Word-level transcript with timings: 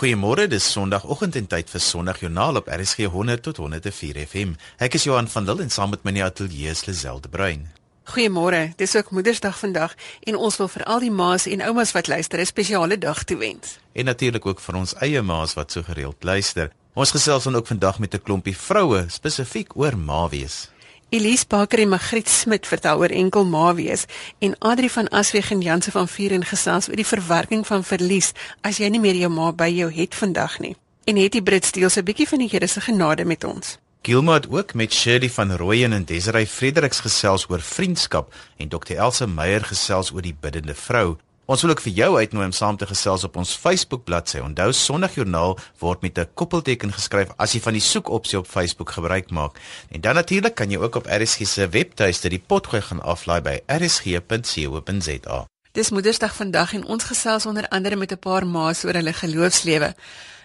Goeiemôre, 0.00 0.46
dis 0.48 0.64
Sondagoggend 0.64 1.34
en 1.36 1.44
tyd 1.44 1.68
vir 1.68 1.82
Sondagjoernaal 1.84 2.56
op 2.56 2.70
RSG 2.72 3.10
100 3.12 3.42
tot 3.44 3.58
104 3.60 4.16
FM. 4.22 4.54
Ek 4.80 4.94
is 4.96 5.04
Johan 5.04 5.26
van 5.28 5.44
Lille 5.44 5.66
en 5.66 5.72
saam 5.74 5.90
met 5.92 6.06
my 6.06 6.14
in 6.14 6.16
die 6.16 6.24
ateljee 6.24 6.72
is 6.72 6.86
Liselde 6.86 7.28
Bruin. 7.28 7.66
Goeiemôre. 8.08 8.62
Dis 8.80 8.96
ook 8.96 9.10
Moedersdag 9.12 9.58
vandag 9.60 9.92
en 10.24 10.40
ons 10.40 10.56
wil 10.56 10.72
vir 10.72 10.86
al 10.88 11.04
die 11.04 11.12
ma's 11.12 11.44
en 11.44 11.60
oumas 11.68 11.92
wat 11.92 12.08
luister 12.08 12.40
'n 12.40 12.48
spesiale 12.48 12.96
dag 12.96 13.24
toewens. 13.28 13.76
En 13.92 14.08
natuurlik 14.08 14.46
ook 14.46 14.60
vir 14.60 14.74
ons 14.74 14.94
eie 15.04 15.22
ma's 15.22 15.52
wat 15.54 15.72
so 15.72 15.82
gereeld 15.82 16.24
luister. 16.24 16.72
Ons 16.94 17.10
gesels 17.10 17.44
dan 17.44 17.56
ook 17.56 17.66
vandag 17.66 17.98
met 17.98 18.14
'n 18.14 18.22
klompie 18.22 18.56
vroue 18.56 19.04
spesifiek 19.08 19.76
oor 19.76 19.98
ma 19.98 20.28
wees. 20.28 20.70
Elise 21.10 21.44
Baker 21.48 21.80
en 21.82 21.88
Magriet 21.88 22.28
Smit 22.28 22.66
vertel 22.70 23.00
oor 23.02 23.10
enkel 23.10 23.42
ma 23.44 23.72
wees 23.74 24.04
en 24.38 24.52
Adri 24.62 24.86
van 24.94 25.08
Asweg 25.10 25.48
en 25.50 25.60
Janse 25.60 25.90
van 25.90 26.06
Vuren 26.08 26.44
gesels 26.46 26.86
oor 26.86 27.00
die 27.00 27.06
verwerking 27.06 27.64
van 27.66 27.82
verlies 27.82 28.28
as 28.62 28.78
jy 28.78 28.86
nie 28.94 29.00
meer 29.02 29.18
jou 29.18 29.30
ma 29.34 29.48
by 29.50 29.66
jou 29.74 29.88
het 29.90 30.14
vandag 30.14 30.60
nie. 30.62 30.76
En 31.10 31.18
het 31.18 31.34
die 31.34 31.42
Brits 31.42 31.72
deel 31.74 31.90
'n 31.90 32.06
bietjie 32.06 32.28
van 32.28 32.38
die 32.38 32.48
Here 32.48 32.66
se 32.66 32.80
genade 32.80 33.24
met 33.24 33.44
ons. 33.44 33.78
Gilma 34.02 34.34
het 34.34 34.50
ook 34.50 34.74
met 34.74 34.92
Shirley 34.92 35.30
van 35.30 35.52
Rooyen 35.52 35.92
en 35.92 36.04
Desiree 36.04 36.46
Fredericks 36.46 37.00
gesels 37.00 37.48
oor 37.50 37.60
vriendskap 37.60 38.34
en 38.56 38.68
Dr 38.68 38.94
Elsa 38.94 39.26
Meyer 39.26 39.64
gesels 39.64 40.12
oor 40.12 40.22
die 40.22 40.36
biddende 40.40 40.74
vrou. 40.74 41.16
Ons 41.50 41.64
wil 41.64 41.72
ook 41.72 41.80
vir 41.82 41.96
jou 41.96 42.10
uitnooi 42.14 42.44
om 42.46 42.52
saam 42.54 42.76
te 42.78 42.86
gesels 42.86 43.24
op 43.26 43.34
ons 43.40 43.56
Facebook 43.58 44.04
bladsy. 44.06 44.38
Onthou 44.38 44.68
Sondagjoernaal 44.70 45.56
word 45.80 46.02
met 46.02 46.18
'n 46.18 46.28
koppelteken 46.34 46.92
geskryf 46.92 47.32
as 47.36 47.52
jy 47.52 47.60
van 47.60 47.72
die 47.72 47.82
soekopsie 47.82 48.38
op 48.38 48.46
Facebook 48.46 48.90
gebruik 48.90 49.30
maak. 49.30 49.58
En 49.90 50.00
dan 50.00 50.14
natuurlik 50.14 50.54
kan 50.54 50.70
jy 50.70 50.78
ook 50.78 50.94
op 50.94 51.06
RSG 51.06 51.46
se 51.46 51.68
webtuiste 51.68 52.28
die 52.28 52.42
potgooi 52.46 52.82
gaan 52.82 53.02
aflaai 53.02 53.40
by 53.40 53.58
rsg.co.za. 53.66 55.46
Dis 55.72 55.90
Moedersdag 55.90 56.34
vandag 56.34 56.72
en 56.72 56.84
ons 56.84 57.04
gesels 57.04 57.46
onder 57.46 57.68
andere 57.68 57.96
met 57.96 58.12
'n 58.12 58.18
paar 58.18 58.46
ma's 58.46 58.84
oor 58.84 58.94
hulle 58.94 59.12
geloofslewe. 59.12 59.94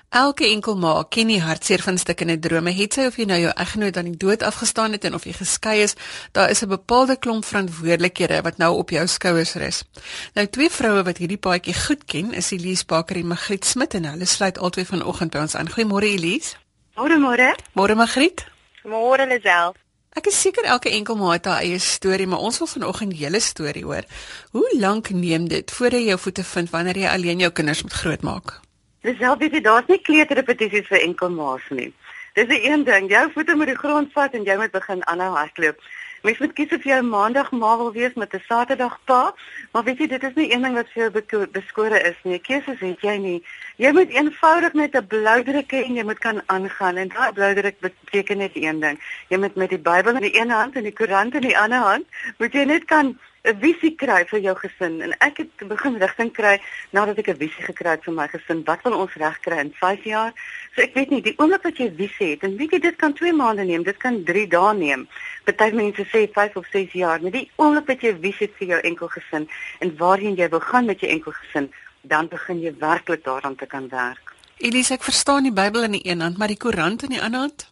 Elke 0.10 0.46
enkel 0.48 0.78
ma 0.78 1.04
ken 1.10 1.28
die 1.28 1.42
hartseer 1.42 1.82
van 1.84 1.98
stikkende 1.98 2.40
drome. 2.40 2.72
Het 2.72 2.94
sy 2.94 3.06
of 3.10 3.18
jy 3.20 3.26
nou 3.28 3.40
jou 3.42 3.52
eggenoot 3.52 3.98
aan 3.98 4.12
die 4.12 4.18
dood 4.18 4.44
afgestaan 4.44 4.92
het 4.96 5.04
en 5.04 5.14
of 5.18 5.26
jy 5.26 5.34
geskei 5.36 5.82
is, 5.84 5.96
daar 6.32 6.50
is 6.50 6.64
'n 6.64 6.70
bepaalde 6.70 7.18
klomp 7.20 7.46
verantwoordelikhede 7.46 8.42
wat 8.42 8.58
nou 8.58 8.78
op 8.78 8.90
jou 8.90 9.08
skouers 9.08 9.54
rus. 9.54 9.84
Nou 10.34 10.48
twee 10.48 10.70
vroue 10.70 11.04
wat 11.04 11.18
hierdie 11.18 11.38
paadjie 11.38 11.74
goed 11.74 12.06
ken, 12.06 12.34
is 12.34 12.52
Elise 12.52 12.86
Baker 12.86 13.16
en 13.16 13.28
Magriet 13.28 13.66
Smit 13.66 13.94
en 13.94 14.06
hulle 14.06 14.26
sluit 14.26 14.58
albei 14.58 14.86
vanoggend 14.86 15.32
by 15.32 15.38
ons 15.38 15.56
aan. 15.56 15.70
Goeiemôre 15.70 16.06
Elise. 16.06 16.56
Môre 16.96 17.18
môre. 17.20 17.56
Môre 17.74 17.96
Magriet. 17.96 18.46
Môre 18.84 19.28
Lisel. 19.28 19.76
Ek 20.16 20.30
is 20.32 20.42
seker 20.42 20.64
elke 20.64 20.90
enkel 20.90 21.18
ma 21.20 21.34
het 21.34 21.46
haar 21.46 21.60
eie 21.60 21.80
storie, 21.80 22.28
maar 22.28 22.40
ons 22.40 22.58
wil 22.62 22.68
vanoggend 22.72 23.18
julle 23.20 23.40
storie 23.44 23.84
hoor. 23.84 24.06
Hoe 24.52 24.70
lank 24.80 25.10
neem 25.10 25.50
dit 25.52 25.72
voor 25.72 25.92
jy 25.92 26.06
jou 26.06 26.20
voete 26.20 26.44
vind 26.44 26.70
wanneer 26.70 26.98
jy 26.98 27.10
alleen 27.12 27.44
jou 27.44 27.52
kinders 27.52 27.84
moet 27.84 27.94
grootmaak? 27.94 28.65
Dis 29.06 29.18
self 29.22 29.38
weet 29.38 29.54
jy 29.54 29.62
daar's 29.62 29.90
nie 29.92 30.00
kleuterrepetisies 30.02 30.88
vir 30.90 31.04
enkel 31.06 31.30
ma's 31.30 31.66
nie. 31.70 31.92
Dis 32.34 32.48
die 32.50 32.64
een 32.66 32.84
ding, 32.88 33.06
jou 33.12 33.28
voete 33.36 33.54
moet 33.56 33.70
die 33.70 33.78
grond 33.78 34.10
vat 34.16 34.34
en 34.34 34.48
jy 34.48 34.56
moet 34.58 34.74
begin 34.74 35.04
aanhou 35.12 35.36
hardloop. 35.36 35.78
Mens 36.26 36.40
moet 36.42 36.54
kies 36.58 36.72
of 36.74 36.86
jy 36.90 36.96
maandag 37.06 37.52
ma 37.54 37.76
wil 37.78 37.92
wees 37.94 38.14
met 38.18 38.32
'n 38.34 38.42
Saterdag 38.48 38.94
pa, 39.06 39.34
maar 39.72 39.84
weet 39.84 40.00
jy 40.02 40.08
dit 40.14 40.24
is 40.24 40.34
nie 40.34 40.48
een 40.54 40.64
ding 40.66 40.74
wat 40.74 40.90
vir 40.94 41.04
jou 41.04 41.46
beskore 41.58 42.00
is 42.10 42.18
nie. 42.24 42.40
Keuses 42.40 42.80
het 42.80 43.02
jy 43.02 43.18
nie. 43.18 43.44
Jy 43.78 43.92
moet 43.92 44.10
eenvoudig 44.10 44.74
net 44.74 44.96
'n 44.96 45.08
blou 45.08 45.44
druk 45.44 45.70
hê 45.72 45.84
en 45.86 45.96
jy 45.96 46.04
moet 46.04 46.20
kan 46.20 46.42
aangaan 46.46 46.98
en 46.98 47.14
daai 47.14 47.32
blou 47.32 47.54
druk 47.54 47.80
beteken 47.80 48.38
net 48.38 48.56
een 48.56 48.80
ding. 48.80 48.98
Jy 49.30 49.38
moet 49.38 49.56
met 49.56 49.70
die 49.70 49.78
Bybel 49.78 50.16
in 50.16 50.26
die 50.26 50.40
een 50.40 50.50
hand 50.50 50.76
en 50.76 50.84
die 50.84 50.98
koerant 51.00 51.36
in 51.36 51.42
die 51.42 51.58
ander 51.58 51.80
hand, 51.80 52.06
moet 52.38 52.54
jy 52.54 52.66
net 52.66 52.86
kan 52.86 53.20
'n 53.46 53.60
visie 53.62 53.94
kry 53.96 54.24
vir 54.26 54.40
jou 54.42 54.54
gesin 54.58 55.02
en 55.06 55.12
ek 55.22 55.38
het 55.44 55.68
begin 55.70 56.00
rigting 56.02 56.32
kry 56.34 56.56
nadat 56.98 57.20
ek 57.22 57.28
'n 57.30 57.38
visie 57.38 57.66
gekry 57.66 57.92
het 57.94 58.04
vir 58.04 58.14
my 58.14 58.28
gesin. 58.28 58.64
Wat 58.66 58.82
wil 58.84 58.98
ons 58.98 59.14
regkry 59.14 59.60
in 59.60 59.72
5 59.82 60.04
jaar? 60.04 60.34
So 60.76 60.82
ek 60.82 60.96
weet 60.96 61.10
nie, 61.10 61.22
die 61.22 61.36
oomblik 61.38 61.64
wat 61.64 61.78
jy 61.78 61.86
'n 61.86 61.96
visie 61.96 62.30
het 62.32 62.44
en 62.44 62.58
weet 62.58 62.72
jy 62.72 62.80
dit 62.80 62.96
kan 62.96 63.14
2 63.14 63.34
maande 63.34 63.64
neem, 63.64 63.84
dit 63.84 63.98
kan 63.98 64.24
3 64.24 64.48
dae 64.48 64.74
neem. 64.74 65.08
Party 65.46 65.76
mense 65.76 66.06
sê 66.12 66.26
5 66.34 66.56
of 66.56 66.66
6 66.74 66.94
jaar, 66.98 67.22
maar 67.22 67.32
die 67.32 67.50
oomblik 67.62 67.88
wat 67.92 68.02
jy 68.02 68.14
visie 68.22 68.50
vir 68.58 68.68
jou 68.74 68.80
enkel 68.90 69.12
gesin 69.14 69.46
en 69.86 69.94
waarheen 70.00 70.40
jy 70.40 70.50
wil 70.50 70.64
gaan 70.64 70.90
met 70.90 71.04
jou 71.04 71.12
enkel 71.12 71.36
gesin, 71.42 71.70
dan 72.02 72.28
begin 72.32 72.64
jy 72.64 72.74
werklik 72.80 73.24
daaraan 73.24 73.56
te 73.56 73.70
kan 73.70 73.88
werk. 73.94 74.34
Elise, 74.58 74.96
ek 74.96 75.06
verstaan 75.06 75.44
die 75.44 75.54
Bybel 75.54 75.84
in 75.84 75.98
die 76.00 76.04
een 76.08 76.22
hand, 76.24 76.38
maar 76.38 76.48
die 76.48 76.58
koerant 76.58 77.04
in 77.04 77.14
die 77.18 77.22
ander 77.22 77.46
hand? 77.46 77.70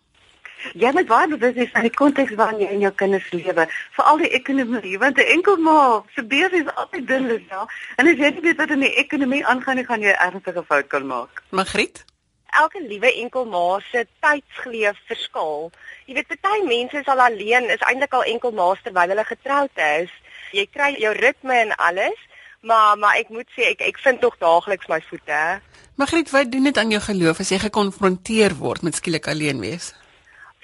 Jy 0.79 0.93
moet 0.95 1.07
baie 1.09 1.27
bewus 1.27 1.57
wees 1.57 1.71
van 1.73 1.83
die 1.83 1.91
konteks 1.91 2.35
waarin 2.39 2.61
jy 2.61 2.69
in 2.71 2.85
jou 2.85 2.91
kinders 3.01 3.25
lewe, 3.35 3.65
veral 3.97 4.21
die 4.21 4.31
ekonomie, 4.37 4.95
want 4.99 5.17
'n 5.17 5.31
enkel 5.35 5.57
ma 5.57 6.03
se 6.15 6.23
besigheid 6.23 6.67
is 6.67 6.75
altyd 6.75 7.07
dun 7.07 7.27
ja. 7.49 7.67
En 7.97 8.07
as 8.07 8.17
jy 8.17 8.29
nie 8.31 8.45
weet 8.47 8.57
wat 8.57 8.69
in 8.69 8.79
die 8.79 8.95
ekonomie 8.95 9.45
aangaan 9.45 9.75
nie, 9.75 9.85
gaan 9.85 10.01
jy 10.01 10.15
ernstige 10.15 10.63
fout 10.63 10.87
kan 10.87 11.07
maak. 11.07 11.43
Magriet 11.49 12.05
Elke 12.59 12.81
liewe 12.81 13.09
enkel 13.23 13.45
ma 13.49 13.79
se 13.91 14.05
tydsgeleef 14.21 14.99
verskil. 15.09 15.71
Jy 16.05 16.17
weet 16.19 16.35
baie 16.41 16.63
mense 16.67 16.99
is 16.99 17.09
al 17.09 17.23
alleen, 17.25 17.69
is 17.73 17.81
eintlik 17.87 18.13
al 18.13 18.27
enkel 18.29 18.53
ma's 18.53 18.81
terwyl 18.85 19.13
hulle 19.13 19.25
getroud 19.25 19.81
is. 19.97 20.11
Jy 20.53 20.67
kry 20.69 20.91
jou 21.01 21.13
ritme 21.17 21.55
en 21.63 21.75
alles, 21.81 22.19
maar 22.61 22.97
maar 22.97 23.17
ek 23.17 23.33
moet 23.33 23.49
sê 23.55 23.71
ek 23.73 23.81
ek 23.89 23.97
vind 24.05 24.21
tog 24.21 24.37
daagliks 24.39 24.89
my 24.91 25.01
voete. 25.09 25.41
Magriet, 25.97 26.29
wat 26.33 26.51
doen 26.51 26.69
dit 26.69 26.77
aan 26.77 26.93
jou 26.93 27.01
geloof 27.01 27.41
as 27.41 27.51
jy 27.53 27.59
gekonfronteer 27.61 28.57
word 28.61 28.85
met 28.85 28.97
skielik 28.97 29.27
alleen 29.29 29.59
wees? 29.61 29.91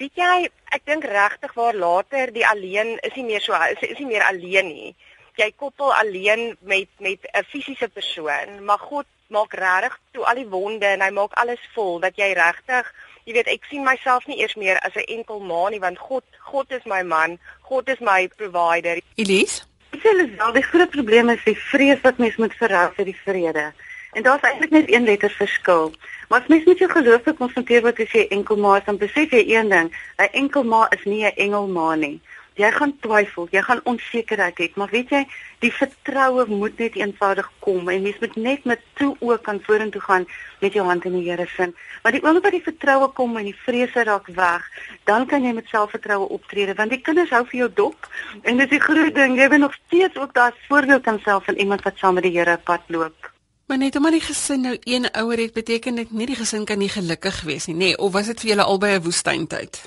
Weet 0.00 0.16
jy, 0.16 0.48
ek 0.74 0.86
dink 0.88 1.04
regtig 1.04 1.52
waar 1.58 1.76
later 1.76 2.32
die 2.32 2.46
alleen 2.46 2.96
is 3.06 3.14
nie 3.18 3.26
meer 3.28 3.42
so 3.44 3.54
is, 3.66 3.82
is 3.84 3.98
nie 3.98 4.08
meer 4.14 4.24
alleen 4.30 4.70
nie. 4.70 4.92
Jy 5.38 5.50
koppel 5.56 5.92
alleen 5.94 6.56
met 6.60 6.88
met 6.98 7.26
'n 7.34 7.44
fisiese 7.50 7.88
persoon, 7.88 8.64
maar 8.64 8.78
God 8.78 9.06
maak 9.30 9.54
regtig 9.54 9.98
toe 10.12 10.24
al 10.24 10.34
die 10.34 10.48
wonde 10.48 10.86
en 10.86 11.00
hy 11.00 11.10
maak 11.10 11.32
alles 11.42 11.62
vol 11.74 11.98
dat 12.00 12.16
jy 12.16 12.32
regtig, 12.36 12.92
jy 13.24 13.32
weet, 13.32 13.46
ek 13.46 13.66
sien 13.70 13.84
myself 13.84 14.26
nie 14.26 14.40
eers 14.42 14.56
meer 14.56 14.78
as 14.86 14.94
'n 14.96 15.06
enkel 15.16 15.40
ma 15.40 15.68
nie 15.70 15.80
want 15.80 15.98
God 15.98 16.24
God 16.52 16.70
is 16.72 16.84
my 16.84 17.02
man, 17.02 17.38
God 17.62 17.88
is 17.88 18.00
my 18.00 18.28
provider. 18.36 19.00
Elise 19.16 19.62
Dit 19.90 20.04
is 20.04 20.36
wel 20.36 20.52
die 20.52 20.62
groot 20.62 20.90
probleem 20.90 21.28
is 21.28 21.44
die 21.44 21.56
vrees 21.58 22.00
wat 22.02 22.18
mens 22.18 22.36
moet 22.36 22.54
verhou 22.54 22.90
vir 22.94 23.04
die 23.04 23.20
vrede. 23.24 23.72
En 24.12 24.22
daar's 24.22 24.42
eintlik 24.42 24.70
net 24.70 24.92
een 24.92 25.04
letter 25.04 25.30
verskil. 25.30 25.92
Maar 26.28 26.40
as 26.40 26.46
mens 26.46 26.64
met 26.64 26.78
jou 26.78 26.90
geloof 26.90 27.22
gekonfronteer 27.22 27.82
word 27.82 27.98
as 28.02 28.12
jy 28.14 28.26
enkel 28.30 28.56
ma 28.56 28.76
is, 28.78 28.84
dan 28.86 28.98
besef 28.98 29.34
jy 29.34 29.42
een 29.50 29.68
ding, 29.68 29.90
'n 30.18 30.30
enkel 30.42 30.64
ma 30.64 30.86
is 30.90 31.04
nie 31.04 31.24
'n 31.24 31.34
engel 31.36 31.66
ma 31.66 31.94
nie. 31.94 32.20
Jy 32.60 32.68
gaan 32.76 32.92
twyfel, 33.00 33.46
jy 33.54 33.62
gaan 33.64 33.80
onsekerheid 33.88 34.58
hê, 34.60 34.66
maar 34.76 34.90
weet 34.92 35.12
jy, 35.14 35.20
die 35.64 35.72
vertroue 35.72 36.44
moet 36.50 36.76
net 36.82 36.98
eenvoudig 36.98 37.48
kom 37.64 37.88
en 37.88 38.02
mens 38.04 38.18
moet 38.20 38.36
net 38.36 38.66
met 38.68 38.82
toe 39.00 39.14
ook 39.18 39.42
kan 39.46 39.60
vorentoe 39.64 40.02
gaan 40.04 40.26
met 40.60 40.76
jou 40.76 40.84
hand 40.84 41.06
in 41.08 41.16
die 41.16 41.24
Here 41.30 41.46
se. 41.56 41.70
Maar 42.02 42.16
die 42.16 42.22
oomblik 42.24 42.44
wat 42.48 42.56
die 42.58 42.66
vertroue 42.66 43.08
kom 43.16 43.36
en 43.40 43.48
die 43.48 43.56
vrese 43.64 44.04
raak 44.04 44.28
weg, 44.36 44.66
dan 45.08 45.26
kan 45.30 45.44
jy 45.44 45.54
met 45.56 45.72
selfvertroue 45.72 46.28
optree 46.36 46.74
want 46.76 46.92
die 46.92 47.00
kinders 47.00 47.32
hou 47.32 47.44
vir 47.48 47.58
jou 47.64 47.70
dop 47.82 48.08
en 48.42 48.60
dis 48.60 48.72
die 48.72 48.82
groot 48.82 49.14
ding, 49.16 49.38
jy 49.40 49.48
wil 49.48 49.64
nog 49.64 49.76
steeds 49.86 50.20
ook 50.20 50.34
daar 50.34 50.56
voorbeeld 50.68 51.06
kan 51.08 51.20
self 51.24 51.48
van 51.48 51.56
iemand 51.56 51.84
wat 51.88 51.96
saam 51.96 52.20
met 52.20 52.28
die 52.28 52.36
Here 52.36 52.58
pad 52.64 52.84
loop. 52.88 53.30
Maar 53.70 53.78
net 53.78 53.96
omdat 53.96 54.12
die 54.12 54.26
gesin 54.26 54.60
nou 54.66 54.76
een 54.80 55.06
ouer 55.10 55.38
het, 55.38 55.52
beteken 55.54 55.94
dit 55.94 56.10
nie 56.10 56.26
die 56.26 56.36
gesin 56.36 56.64
kan 56.66 56.78
nie 56.78 56.90
gelukkig 56.90 57.40
wees 57.46 57.70
nie, 57.70 57.76
nê? 57.76 57.78
Nee, 57.78 57.98
of 57.98 58.12
was 58.12 58.26
dit 58.26 58.40
vir 58.40 58.50
julle 58.50 58.66
albei 58.66 58.96
'n 58.98 59.02
woestyntyd? 59.02 59.80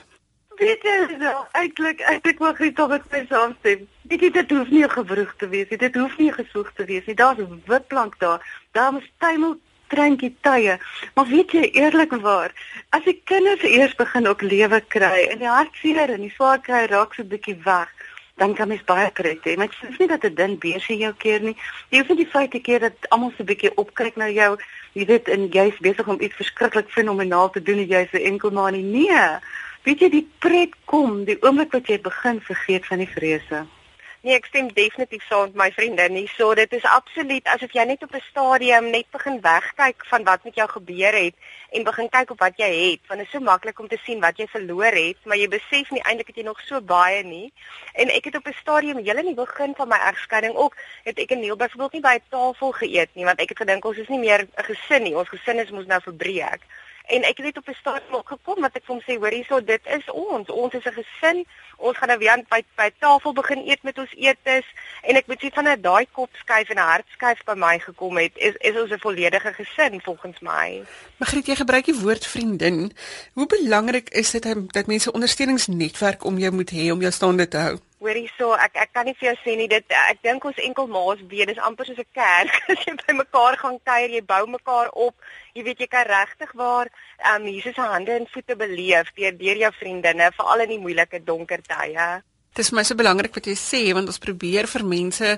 Weet 0.63 0.85
jy, 0.87 1.17
nou, 1.19 1.33
eintlik 1.59 2.01
eintlik 2.07 2.39
wou 2.39 2.71
tog 2.77 2.91
met 2.93 3.07
my 3.11 3.25
saamstem. 3.27 3.87
Dit 4.07 4.21
dit 4.23 4.33
dit 4.33 4.51
hoef 4.55 4.69
nie 4.71 4.87
gewroeg 4.89 5.33
te 5.41 5.47
wees 5.51 5.67
nie. 5.69 5.79
Dit 5.81 5.95
hoef 5.99 6.15
nie 6.17 6.31
gesoek 6.31 6.71
te 6.77 6.85
wees 6.87 7.05
nie. 7.09 7.15
Daar's 7.19 7.39
'n 7.43 7.63
wit 7.67 7.87
plank 7.87 8.15
daar. 8.19 8.39
Daar 8.71 8.91
moet 8.93 9.09
tuimel 9.17 9.57
treintjie 9.87 10.31
tye. 10.41 10.77
Maar 11.15 11.27
weet 11.27 11.51
jy 11.51 11.69
eerlikwaar, 11.81 12.53
as 12.89 13.03
die 13.03 13.21
kinders 13.23 13.63
eers 13.63 13.95
begin 13.95 14.27
ook 14.27 14.41
lewe 14.41 14.81
kry 14.87 15.27
en 15.31 15.43
die 15.43 15.51
hartseer 15.51 16.09
en 16.15 16.21
die 16.21 16.33
swaar 16.35 16.61
kry 16.61 16.85
raak 16.85 17.13
so 17.13 17.23
'n 17.23 17.33
bietjie 17.33 17.57
weg, 17.63 17.89
dan 18.35 18.53
kan 18.53 18.67
mens 18.67 18.83
baie 18.83 19.11
pret 19.11 19.43
hê. 19.43 19.57
Maar 19.57 19.67
dit 19.67 19.89
is 19.89 19.97
nie 19.97 20.07
dat 20.07 20.23
'n 20.23 20.35
ding 20.35 20.59
besie 20.59 20.97
jou 20.97 21.13
keer 21.13 21.41
nie. 21.41 21.57
Jy 21.89 21.97
hoef 21.99 22.07
nie 22.07 22.23
die 22.23 22.33
feit 22.35 22.51
te 22.51 22.59
keer 22.59 22.79
dat 22.79 23.09
almal 23.09 23.31
so 23.37 23.43
'n 23.43 23.51
bietjie 23.51 23.75
opkyk 23.75 24.15
na 24.15 24.29
jou. 24.29 24.57
Jy 24.93 25.05
weet 25.05 25.27
en 25.27 25.47
jy's 25.47 25.77
besig 25.79 26.07
om 26.07 26.21
iets 26.21 26.35
verskriklik 26.35 26.89
fenomenaal 26.89 27.49
te 27.49 27.61
doen 27.61 27.77
en 27.77 27.87
jy's 27.87 28.13
'n 28.13 28.25
enkel 28.31 28.51
maar 28.51 28.71
nie. 28.71 28.83
Nee. 28.83 29.39
Weet 29.83 29.99
jy 29.99 30.07
die 30.13 30.27
pret 30.39 30.75
kom 30.87 31.25
die 31.27 31.35
oomblik 31.43 31.73
wat 31.75 31.89
jy 31.91 31.97
begin 31.99 32.37
vergeet 32.39 32.85
van 32.87 33.01
die 33.03 33.09
vrese. 33.11 33.65
Nee, 34.23 34.37
ek 34.37 34.45
stem 34.47 34.69
definitief 34.71 35.25
saam 35.27 35.49
met 35.49 35.57
my 35.59 35.65
vriende. 35.75 36.05
Nie 36.07 36.29
so 36.31 36.53
dit 36.55 36.71
is 36.77 36.85
absoluut 36.87 37.49
asof 37.51 37.73
jy 37.75 37.83
net 37.89 38.05
op 38.05 38.13
'n 38.15 38.23
stadium 38.29 38.85
net 38.93 39.09
begin 39.11 39.41
wegkyk 39.43 40.05
van 40.11 40.23
wat 40.23 40.45
met 40.47 40.55
jou 40.55 40.67
gebeur 40.69 41.17
het 41.23 41.35
en 41.75 41.83
begin 41.83 42.09
kyk 42.09 42.31
op 42.31 42.39
wat 42.39 42.55
jy 42.55 42.69
het. 42.71 43.01
Want 43.07 43.19
dit 43.19 43.27
is 43.27 43.33
so 43.35 43.43
maklik 43.43 43.79
om 43.79 43.87
te 43.87 43.99
sien 44.05 44.21
wat 44.21 44.37
jy 44.37 44.47
verloor 44.47 44.95
het, 44.95 45.19
maar 45.25 45.37
jy 45.37 45.47
besef 45.47 45.91
nie 45.91 46.03
eintlik 46.07 46.27
het 46.27 46.39
jy 46.39 46.43
nog 46.43 46.61
so 46.61 46.81
baie 46.81 47.23
nie. 47.23 47.51
En 47.93 48.07
ek 48.07 48.25
het 48.25 48.35
op 48.35 48.47
'n 48.47 48.55
stadium 48.61 49.03
hele 49.03 49.19
in 49.19 49.35
die 49.35 49.43
begin 49.45 49.75
van 49.75 49.87
my 49.87 49.99
egskeiding 49.99 50.55
ook 50.55 50.77
het 51.03 51.19
ek 51.19 51.31
en 51.31 51.39
Neil 51.39 51.55
byvoorbeeld 51.55 51.93
nie 51.93 52.01
by 52.01 52.15
'n 52.15 52.29
tafel 52.29 52.71
geëet 52.71 53.09
nie, 53.15 53.25
want 53.25 53.41
ek 53.41 53.49
het 53.49 53.57
gedink 53.57 53.85
ons 53.85 53.97
is 53.97 54.07
nie 54.07 54.19
meer 54.19 54.47
'n 54.47 54.63
gesin 54.63 55.03
nie. 55.03 55.17
Ons 55.17 55.29
gesin 55.29 55.59
is 55.59 55.71
mos 55.71 55.85
nou 55.85 56.01
verbreek. 56.01 56.61
En 57.11 57.23
ek 57.23 57.37
het 57.37 57.45
net 57.45 57.57
op 57.57 57.67
'n 57.67 57.75
stadium 57.79 58.15
ook 58.15 58.27
gekom 58.27 58.61
wat 58.61 58.75
ek 58.75 58.85
vir 58.85 58.95
hom 58.95 59.03
sê, 59.03 59.17
hoor 59.19 59.31
hierso, 59.31 59.63
dit 59.63 59.81
is 59.85 60.11
ons. 60.11 60.47
Ons 60.47 60.73
is 60.73 60.85
'n 60.85 60.97
gesin. 61.01 61.45
Ons 61.77 61.97
gaan 61.97 62.07
nou 62.07 62.19
weer 62.19 62.31
aan 62.31 62.45
by 62.49 62.63
by 62.75 62.89
tafel 62.99 63.33
begin 63.33 63.67
eet 63.67 63.83
met 63.83 63.97
ons 63.97 64.13
eetes 64.15 64.65
en 65.01 65.15
ek 65.15 65.27
moet 65.27 65.41
sê 65.43 65.49
van 65.53 65.81
daai 65.81 66.07
kop 66.11 66.29
skuif 66.33 66.69
en 66.69 66.77
'n 66.77 66.89
hart 66.91 67.07
skuif 67.11 67.43
by 67.43 67.53
my 67.55 67.79
gekom 67.79 68.17
het, 68.17 68.31
is 68.35 68.55
is 68.59 68.75
ons 68.81 68.91
'n 68.91 68.99
volledige 68.99 69.53
gesin 69.53 70.01
volgens 70.01 70.39
my. 70.39 70.83
Magriet, 71.17 71.45
jy 71.45 71.55
gebruik 71.55 71.85
die 71.85 71.99
woord 71.99 72.25
vriendin. 72.25 72.91
Hoe 73.33 73.47
belangrik 73.47 74.09
is 74.09 74.31
dit 74.31 74.43
dat 74.73 74.87
mense 74.87 75.11
ondersteuningsnetwerk 75.11 76.23
om 76.23 76.37
jou 76.37 76.53
moet 76.53 76.71
hê 76.71 76.91
om 76.91 77.01
jou 77.01 77.11
staande 77.11 77.47
te 77.47 77.57
hou? 77.57 77.79
Hoor 78.03 78.17
hierso, 78.19 78.47
ek 78.59 78.73
ek 78.83 78.89
kan 78.95 79.05
nie 79.07 79.13
vir 79.15 79.29
jou 79.29 79.35
sê 79.41 79.53
nie 79.55 79.67
dit 79.71 79.93
ek 79.97 80.17
dink 80.27 80.43
ons 80.49 80.57
enkel 80.65 80.89
maas 80.91 81.21
weet 81.33 81.47
dis 81.51 81.61
amper 81.67 81.87
soos 81.87 82.01
'n 82.03 82.09
kerk. 82.17 82.57
As 82.73 82.81
jy 82.87 82.95
by 82.99 83.15
mekaar 83.19 83.55
gaan 83.61 83.77
kuier, 83.89 84.09
jy 84.15 84.21
bou 84.31 84.41
mekaar 84.55 84.91
op. 85.05 85.15
Jy 85.55 85.63
weet 85.69 85.85
jy 85.85 85.87
kan 85.93 86.09
regtig 86.09 86.51
waar 86.63 86.91
ehm 86.91 87.47
um, 87.47 87.47
Jesus 87.47 87.75
se 87.79 87.87
hande 87.93 88.11
en 88.17 88.27
voete 88.33 88.59
beleef 88.65 89.13
deur 89.15 89.39
deur 89.45 89.63
jou 89.63 89.71
vriendinne, 89.79 90.31
veral 90.41 90.65
in 90.65 90.75
die 90.75 90.83
moeilike 90.83 91.23
donker 91.31 91.63
tye. 91.71 92.09
Dit 92.53 92.65
is 92.65 92.71
my 92.71 92.83
so 92.85 92.93
belangrik 92.93 93.33
wat 93.33 93.47
jy 93.49 93.55
sê 93.57 93.79
want 93.97 94.09
ons 94.11 94.21
probeer 94.21 94.67
vir 94.69 94.83
mense 94.85 95.29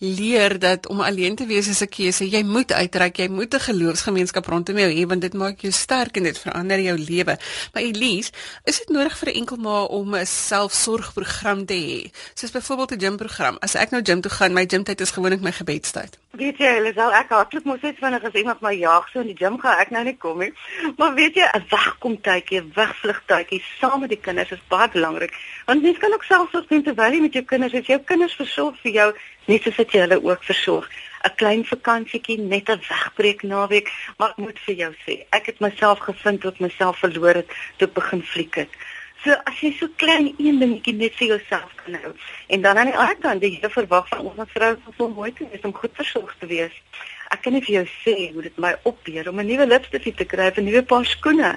leer 0.00 0.54
dat 0.56 0.86
om 0.88 1.02
alleen 1.04 1.36
te 1.36 1.44
wees 1.50 1.68
is 1.68 1.82
'n 1.84 1.88
keuse. 1.92 2.24
Jy 2.24 2.42
moet 2.42 2.72
uitreik, 2.72 3.18
jy 3.18 3.28
moet 3.28 3.54
'n 3.54 3.60
geloofsgemeenskap 3.60 4.46
rondom 4.46 4.78
jou 4.78 4.88
hê 4.88 5.06
want 5.06 5.20
dit 5.20 5.34
maak 5.34 5.60
jou 5.60 5.72
sterk 5.72 6.16
en 6.16 6.22
dit 6.22 6.38
verander 6.38 6.80
jou 6.80 6.96
lewe. 6.96 7.36
Maar 7.74 7.82
Elise, 7.82 8.32
is 8.64 8.78
dit 8.78 8.88
nodig 8.88 9.18
vir 9.18 9.28
'n 9.28 9.36
enkel 9.36 9.56
ma 9.56 9.84
om 9.84 10.14
'n 10.14 10.26
selfsorgprogram 10.26 11.66
te 11.66 11.74
hê? 11.74 12.10
Soos 12.34 12.50
byvoorbeeld 12.50 12.92
'n 12.92 13.00
gymprogram. 13.00 13.56
As 13.60 13.74
ek 13.74 13.90
nou 13.90 14.02
gym 14.02 14.20
toe 14.20 14.30
gaan, 14.30 14.54
my 14.54 14.64
gymtyd 14.66 15.00
is 15.00 15.10
gewoonlik 15.10 15.42
my 15.42 15.52
gebedstyd. 15.52 16.21
Weet 16.40 16.62
jy, 16.62 16.68
hulle 16.78 16.90
sal 16.96 17.12
ek 17.12 17.32
hardloop 17.34 17.66
mos 17.68 17.82
net 17.84 17.98
wanneer 18.00 18.22
as 18.24 18.36
iemand 18.40 18.62
my 18.64 18.70
jaag 18.72 19.10
so 19.12 19.20
in 19.20 19.28
die 19.28 19.36
gym 19.36 19.58
gaan 19.60 19.80
ek 19.82 19.90
nou 19.92 20.00
nie 20.06 20.14
kom 20.16 20.38
nie. 20.40 20.48
Maar 20.96 21.12
weet 21.18 21.34
jy, 21.36 21.44
'n 21.58 21.66
wegkom 21.68 22.14
tydjie, 22.28 22.62
wegvlug 22.78 23.18
tydjie 23.28 23.58
saam 23.66 24.00
met 24.00 24.14
die 24.14 24.20
kinders 24.26 24.54
is 24.56 24.62
baie 24.72 24.88
belangrik. 24.94 25.34
Want 25.66 25.82
mens 25.82 25.98
kan 25.98 26.14
ook 26.14 26.24
self 26.24 26.48
sorg 26.50 26.72
terwyl 26.72 27.12
jy 27.12 27.20
met 27.20 27.36
jou 27.36 27.44
kinders 27.44 27.76
is. 27.76 27.86
Jou 27.86 28.00
kinders 28.00 28.38
versorg 28.40 28.80
vir 28.80 28.92
jou 28.92 29.08
net 29.44 29.62
soos 29.62 29.76
wat 29.76 29.92
jy 29.92 30.00
hulle 30.06 30.22
ook 30.24 30.42
versorg. 30.44 30.88
'n 31.22 31.36
Klein 31.36 31.64
vakansietjie, 31.64 32.38
net 32.38 32.70
'n 32.70 32.80
wegbreek 32.88 33.42
naweek, 33.42 33.92
maar 34.16 34.30
ek 34.30 34.38
moet 34.38 34.58
vir 34.64 34.74
jou 34.74 34.92
sê, 35.04 35.26
ek 35.30 35.46
het 35.46 35.60
myself 35.60 35.98
gevind 35.98 36.40
tot 36.40 36.60
myself 36.60 36.98
verloor 36.98 37.34
het 37.34 37.48
toe 37.76 37.88
ek 37.88 37.94
begin 37.94 38.22
fliek 38.22 38.54
het. 38.54 38.72
So 39.22 39.30
as 39.46 39.58
jy 39.62 39.70
so 39.78 39.86
klein 40.02 40.32
een 40.42 40.56
dingetjie 40.58 40.96
net 40.98 41.14
vir 41.14 41.28
jouself 41.36 41.74
kan 41.84 41.94
hou 42.02 42.10
en 42.54 42.62
dan 42.64 42.78
aan 42.78 42.88
die 42.90 42.96
ander 42.98 43.18
kant 43.22 43.44
die 43.44 43.52
hele 43.54 43.68
verwag 43.70 44.08
van 44.10 44.30
ons 44.30 44.50
vrou 44.54 44.70
om 44.74 44.96
so 44.96 45.08
mooi 45.08 45.30
te 45.32 45.46
wees 45.52 45.62
om 45.68 45.74
goed 45.76 45.94
versorg 45.94 46.32
te 46.40 46.48
wees. 46.50 46.74
Ek 47.30 47.44
kan 47.44 47.54
nie 47.54 47.62
vir 47.62 47.76
jou 47.76 47.84
sê 47.92 48.16
hoe 48.32 48.42
dit 48.48 48.58
my 48.64 48.72
opbeer 48.90 49.30
om 49.30 49.38
'n 49.38 49.46
nuwe 49.46 49.66
lipstifie 49.66 50.14
te 50.14 50.26
kry, 50.32 50.50
'n 50.50 50.66
nuwe 50.66 50.82
paar 50.82 51.06
skoene, 51.06 51.52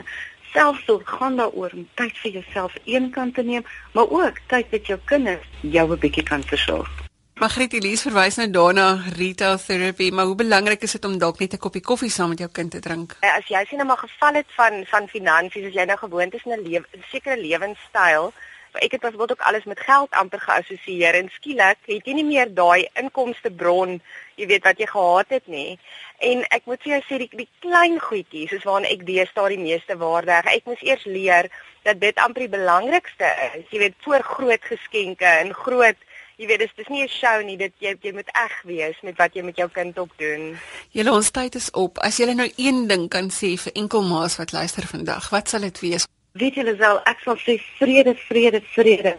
selfsorg 0.54 1.10
gaan 1.18 1.42
daaroor 1.42 1.74
om 1.74 1.90
tyd 1.96 2.14
vir 2.22 2.32
jouself 2.38 2.78
eenkant 2.86 3.36
te 3.36 3.44
neem, 3.44 3.66
maar 3.94 4.10
ook 4.10 4.40
tyd 4.48 4.72
met 4.72 4.86
jou 4.86 5.00
kinders 5.06 5.50
jou 5.62 5.90
'n 5.90 6.00
bietjie 6.00 6.24
kan 6.24 6.44
versorg. 6.44 7.05
Margriet 7.36 7.74
Elise 7.76 8.06
verwys 8.08 8.38
nou 8.40 8.46
daarna 8.48 8.84
retail 9.18 9.58
therapy, 9.60 10.06
maar 10.16 10.30
hoe 10.30 10.38
belangrik 10.40 10.86
is 10.88 10.94
dit 10.96 11.06
om 11.06 11.18
dalk 11.20 11.40
net 11.40 11.54
'n 11.54 11.60
koppie 11.66 11.82
koffie 11.82 12.10
saam 12.10 12.30
met 12.30 12.40
jou 12.40 12.50
kind 12.50 12.72
te 12.72 12.80
drink? 12.80 13.18
Eh, 13.20 13.36
as 13.38 13.48
jy 13.48 13.66
sien 13.66 13.78
nou 13.78 13.88
maar 13.88 13.98
geval 13.98 14.34
het 14.34 14.46
van 14.56 14.86
van 14.86 15.08
finansies, 15.08 15.66
as 15.68 15.74
jy 15.74 15.86
nou 15.86 15.98
gewoond 15.98 16.34
is 16.34 16.46
'n 16.46 16.64
lewe, 16.64 16.86
'n 16.96 17.04
sekere 17.12 17.38
lewenstyl, 17.38 18.34
ek 18.72 18.92
het 18.92 19.02
byvoorbeeld 19.02 19.32
ook 19.32 19.48
alles 19.48 19.64
met 19.64 19.80
geld 19.80 20.12
amper 20.12 20.40
geassosieer 20.40 21.14
en 21.14 21.30
skielik 21.30 21.78
het 21.86 22.06
jy 22.06 22.14
nie 22.14 22.24
meer 22.24 22.54
daai 22.54 22.88
inkomste 22.94 23.52
bron, 23.52 24.02
jy 24.36 24.48
weet 24.48 24.64
wat 24.64 24.78
jy 24.78 24.88
gehad 24.88 25.30
het 25.30 25.48
nie. 25.48 25.80
En 26.20 26.46
ek 26.50 26.62
moet 26.66 26.82
vir 26.82 26.92
jou 26.92 27.02
sê 27.02 27.18
die, 27.18 27.30
die 27.32 27.50
klein 27.60 28.00
goedjies 28.00 28.50
soos 28.50 28.64
waarna 28.64 28.88
ek 28.88 29.06
deesdae 29.06 29.50
die 29.50 29.66
meeste 29.70 29.98
waarde 29.98 30.32
heg. 30.32 30.46
Ek 30.46 30.66
moes 30.66 30.82
eers 30.82 31.04
leer 31.04 31.52
dat 31.84 32.00
dit 32.00 32.16
amper 32.16 32.48
die 32.48 32.58
belangrikste 32.58 33.28
is. 33.54 33.66
Jy 33.70 33.80
weet 33.80 33.96
voor 34.00 34.24
groot 34.24 34.64
geskenke 34.64 35.26
en 35.26 35.54
groot 35.54 35.98
Jy 36.38 36.48
weet 36.48 36.60
dis 36.60 36.76
dis 36.76 36.88
nie 36.88 37.04
'n 37.04 37.08
show 37.08 37.44
nie, 37.44 37.58
dit 37.58 37.74
jy 37.80 37.96
jy 38.02 38.12
moet 38.14 38.30
eg 38.34 38.62
wees 38.64 38.98
met 39.04 39.18
wat 39.18 39.34
jy 39.34 39.42
met 39.42 39.56
jou 39.56 39.70
kind 39.70 39.98
op 39.98 40.12
doen. 40.18 40.60
Julle 40.92 41.12
ons 41.12 41.32
tyd 41.32 41.56
is 41.56 41.72
op. 41.72 41.98
As 41.98 42.18
jy 42.18 42.34
nou 42.34 42.52
een 42.58 42.88
ding 42.88 43.10
kan 43.10 43.30
sê 43.30 43.56
vir 43.58 43.74
enkel 43.74 44.04
ma's 44.04 44.38
wat 44.38 44.52
luister 44.52 44.84
vandag, 44.84 45.30
wat 45.30 45.50
sal 45.50 45.62
dit 45.62 45.80
wees? 45.80 46.06
weet 46.36 46.58
julle 46.60 46.76
wel 46.76 46.98
ek 47.08 47.22
sal 47.24 47.38
sê 47.40 47.54
vrede 47.80 48.14
vrede 48.28 48.60
vrede 48.74 49.14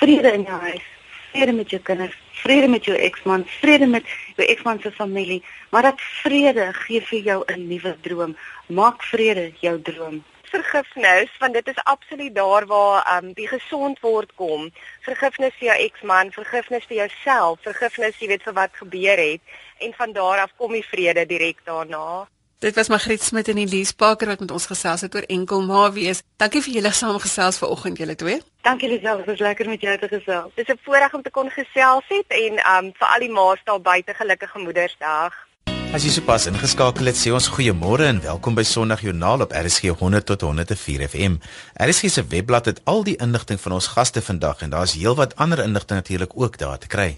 vrede 0.00 0.32
in 0.36 0.42
jou 0.48 0.58
huis 0.64 0.88
vrede 1.32 1.52
met 1.56 1.70
jou 1.72 1.80
kinders 1.86 2.16
vrede 2.42 2.68
met 2.68 2.84
jou 2.84 2.96
eksman 3.08 3.46
vrede 3.60 3.86
met 3.88 4.10
jou 4.36 4.48
eksman 4.54 4.80
se 4.84 4.92
familie 4.98 5.38
maar 5.70 5.88
dat 5.88 6.02
vrede 6.22 6.66
gee 6.82 7.00
vir 7.00 7.22
jou 7.30 7.38
'n 7.46 7.66
nuwe 7.68 7.94
droom 8.06 8.36
maak 8.66 9.02
vrede 9.12 9.52
jou 9.60 9.76
droom 9.88 10.20
vergifnis 10.52 11.30
want 11.42 11.54
dit 11.54 11.68
is 11.72 11.84
absoluut 11.84 12.34
daar 12.34 12.66
waar 12.66 13.06
um 13.16 13.32
die 13.38 13.48
gesond 13.48 14.00
word 14.00 14.34
kom 14.34 14.70
vergifnis 15.06 15.56
vir 15.60 15.70
jou 15.70 15.78
eksman 15.86 16.34
vergifnis 16.40 16.88
vir 16.90 17.02
jouself 17.04 17.62
vergifnis 17.68 18.18
jy 18.20 18.28
weet 18.34 18.44
vir 18.48 18.58
wat 18.58 18.82
gebeur 18.82 19.24
het 19.28 19.56
en 19.78 19.96
van 20.02 20.12
daar 20.12 20.44
af 20.44 20.52
kom 20.56 20.76
die 20.76 20.86
vrede 20.92 21.26
direk 21.26 21.64
daarna 21.64 22.26
Dit 22.60 22.74
was 22.76 22.90
Magriet 22.92 23.22
Smit 23.22 23.48
en 23.48 23.56
Elise 23.56 23.94
Parker 23.96 24.28
wat 24.28 24.40
met 24.40 24.50
ons 24.52 24.66
gesels 24.68 25.00
het 25.00 25.14
oor 25.16 25.24
enkel 25.32 25.62
ma 25.64 25.86
wees. 25.92 26.18
Dankie 26.36 26.60
vir 26.60 26.74
julle 26.74 26.90
saamgesels 26.92 27.58
vanoggend 27.62 28.02
julle 28.02 28.16
twee. 28.20 28.42
Dankie 28.68 28.90
Lisel, 28.90 29.16
dit 29.22 29.30
was 29.32 29.40
lekker 29.46 29.68
met 29.68 29.80
jou 29.80 29.94
te 29.98 30.08
gesels. 30.08 30.52
Dis 30.54 30.68
'n 30.68 30.78
voorreg 30.84 31.14
om 31.14 31.22
te 31.22 31.30
kon 31.30 31.48
gesels 31.50 32.04
het 32.08 32.28
en 32.28 32.60
um 32.76 32.92
vir 32.98 33.08
al 33.08 33.20
die 33.20 33.32
ma's 33.32 33.64
daar 33.64 33.80
buite 33.80 34.14
gelukkige 34.14 34.58
Moedersdag. 34.58 35.49
As 35.90 36.04
jy 36.06 36.12
sopas 36.14 36.44
ingeskakel 36.46 37.08
het, 37.10 37.16
sê 37.18 37.32
ons 37.34 37.48
goeiemôre 37.50 38.04
en 38.06 38.20
welkom 38.22 38.54
by 38.54 38.62
Sondagjoernaal 38.62 39.42
op 39.42 39.54
RSG 39.58 39.90
100 39.98 40.28
tot 40.28 40.44
104 40.46 41.02
FM. 41.08 41.40
RSG 41.82 42.12
se 42.14 42.22
webblad 42.30 42.70
het 42.70 42.78
al 42.86 43.02
die 43.08 43.16
inligting 43.18 43.58
van 43.58 43.74
ons 43.74 43.90
gaste 43.96 44.22
vandag 44.22 44.62
en 44.62 44.70
daar's 44.70 44.94
heelwat 44.94 45.34
ander 45.34 45.64
inligting 45.64 45.98
natuurlik 45.98 46.38
ook 46.38 46.60
daar 46.62 46.78
te 46.78 46.86
kry. 46.86 47.08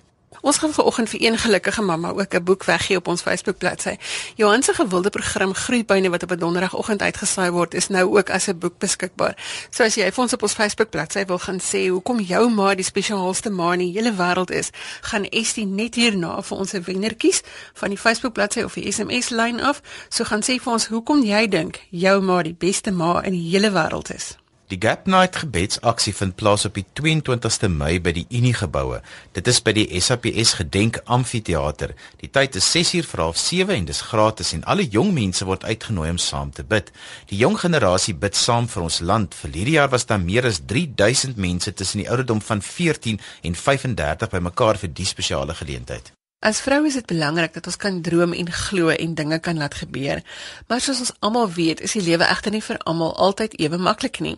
Ons 0.40 0.58
gaan 0.58 0.72
vanoggend 0.72 1.08
vir 1.08 1.22
een 1.22 1.38
gelukkige 1.38 1.82
mamma 1.82 2.10
ook 2.10 2.34
'n 2.34 2.44
boek 2.44 2.64
weggee 2.64 2.96
op 2.96 3.08
ons 3.08 3.22
Facebook 3.22 3.58
bladsy. 3.58 3.96
Johan 4.34 4.62
se 4.62 4.74
gewilde 4.74 5.10
program 5.10 5.54
Groeipyne 5.54 6.10
wat 6.10 6.22
op 6.22 6.30
'n 6.30 6.38
donderdagoggend 6.38 7.02
uitgesaai 7.02 7.50
word, 7.50 7.74
is 7.74 7.88
nou 7.88 8.18
ook 8.18 8.30
as 8.30 8.46
'n 8.46 8.58
boek 8.58 8.78
beskikbaar. 8.78 9.36
So 9.70 9.82
as 9.82 9.94
jy 9.94 10.12
vir 10.12 10.22
ons 10.22 10.32
op 10.32 10.42
ons 10.42 10.52
Facebook 10.52 10.90
bladsy 10.90 11.24
wil 11.24 11.38
gaan 11.38 11.60
sê 11.60 11.88
hoekom 11.88 12.20
jou 12.20 12.50
ma 12.50 12.74
die 12.74 12.84
spesiaalste 12.84 13.50
ma 13.50 13.72
in 13.72 13.78
die 13.78 13.92
hele 13.92 14.12
wêreld 14.12 14.50
is, 14.50 14.70
gaan 15.00 15.24
Estie 15.24 15.66
net 15.66 15.94
hierna 15.94 16.42
vir 16.42 16.58
ons 16.58 16.72
'n 16.72 16.82
wenner 16.82 17.14
kies 17.14 17.40
van 17.74 17.88
die 17.88 17.98
Facebook 17.98 18.32
bladsy 18.32 18.62
of 18.62 18.74
die 18.74 18.92
SMS 18.92 19.28
lyn 19.28 19.60
af. 19.60 19.80
So 20.08 20.24
gaan 20.24 20.42
sê 20.42 20.60
vir 20.60 20.72
ons 20.72 20.86
hoekom 20.86 21.22
jy 21.22 21.48
dink 21.48 21.80
jou 21.90 22.20
ma 22.20 22.42
die 22.42 22.56
beste 22.58 22.90
ma 22.90 23.20
in 23.20 23.32
die 23.32 23.50
hele 23.50 23.70
wêreld 23.70 24.14
is. 24.14 24.41
Die 24.72 24.80
Gap 24.80 25.06
Night 25.06 25.36
gebedsaksie 25.36 26.14
vind 26.16 26.32
plaas 26.40 26.62
op 26.64 26.78
die 26.78 26.86
22ste 26.96 27.68
Mei 27.68 27.98
by 28.00 28.14
die 28.16 28.24
Unie 28.32 28.54
geboue. 28.56 29.02
Dit 29.36 29.50
is 29.52 29.58
by 29.60 29.74
die 29.76 29.84
SAPS 30.00 30.54
Gedenk 30.62 31.02
Amfitheater. 31.12 31.92
Die 32.22 32.30
tyd 32.32 32.56
is 32.56 32.70
6uur 32.72 33.04
vir 33.10 33.22
half 33.26 33.36
7 33.36 33.74
en 33.74 33.90
dis 33.90 34.00
gratis 34.08 34.54
en 34.56 34.64
alle 34.64 34.86
jong 34.88 35.12
mense 35.12 35.44
word 35.44 35.68
uitgenooi 35.68 36.08
om 36.14 36.22
saam 36.24 36.54
te 36.56 36.64
bid. 36.64 36.88
Die 37.28 37.42
jong 37.42 37.60
generasie 37.60 38.16
bid 38.16 38.40
saam 38.40 38.70
vir 38.72 38.86
ons 38.86 39.02
land. 39.04 39.36
Vir 39.42 39.52
hierdie 39.58 39.76
jaar 39.76 39.92
was 39.92 40.08
daar 40.08 40.24
meer 40.24 40.48
as 40.48 40.62
3000 40.64 41.36
mense 41.36 41.76
tussen 41.76 42.06
die 42.06 42.08
ouderdom 42.08 42.40
van 42.40 42.64
14 42.64 43.20
en 43.44 43.62
35 43.66 44.32
bymekaar 44.38 44.80
vir 44.80 44.96
die 44.96 45.10
spesiale 45.12 45.52
geleentheid. 45.60 46.14
As 46.42 46.58
vrou 46.58 46.80
is 46.88 46.96
dit 46.98 47.06
belangrik 47.06 47.52
dat 47.54 47.68
ons 47.70 47.76
kan 47.78 48.00
droom 48.02 48.32
en 48.34 48.48
glo 48.50 48.90
en 48.90 49.14
dinge 49.14 49.38
kan 49.38 49.58
laat 49.62 49.76
gebeur. 49.78 50.22
Maar 50.66 50.80
soos 50.82 50.98
ons 51.04 51.12
almal 51.22 51.46
weet, 51.54 51.80
is 51.86 51.94
die 51.94 52.02
lewe 52.02 52.26
egter 52.26 52.50
nie 52.50 52.62
vir 52.66 52.80
almal 52.82 53.12
altyd 53.14 53.54
ewe 53.62 53.78
maklik 53.78 54.18
nie. 54.18 54.34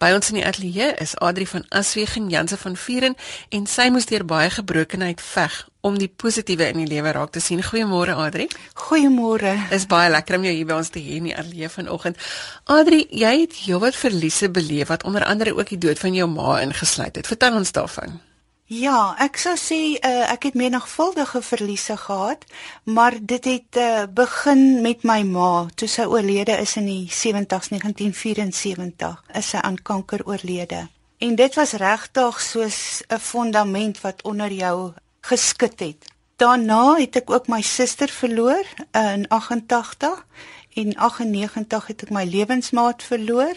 By 0.00 0.14
ons 0.16 0.32
in 0.32 0.38
die 0.40 0.46
ateljee 0.48 0.94
is 1.04 1.12
Adri 1.20 1.44
van 1.50 1.68
Aswegen 1.68 2.30
Janse 2.32 2.56
van 2.56 2.78
Vieren 2.86 3.18
en 3.52 3.68
sy 3.68 3.90
moes 3.92 4.08
deur 4.08 4.24
baie 4.24 4.48
gebrokenheid 4.48 5.20
veg 5.20 5.60
om 5.84 6.00
die 6.00 6.08
positiewe 6.08 6.70
in 6.72 6.80
die 6.86 6.88
lewe 6.88 7.12
raak 7.12 7.36
te 7.36 7.44
sien. 7.44 7.60
Goeiemôre 7.60 8.16
Adri. 8.16 8.48
Goeiemôre. 8.88 9.52
Is 9.76 9.84
baie 9.92 10.08
lekker 10.08 10.40
om 10.40 10.48
jou 10.48 10.56
hier 10.56 10.72
by 10.72 10.80
ons 10.80 10.94
te 10.96 11.04
hê 11.04 11.20
in 11.20 11.28
die 11.28 11.36
ateljee 11.36 11.68
vanoggend. 11.76 12.28
Adri, 12.80 13.04
jy 13.12 13.36
het 13.44 13.60
heelwat 13.66 14.00
verliese 14.06 14.48
beleef 14.48 14.88
wat 14.88 15.04
onder 15.04 15.28
andere 15.28 15.52
ook 15.58 15.76
die 15.76 15.82
dood 15.84 16.00
van 16.00 16.16
jou 16.16 16.32
ma 16.32 16.62
ingesluit 16.64 17.20
het. 17.20 17.28
Vertel 17.28 17.60
ons 17.60 17.76
daarvan. 17.76 18.22
Ja, 18.72 19.12
ek 19.20 19.36
sou 19.36 19.52
sê 19.60 19.78
uh, 20.00 20.30
ek 20.32 20.46
het 20.48 20.54
menigvuldige 20.56 21.42
verliese 21.44 21.96
gehad, 22.00 22.46
maar 22.88 23.18
dit 23.20 23.44
het 23.44 23.76
uh, 23.76 24.04
begin 24.08 24.80
met 24.80 25.02
my 25.04 25.18
ma. 25.28 25.66
Toe 25.76 25.88
sy 25.90 26.06
oorlede 26.08 26.56
is 26.56 26.72
in 26.80 26.88
die 26.88 27.04
70s 27.12 27.68
1974, 27.74 29.18
is 29.36 29.50
sy 29.52 29.60
aan 29.60 29.76
kanker 29.76 30.24
oorlede. 30.24 30.86
En 31.20 31.36
dit 31.36 31.58
was 31.60 31.76
regtig 31.82 32.40
soos 32.40 33.02
'n 33.12 33.20
fondament 33.20 34.00
wat 34.00 34.24
onder 34.24 34.52
jou 34.52 34.92
geskit 35.20 35.80
het. 35.80 36.08
Daarna 36.40 36.96
het 36.96 37.16
ek 37.16 37.30
ook 37.30 37.52
my 37.52 37.60
suster 37.60 38.08
verloor 38.08 38.64
uh, 38.96 39.12
in 39.12 39.28
88 39.28 40.24
en 40.74 40.94
98 40.96 41.86
het 41.86 42.02
ek 42.02 42.10
my 42.10 42.24
lewensmaat 42.24 43.02
verloor 43.02 43.56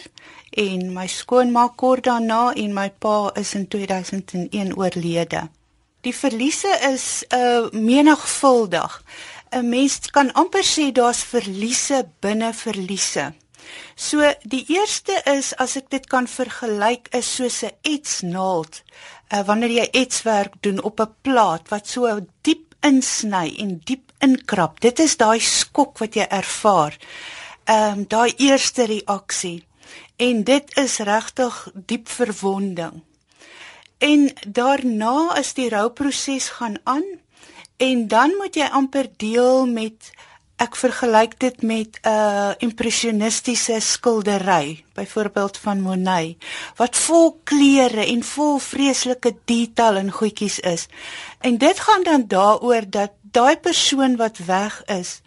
en 0.50 0.92
my 0.92 1.06
skoonma 1.06 1.68
kort 1.76 2.04
daarna 2.04 2.52
en 2.54 2.74
my 2.76 2.90
pa 2.90 3.30
is 3.34 3.54
in 3.54 3.68
2001 3.68 4.76
oorlede. 4.76 5.48
Die 6.06 6.14
verliese 6.14 6.70
is 6.92 7.24
uh 7.34 7.70
menigvuldig. 7.72 9.02
'n 9.50 9.68
Mens 9.68 10.10
kan 10.10 10.32
amper 10.32 10.64
sê 10.64 10.92
daar's 10.92 11.22
verliese 11.24 12.06
binne 12.20 12.52
verliese. 12.54 13.32
So 13.94 14.22
die 14.42 14.64
eerste 14.68 15.22
is 15.24 15.54
as 15.56 15.76
ek 15.76 15.90
dit 15.90 16.06
kan 16.06 16.26
vergelyk 16.30 17.08
is 17.18 17.34
soos 17.36 17.62
'n 17.64 17.74
etsnaald. 17.82 18.82
Uh, 19.32 19.42
wanneer 19.48 19.70
jy 19.70 19.88
etswerk 20.02 20.54
doen 20.60 20.82
op 20.82 21.00
'n 21.00 21.14
plaat 21.22 21.68
wat 21.68 21.88
so 21.88 22.20
diep 22.42 22.74
insny 22.80 23.54
en 23.58 23.80
diep 23.84 24.12
inkrap. 24.26 24.80
Dit 24.80 24.98
is 25.04 25.16
daai 25.16 25.40
skok 25.40 26.02
wat 26.02 26.18
jy 26.18 26.26
ervaar. 26.26 26.98
Ehm 27.64 28.00
um, 28.00 28.04
daai 28.08 28.34
eerste 28.36 28.86
reaksie. 28.86 29.64
En 30.16 30.44
dit 30.44 30.76
is 30.76 30.98
regtig 30.98 31.54
diep 31.74 32.08
verwonding. 32.08 33.02
En 33.98 34.30
daarna 34.46 35.36
is 35.38 35.54
die 35.54 35.68
rouproses 35.68 36.48
gaan 36.58 36.76
aan 36.84 37.04
en 37.76 38.08
dan 38.08 38.32
moet 38.36 38.56
jy 38.56 38.68
amper 38.72 39.08
deel 39.16 39.66
met 39.66 40.12
ek 40.56 40.76
vergelyk 40.76 41.34
dit 41.40 41.62
met 41.62 41.98
'n 42.00 42.08
uh, 42.08 42.52
impressionistiese 42.58 43.80
skildery, 43.80 44.84
byvoorbeeld 44.94 45.56
van 45.56 45.80
Monet, 45.80 46.36
wat 46.76 46.96
vol 46.96 47.40
kleure 47.44 48.06
en 48.06 48.22
vol 48.24 48.58
vreeslike 48.58 49.36
detail 49.44 49.96
en 49.96 50.10
goedjies 50.10 50.58
is. 50.60 50.88
En 51.40 51.58
dit 51.58 51.80
gaan 51.80 52.02
dan 52.02 52.24
daaroor 52.26 52.84
dat 52.90 53.12
daai 53.36 53.56
persoon 53.60 54.16
wat 54.20 54.40
weg 54.48 54.80
is, 54.92 55.20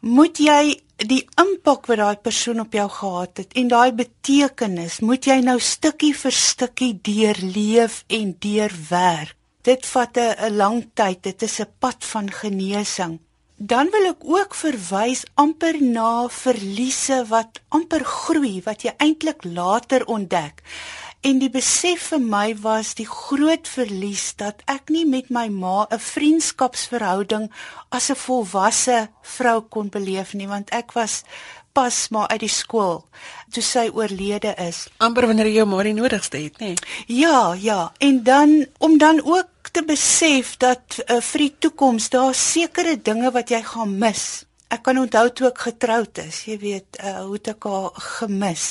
moet 0.00 0.38
jy 0.38 0.76
die 0.96 1.22
impak 1.40 1.88
wat 1.90 2.00
daai 2.00 2.16
persoon 2.28 2.60
op 2.64 2.76
jou 2.76 2.88
gehad 2.98 3.42
het 3.42 3.56
en 3.56 3.68
daai 3.72 3.92
betekenis, 3.96 5.00
moet 5.00 5.28
jy 5.28 5.40
nou 5.44 5.58
stukkie 5.60 6.14
vir 6.16 6.36
stukkie 6.36 6.94
deurleef 7.08 8.02
en 8.08 8.34
deurwerk. 8.40 9.34
Dit 9.66 9.86
vat 9.86 10.16
'n 10.16 10.56
lang 10.56 10.84
tyd, 10.94 11.22
dit 11.22 11.42
is 11.42 11.60
'n 11.60 11.72
pad 11.80 12.04
van 12.04 12.30
genesing 12.30 13.18
dan 13.56 13.88
wil 13.90 14.10
ek 14.12 14.24
ook 14.24 14.54
verwys 14.54 15.24
amper 15.34 15.80
na 15.80 16.28
verliese 16.28 17.24
wat 17.28 17.60
amper 17.72 18.04
groei 18.04 18.60
wat 18.64 18.84
jy 18.84 18.92
eintlik 19.00 19.44
later 19.48 20.04
ontdek. 20.04 20.60
En 21.26 21.40
die 21.42 21.50
besef 21.50 22.12
vir 22.12 22.20
my 22.22 22.52
was 22.62 22.92
die 22.94 23.08
groot 23.10 23.66
verlies 23.66 24.28
dat 24.38 24.60
ek 24.70 24.92
nie 24.94 25.02
met 25.10 25.26
my 25.34 25.48
ma 25.50 25.86
'n 25.90 25.98
vriendskapsverhouding 25.98 27.50
as 27.90 28.10
'n 28.10 28.22
volwasse 28.26 29.08
vrou 29.22 29.60
kon 29.62 29.88
beleef 29.88 30.34
nie 30.34 30.46
want 30.46 30.70
ek 30.70 30.94
was 30.94 31.24
pas 31.72 32.08
maar 32.08 32.28
uit 32.28 32.40
die 32.40 32.48
skool 32.62 33.04
toe 33.50 33.62
sy 33.62 33.90
oorlede 33.92 34.54
is. 34.68 34.86
amper 34.98 35.26
wanneer 35.26 35.46
jy 35.46 35.58
jou 35.58 35.66
ma 35.66 35.82
die 35.82 35.98
nodigste 35.98 36.38
het, 36.38 36.60
nê? 36.60 36.74
Ja, 37.06 37.54
ja, 37.58 37.92
en 37.98 38.22
dan 38.22 38.66
om 38.78 38.98
dan 38.98 39.20
ook 39.24 39.68
te 39.72 39.82
besef 39.82 40.56
dat 40.56 41.02
uh, 41.10 41.20
vir 41.20 41.38
die 41.38 41.54
toekoms 41.58 42.08
daar 42.08 42.34
sekere 42.34 42.96
dinge 43.02 43.30
wat 43.30 43.50
jy 43.50 43.62
gaan 43.62 43.98
mis. 43.98 44.45
Ek 44.66 44.82
kan 44.82 44.98
onthou 44.98 45.28
toe 45.30 45.46
ek 45.52 45.60
getroud 45.62 46.18
is, 46.18 46.40
jy 46.48 46.56
weet, 46.58 46.96
uh, 46.98 47.20
hoe 47.26 47.36
het 47.36 47.52
ek 47.52 47.68
haar 47.70 48.00
gemis. 48.02 48.64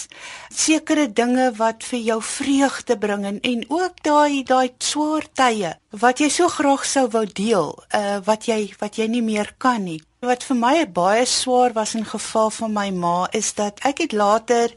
Sekere 0.51 1.05
dinge 1.07 1.45
wat 1.55 1.85
vir 1.87 2.01
jou 2.09 2.17
vreugde 2.19 2.97
bring 2.99 3.23
en, 3.29 3.39
en 3.39 3.63
ook 3.71 4.03
daai 4.03 4.43
daai 4.43 4.73
swaar 4.83 5.23
tye 5.31 5.71
wat 5.95 6.19
jy 6.19 6.27
so 6.33 6.49
graag 6.51 6.83
sou 6.83 7.05
wou 7.13 7.23
deel, 7.25 7.71
uh, 7.95 8.19
wat 8.27 8.49
jy 8.49 8.73
wat 8.81 8.99
jy 8.99 9.07
nie 9.07 9.23
meer 9.23 9.53
kan 9.57 9.85
nie. 9.87 10.01
Wat 10.25 10.43
vir 10.43 10.57
my 10.57 10.75
baie 10.89 11.23
swaar 11.29 11.71
was 11.75 11.93
in 11.95 12.05
geval 12.09 12.49
van 12.51 12.73
my 12.73 12.89
ma 12.91 13.27
is 13.31 13.53
dat 13.55 13.79
ek 13.87 14.03
het 14.03 14.15
later 14.17 14.73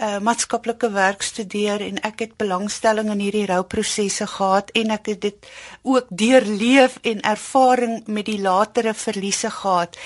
uh, 0.00 0.18
maatskaplike 0.18 0.90
werk 0.90 1.22
studeer 1.22 1.80
en 1.84 2.00
ek 2.06 2.24
het 2.24 2.36
belangstelling 2.40 3.10
in 3.12 3.20
hierdie 3.24 3.46
rouprosesse 3.50 4.26
gehad 4.26 4.72
en 4.78 4.90
ek 4.94 5.12
het 5.12 5.20
dit 5.20 5.52
ook 5.82 6.08
deurleef 6.08 6.98
en 7.02 7.20
ervaring 7.20 8.02
met 8.06 8.26
die 8.26 8.40
latere 8.40 8.94
verliese 8.94 9.50
gehad. 9.50 9.98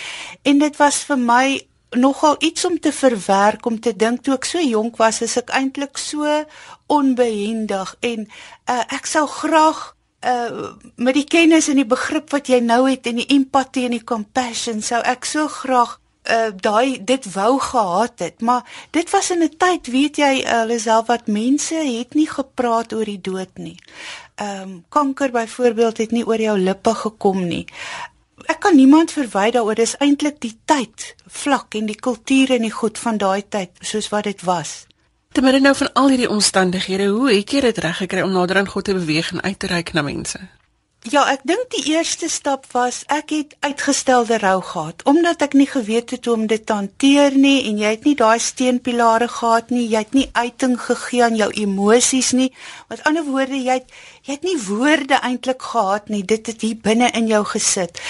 En 0.43 0.59
dit 0.59 0.76
was 0.76 1.02
vir 1.09 1.19
my 1.19 1.47
nogal 1.97 2.37
iets 2.38 2.64
om 2.64 2.81
te 2.81 2.93
verwerk 2.93 3.66
om 3.66 3.81
te 3.81 3.97
dink 3.97 4.23
toe 4.23 4.35
ek 4.35 4.45
so 4.45 4.61
jonk 4.61 4.97
was 5.00 5.23
is 5.23 5.37
ek 5.38 5.52
eintlik 5.55 5.99
so 5.99 6.26
onbehendig 6.93 7.95
en 8.00 8.26
uh, 8.26 8.83
ek 8.90 9.07
sou 9.07 9.26
graag 9.31 9.93
uh 10.26 10.73
met 10.97 11.14
die 11.14 11.28
kennis 11.28 11.69
en 11.69 11.78
die 11.78 11.88
begrip 11.88 12.33
wat 12.33 12.49
jy 12.50 12.59
nou 12.64 12.87
het 12.88 13.07
en 13.07 13.21
die 13.21 13.28
empatie 13.37 13.85
en 13.87 13.95
die 13.95 14.05
compassion 14.05 14.83
sou 14.83 14.99
ek 15.05 15.28
so 15.28 15.47
graag 15.49 15.99
uh 16.30 16.50
daai 16.61 17.04
dit 17.04 17.33
wou 17.33 17.59
gehad 17.61 18.18
het 18.18 18.40
maar 18.40 18.64
dit 18.90 19.11
was 19.11 19.30
in 19.30 19.42
'n 19.42 19.56
tyd 19.56 19.87
weet 19.87 20.16
jy 20.16 20.45
alleself 20.45 21.06
wat 21.06 21.26
mense 21.26 21.75
het 21.75 22.14
nie 22.14 22.28
gepraat 22.28 22.92
oor 22.92 23.04
die 23.04 23.21
dood 23.21 23.52
nie. 23.54 23.78
Ehm 24.35 24.62
um, 24.62 24.85
kanker 24.88 25.30
byvoorbeeld 25.30 25.97
het 25.97 26.11
nie 26.11 26.26
oor 26.26 26.40
jou 26.40 26.59
lippe 26.59 26.95
gekom 26.95 27.47
nie. 27.47 27.66
Ek 28.45 28.61
kan 28.61 28.76
niemand 28.76 29.12
verwy 29.12 29.50
daaroor 29.50 29.75
dis 29.75 29.97
eintlik 29.97 30.40
die 30.40 30.59
tyd 30.64 31.14
vlak 31.26 31.75
en 31.75 31.87
die 31.87 32.00
kultuur 32.00 32.50
en 32.50 32.62
die 32.62 32.71
goed 32.71 32.99
van 32.99 33.16
daai 33.16 33.42
tyd 33.49 33.71
soos 33.80 34.09
wat 34.09 34.25
dit 34.25 34.42
was. 34.42 34.87
Te 35.33 35.42
midde 35.42 35.61
nou 35.61 35.75
van 35.76 35.92
al 35.92 36.09
hierdie 36.09 36.28
omstandighede, 36.30 37.06
hoe 37.06 37.33
het 37.33 37.50
jy 37.50 37.61
dit 37.61 37.78
reg 37.78 37.97
gekry 37.97 38.23
om 38.25 38.33
nader 38.33 38.56
aan 38.56 38.68
God 38.68 38.85
te 38.85 38.95
beweeg 38.95 39.33
en 39.33 39.42
uit 39.42 39.59
te 39.59 39.66
reik 39.66 39.92
na 39.92 40.02
mense? 40.02 40.38
Ja, 41.07 41.21
ek 41.31 41.45
dink 41.47 41.69
die 41.71 41.93
eerste 41.93 42.27
stap 42.27 42.65
was 42.75 43.05
ek 43.15 43.31
het 43.31 43.53
uitgestelde 43.63 44.41
rou 44.43 44.57
gehad 44.59 45.05
omdat 45.07 45.45
ek 45.47 45.53
nie 45.55 45.69
geweet 45.71 46.11
het 46.11 46.27
hoe 46.27 46.35
om 46.35 46.49
dit 46.51 46.65
te 46.67 46.75
hanteer 46.75 47.37
nie 47.39 47.61
en 47.69 47.79
jy 47.79 47.93
het 47.95 48.09
nie 48.09 48.17
daai 48.19 48.43
steunpilare 48.43 49.29
gehad 49.31 49.71
nie, 49.71 49.85
jy 49.93 50.03
het 50.03 50.17
nie 50.19 50.27
uiting 50.35 50.75
gegee 50.83 51.23
aan 51.23 51.39
jou 51.39 51.47
emosies 51.63 52.33
nie. 52.35 52.49
Met 52.91 53.05
ander 53.07 53.23
woorde, 53.29 53.55
jy 53.55 53.79
het 53.79 53.95
jy 54.27 54.35
het 54.35 54.47
nie 54.47 54.57
woorde 54.59 55.21
eintlik 55.23 55.63
gehad 55.63 56.09
nie. 56.11 56.25
Dit 56.27 56.49
het 56.51 56.65
hier 56.67 56.79
binne 56.83 57.13
in 57.15 57.29
jou 57.31 57.45
gesit. 57.47 58.01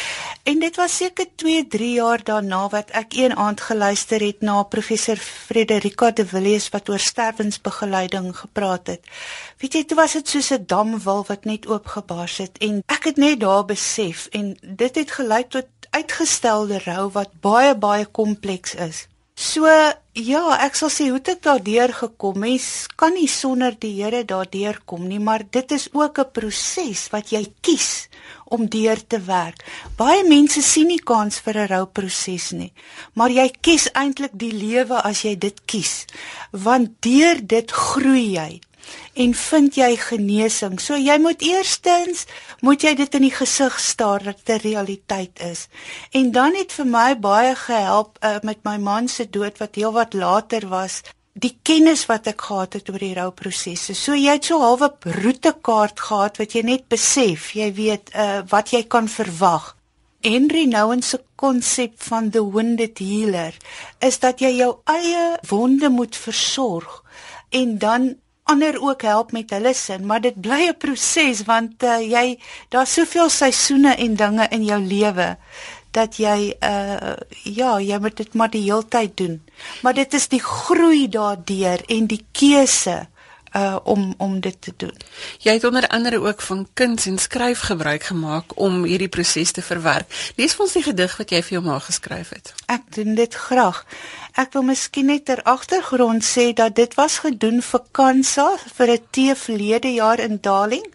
En 0.49 0.61
dit 0.62 0.76
was 0.81 0.97
seker 0.97 1.26
2, 1.43 1.67
3 1.69 1.91
jaar 1.99 2.23
daarna 2.25 2.62
wat 2.73 2.93
ek 2.97 3.17
een 3.19 3.35
aand 3.37 3.61
geluister 3.61 4.23
het 4.25 4.41
na 4.41 4.62
professor 4.62 5.19
Frederika 5.21 6.11
de 6.11 6.25
Villiers 6.26 6.71
wat 6.73 6.88
oor 6.88 7.03
sterwensbegeleiding 7.03 8.31
gepraat 8.37 8.87
het. 8.95 9.11
Weet 9.61 9.75
jy, 9.75 9.83
dit 9.85 9.97
was 9.99 10.12
dit 10.12 10.29
soos 10.29 10.50
'n 10.53 10.65
damwal 10.67 11.25
wat 11.29 11.45
net 11.45 11.67
oopgebars 11.67 12.37
het 12.38 12.59
en 12.59 12.83
ek 12.87 13.11
het 13.11 13.16
net 13.16 13.40
daar 13.40 13.64
besef 13.64 14.28
en 14.33 14.57
dit 14.62 14.95
het 14.95 15.11
gelei 15.11 15.43
tot 15.49 15.66
uitgestelde 15.90 16.81
rou 16.85 17.11
wat 17.11 17.40
baie 17.40 17.75
baie 17.75 18.07
kompleks 18.07 18.75
is. 18.75 19.07
So 19.37 19.69
ja, 19.69 20.43
ek 20.64 20.78
sal 20.78 20.88
sê 20.88 21.11
hoe 21.11 21.19
het 21.19 21.28
ek 21.35 21.43
daardeur 21.45 21.93
gekom? 21.93 22.38
Mens 22.40 22.87
kan 22.97 23.12
nie 23.12 23.28
sonder 23.28 23.75
die 23.76 23.93
Here 23.99 24.23
daardeur 24.25 24.78
kom 24.88 25.05
nie, 25.11 25.21
maar 25.21 25.45
dit 25.45 25.73
is 25.76 25.90
ook 25.93 26.19
'n 26.19 26.33
proses 26.33 27.02
wat 27.12 27.33
jy 27.37 27.45
kies 27.61 28.09
om 28.49 28.64
deur 28.64 28.97
te 28.97 29.21
werk. 29.21 29.61
Baie 29.97 30.25
mense 30.25 30.62
sien 30.62 30.88
nie 30.88 31.05
kans 31.05 31.38
vir 31.45 31.59
'n 31.59 31.69
rouproses 31.69 32.52
nie, 32.52 32.73
maar 33.12 33.31
jy 33.31 33.49
kies 33.61 33.90
eintlik 33.93 34.33
die 34.33 34.52
lewe 34.52 35.02
as 35.02 35.23
jy 35.23 35.37
dit 35.37 35.61
kies. 35.66 36.07
Want 36.52 37.02
deur 37.02 37.37
dit 37.47 37.71
groei 37.71 38.33
jy 38.33 38.61
en 39.14 39.35
vind 39.35 39.75
jy 39.75 39.97
genesing. 39.97 40.81
So 40.81 40.97
jy 40.97 41.19
moet 41.19 41.43
eerstens 41.43 42.26
moet 42.61 42.83
jy 42.83 42.95
dit 42.95 43.14
in 43.14 43.26
die 43.28 43.35
gesig 43.35 43.81
staar 43.81 44.23
dat 44.23 44.45
dit 44.45 44.55
'n 44.57 44.69
realiteit 44.69 45.40
is. 45.40 45.69
En 46.11 46.31
dan 46.33 46.55
het 46.55 46.73
vir 46.73 46.87
my 46.87 47.19
baie 47.19 47.55
gehelp 47.55 48.19
uh, 48.21 48.37
met 48.43 48.59
my 48.64 48.76
man 48.76 49.09
se 49.09 49.31
dood 49.31 49.59
wat 49.59 49.75
heelwat 49.75 50.14
later 50.14 50.69
was, 50.69 51.02
die 51.33 51.59
kennis 51.62 52.07
wat 52.07 52.26
ek 52.26 52.40
gehad 52.49 52.73
het 52.73 52.88
oor 52.88 53.02
die 53.02 53.14
rouprosesse. 53.14 53.95
So 53.95 54.14
jy 54.16 54.38
het 54.38 54.45
so 54.45 54.61
halwe 54.61 54.93
roetekaart 55.05 56.00
gehad 56.00 56.38
wat 56.40 56.52
jy 56.57 56.62
net 56.62 56.88
besef, 56.88 57.52
jy 57.55 57.73
weet 57.76 58.11
uh, 58.14 58.40
wat 58.49 58.73
jy 58.73 58.87
kan 58.88 59.09
verwag. 59.09 59.75
Henry 60.25 60.64
Nouwen 60.66 61.02
se 61.02 61.21
konsep 61.37 62.00
van 62.09 62.31
the 62.31 62.43
wounded 62.43 62.99
healer 62.99 63.55
is 64.00 64.19
dat 64.19 64.40
jy 64.40 64.57
jou 64.57 64.73
eie 64.90 65.37
wonde 65.50 65.90
moet 65.93 66.16
versorg 66.16 67.02
en 67.55 67.76
dan 67.78 68.14
ander 68.47 68.79
ook 68.81 69.03
help 69.03 69.33
met 69.33 69.50
hulle 69.50 69.75
sin, 69.75 70.07
maar 70.07 70.21
dit 70.21 70.41
bly 70.41 70.69
'n 70.69 70.79
proses 70.79 71.43
want 71.45 71.83
uh, 71.83 71.99
jy 72.00 72.38
daar's 72.69 72.93
soveel 72.93 73.29
seisoene 73.29 73.95
en 73.97 74.15
dinge 74.15 74.47
in 74.50 74.65
jou 74.65 74.81
lewe 74.81 75.37
dat 75.91 76.19
jy 76.21 76.53
uh 76.61 77.15
ja, 77.43 77.79
jy 77.81 77.99
moet 77.99 78.17
dit 78.17 78.35
maar 78.35 78.50
die 78.53 78.65
heeltyd 78.67 79.17
doen. 79.17 79.41
Maar 79.83 79.95
dit 79.95 80.15
is 80.15 80.29
die 80.29 80.43
groei 80.43 81.09
daardeur 81.09 81.83
en 81.88 82.07
die 82.07 82.25
keuse 82.33 83.07
uh 83.57 83.77
om 83.85 84.15
om 84.19 84.41
dit 84.41 84.57
te 84.61 84.73
doen. 84.77 84.93
Jy 85.39 85.53
het 85.53 85.65
onder 85.65 85.89
andere 85.89 86.21
ook 86.21 86.41
van 86.41 86.67
kuns 86.75 87.07
en 87.07 87.19
skryf 87.19 87.61
gebruik 87.61 88.03
gemaak 88.03 88.53
om 88.55 88.85
hierdie 88.85 89.09
proses 89.09 89.51
te 89.51 89.63
verwerk. 89.63 90.13
Lees 90.37 90.55
vir 90.55 90.65
ons 90.65 90.77
die 90.77 90.83
gedig 90.83 91.17
wat 91.17 91.31
jy 91.31 91.43
vir 91.43 91.59
jou 91.59 91.63
ma 91.65 91.79
geskryf 91.79 92.35
het. 92.37 92.53
Ek 92.67 92.85
doen 92.95 93.15
dit 93.15 93.35
graag. 93.35 93.85
Ek 94.37 94.53
wil 94.53 94.67
miskien 94.69 95.07
net 95.07 95.25
ter 95.25 95.43
agtergrond 95.43 96.25
sê 96.25 96.53
dat 96.53 96.77
dit 96.77 96.95
was 96.95 97.19
gedoen 97.25 97.63
vir 97.63 97.83
Kansa 97.93 98.49
vir 98.77 98.93
'n 98.93 99.07
tee 99.11 99.35
verlede 99.35 99.93
jaar 99.93 100.21
in 100.21 100.39
Darling 100.41 100.87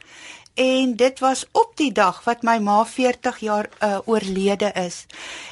en 0.53 0.96
dit 0.96 1.20
was 1.20 1.46
op 1.51 1.72
die 1.75 1.91
dag 1.91 2.24
wat 2.24 2.44
my 2.44 2.58
ma 2.60 2.86
40 2.86 3.38
jaar 3.39 3.70
uh, 3.80 3.98
oorlede 4.06 4.72
is. 4.75 5.06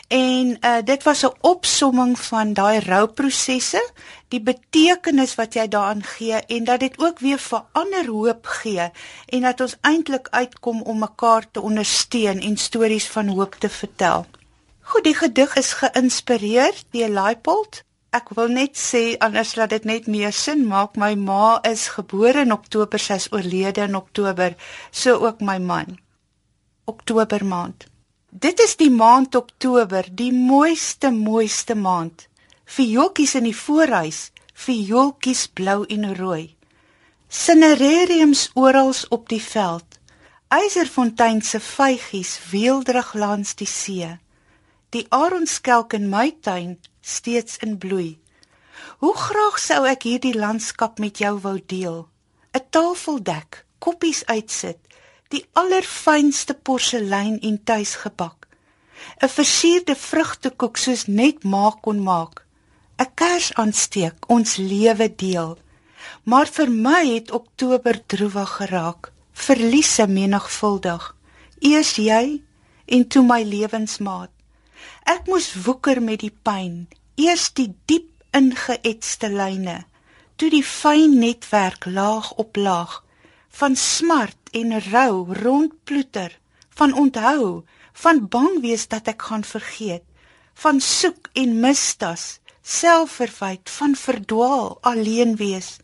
En 0.07 0.57
uh, 0.61 0.75
dit 0.83 1.03
was 1.03 1.23
'n 1.23 1.33
opsomming 1.41 2.19
van 2.19 2.53
daai 2.53 2.79
rouprosesse, 2.79 3.91
die 4.29 4.41
betekenis 4.41 5.35
wat 5.39 5.57
jy 5.57 5.67
daaraan 5.67 6.03
gee 6.05 6.39
en 6.57 6.63
dat 6.69 6.79
dit 6.85 6.99
ook 7.01 7.19
weer 7.19 7.41
vir 7.41 7.65
ander 7.71 8.05
hoop 8.07 8.45
gee 8.61 8.89
en 9.27 9.41
dat 9.47 9.61
ons 9.61 9.77
eintlik 9.81 10.27
uitkom 10.31 10.81
om 10.81 10.99
mekaar 10.99 11.45
te 11.51 11.61
ondersteun 11.61 12.39
en 12.39 12.57
stories 12.57 13.07
van 13.09 13.27
hoop 13.27 13.55
te 13.59 13.69
vertel. 13.69 14.25
Goed, 14.81 15.03
die 15.03 15.15
gedig 15.15 15.55
is 15.55 15.73
geïnspireer 15.81 16.83
deur 16.91 17.09
Leipold 17.09 17.83
Ek 18.09 18.31
wil 18.33 18.47
net 18.49 18.73
sê 18.81 19.01
anders 19.21 19.51
laat 19.57 19.69
dit 19.69 19.83
net 19.85 20.07
meer 20.09 20.33
sin 20.33 20.63
maak. 20.65 20.95
My 20.97 21.13
ma 21.13 21.59
is 21.69 21.85
gebore 21.93 22.41
in 22.41 22.53
Oktober, 22.55 22.97
sy's 22.97 23.27
oorlede 23.29 23.83
in 23.85 23.95
Oktober, 23.99 24.55
so 24.89 25.19
ook 25.27 25.43
my 25.45 25.59
man. 25.61 25.99
Oktober 26.89 27.45
maand. 27.45 27.85
Dit 28.29 28.61
is 28.65 28.75
die 28.81 28.89
maand 28.89 29.35
Oktober, 29.37 30.09
die 30.09 30.31
mooiste 30.33 31.11
mooiste 31.13 31.77
maand. 31.77 32.25
Fioltjies 32.69 33.31
in 33.33 33.47
die 33.47 33.55
voorhuis, 33.57 34.29
fioltjies 34.53 35.47
blou 35.57 35.79
en 35.89 36.03
rooi. 36.15 36.55
Sinerariums 37.27 38.43
oral 38.53 38.93
op 39.09 39.23
die 39.29 39.41
veld. 39.41 39.97
Eiserfontein 40.53 41.41
se 41.41 41.57
vygies 41.59 42.35
weelderig 42.51 43.13
langs 43.13 43.55
die 43.57 43.67
see. 43.67 44.09
Die 44.93 45.05
aronskelk 45.09 45.95
in 45.97 46.11
my 46.13 46.29
tuin 46.45 46.75
steeds 47.01 47.57
in 47.65 47.77
bloei. 47.81 48.19
Hoe 49.01 49.15
graag 49.17 49.57
sou 49.61 49.79
ek 49.89 50.05
hierdie 50.05 50.35
landskap 50.37 50.99
met 51.01 51.17
jou 51.17 51.39
wou 51.41 51.57
deel. 51.73 52.05
'n 52.53 52.65
Tafel 52.69 53.17
dek, 53.23 53.65
koppies 53.79 54.21
uitsit, 54.25 54.77
die 55.33 55.41
allerfynste 55.53 56.53
porselein 56.53 57.39
en 57.41 57.57
tuisgebak. 57.63 58.45
'n 59.21 59.29
Versierde 59.37 59.95
vrugtekoek 59.95 60.77
soos 60.77 61.07
net 61.07 61.43
maak 61.43 61.81
kon 61.81 62.03
maak. 62.03 62.45
'n 62.99 63.11
Kers 63.15 63.53
aansteek, 63.53 64.17
ons 64.27 64.55
lewe 64.55 65.07
deel. 65.15 65.57
Maar 66.23 66.47
vir 66.47 66.69
my 66.71 67.03
het 67.07 67.31
Oktober 67.31 68.05
droewig 68.05 68.51
geraak. 68.59 69.11
Verliese 69.31 70.07
menigvuldig. 70.07 71.15
Eers 71.59 71.95
jy 71.95 72.41
en 72.85 73.07
toe 73.07 73.23
my 73.23 73.41
lewensmaat. 73.43 74.31
Ek 75.03 75.27
moes 75.27 75.53
woeker 75.65 76.01
met 76.01 76.19
die 76.19 76.35
pyn. 76.43 76.87
Eers 77.15 77.53
die 77.53 77.73
diep 77.85 78.09
ingeetste 78.31 79.29
lyne, 79.29 79.85
toe 80.35 80.49
die 80.49 80.63
fyn 80.63 81.19
netwerk 81.19 81.85
laag 81.85 82.31
op 82.31 82.55
laag 82.55 83.03
van 83.49 83.75
smart 83.75 84.37
en 84.51 84.75
rou 84.91 85.33
rondploeter, 85.33 86.39
van 86.69 86.93
onthou, 86.93 87.63
van 87.93 88.27
bang 88.27 88.61
wees 88.61 88.87
dat 88.87 89.07
ek 89.07 89.25
gaan 89.31 89.43
vergeet, 89.43 90.05
van 90.53 90.79
soek 90.79 91.29
en 91.33 91.59
mistas, 91.59 92.38
selfverwyd, 92.69 93.69
van 93.69 93.95
verdwaal, 93.95 94.77
alleen 94.81 95.35
wees. 95.39 95.77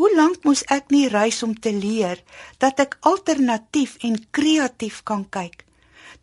Hoe 0.00 0.10
lank 0.16 0.42
moes 0.42 0.64
ek 0.74 0.90
nie 0.90 1.06
reis 1.12 1.42
om 1.46 1.54
te 1.54 1.70
leer 1.70 2.18
dat 2.62 2.80
ek 2.82 2.96
alternatief 3.06 3.98
en 4.02 4.16
kreatief 4.34 5.02
kan 5.06 5.22
kyk, 5.30 5.62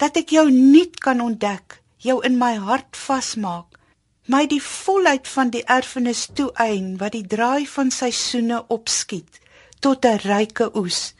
dat 0.01 0.17
ek 0.19 0.33
jou 0.35 0.49
nuut 0.51 0.99
kan 0.99 1.21
ontdek, 1.23 1.79
jou 2.03 2.19
in 2.27 2.35
my 2.41 2.55
hart 2.59 2.99
vasmaak, 2.99 3.77
my 4.27 4.43
die 4.49 4.61
volheid 4.61 5.27
van 5.27 5.53
die 5.53 5.63
erfenis 5.65 6.27
toeëien 6.37 6.97
wat 6.99 7.15
die 7.15 7.25
draai 7.25 7.65
van 7.69 7.89
seisoene 7.93 8.59
opskiet 8.75 9.39
tot 9.79 10.05
'n 10.05 10.19
ryke 10.27 10.69
oes. 10.75 11.13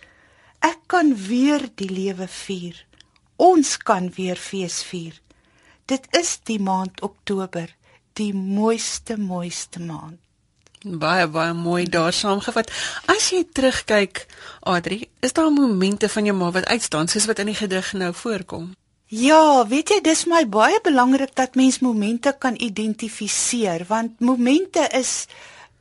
Ek 0.62 0.80
kan 0.88 1.16
weer 1.16 1.70
die 1.76 1.90
lewe 1.90 2.28
vier. 2.28 2.76
Ons 3.38 3.78
kan 3.78 4.12
weer 4.18 4.36
fees 4.36 4.84
vier. 4.84 5.16
Dit 5.86 6.08
is 6.12 6.40
die 6.44 6.60
maand 6.60 7.02
Oktober, 7.02 7.70
die 8.20 8.34
mooiste 8.36 9.18
mooiste 9.18 9.80
maand. 9.80 10.20
Baie 10.80 11.28
baie 11.28 11.54
mooi 11.54 11.84
daar 11.92 12.16
saamgevat. 12.16 12.70
As 13.12 13.32
jy 13.34 13.44
terugkyk, 13.52 14.22
Adri, 14.64 15.10
is 15.20 15.34
daar 15.36 15.52
momente 15.52 16.08
van 16.10 16.30
jou 16.30 16.36
ma 16.40 16.52
wat 16.56 16.70
uitstaan 16.72 17.12
soos 17.12 17.28
wat 17.28 17.42
in 17.44 17.52
die 17.52 17.58
gedig 17.60 17.92
nou 18.00 18.14
voorkom? 18.16 18.70
Ja, 19.10 19.66
weet 19.68 19.90
jy, 19.90 20.00
dis 20.06 20.24
my 20.30 20.44
baie 20.48 20.80
belangrik 20.86 21.34
dat 21.36 21.58
mens 21.60 21.82
momente 21.82 22.32
kan 22.40 22.56
identifiseer 22.56 23.84
want 23.90 24.20
momente 24.20 24.86
is 24.94 25.26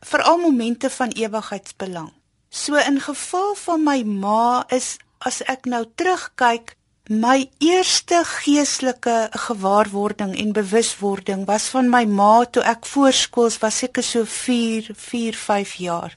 veral 0.01 0.39
momente 0.43 0.91
van 0.91 1.13
ewigheidsbelang. 1.15 2.09
So 2.49 2.81
in 2.81 3.01
geval 3.01 3.55
van 3.55 3.85
my 3.85 4.03
ma 4.03 4.65
is 4.73 4.97
as 5.19 5.43
ek 5.45 5.67
nou 5.67 5.85
terugkyk, 5.95 6.78
my 7.09 7.49
eerste 7.59 8.21
geestelike 8.25 9.29
gewaarwording 9.33 10.37
en 10.37 10.53
bewuswording 10.53 11.47
was 11.47 11.69
van 11.73 11.89
my 11.89 12.05
ma 12.05 12.45
toe 12.45 12.63
ek 12.63 12.85
voorskools 12.87 13.57
was 13.63 13.79
seker 13.81 14.05
so 14.05 14.25
4 14.29 14.91
4 14.93 15.35
5 15.35 15.73
jaar. 15.75 16.17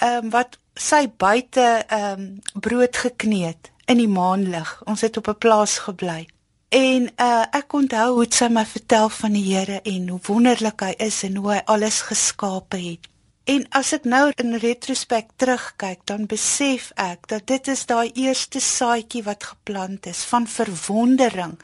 Ehm 0.00 0.24
um, 0.24 0.30
wat 0.30 0.58
sy 0.74 1.08
buite 1.16 1.64
ehm 1.88 2.20
um, 2.20 2.40
brood 2.60 2.96
gekneed 2.96 3.72
in 3.86 3.96
die 3.96 4.08
maanlig. 4.08 4.82
Ons 4.84 5.00
het 5.00 5.16
op 5.16 5.28
'n 5.28 5.38
plaas 5.38 5.78
gebly. 5.78 6.28
En 6.68 7.08
uh 7.16 7.44
ek 7.50 7.72
onthou 7.72 8.12
hoe 8.14 8.26
sy 8.28 8.48
my 8.48 8.66
vertel 8.66 9.08
van 9.08 9.32
die 9.32 9.54
Here 9.54 9.80
en 9.82 10.08
hoe 10.08 10.20
wonderlik 10.26 10.80
hy 10.80 10.94
is 10.98 11.22
en 11.22 11.36
hoe 11.36 11.52
hy 11.52 11.60
alles 11.64 12.00
geskape 12.00 12.76
het. 12.76 13.11
En 13.44 13.64
as 13.74 13.88
ek 13.96 14.04
nou 14.06 14.28
in 14.38 14.54
retrospek 14.62 15.32
terugkyk, 15.42 16.04
dan 16.06 16.28
besef 16.30 16.92
ek 16.94 17.26
dat 17.32 17.48
dit 17.50 17.70
is 17.72 17.80
daai 17.90 18.12
eerste 18.14 18.60
saadjie 18.62 19.24
wat 19.26 19.48
geplant 19.50 20.06
is 20.06 20.20
van 20.30 20.46
verwondering 20.46 21.56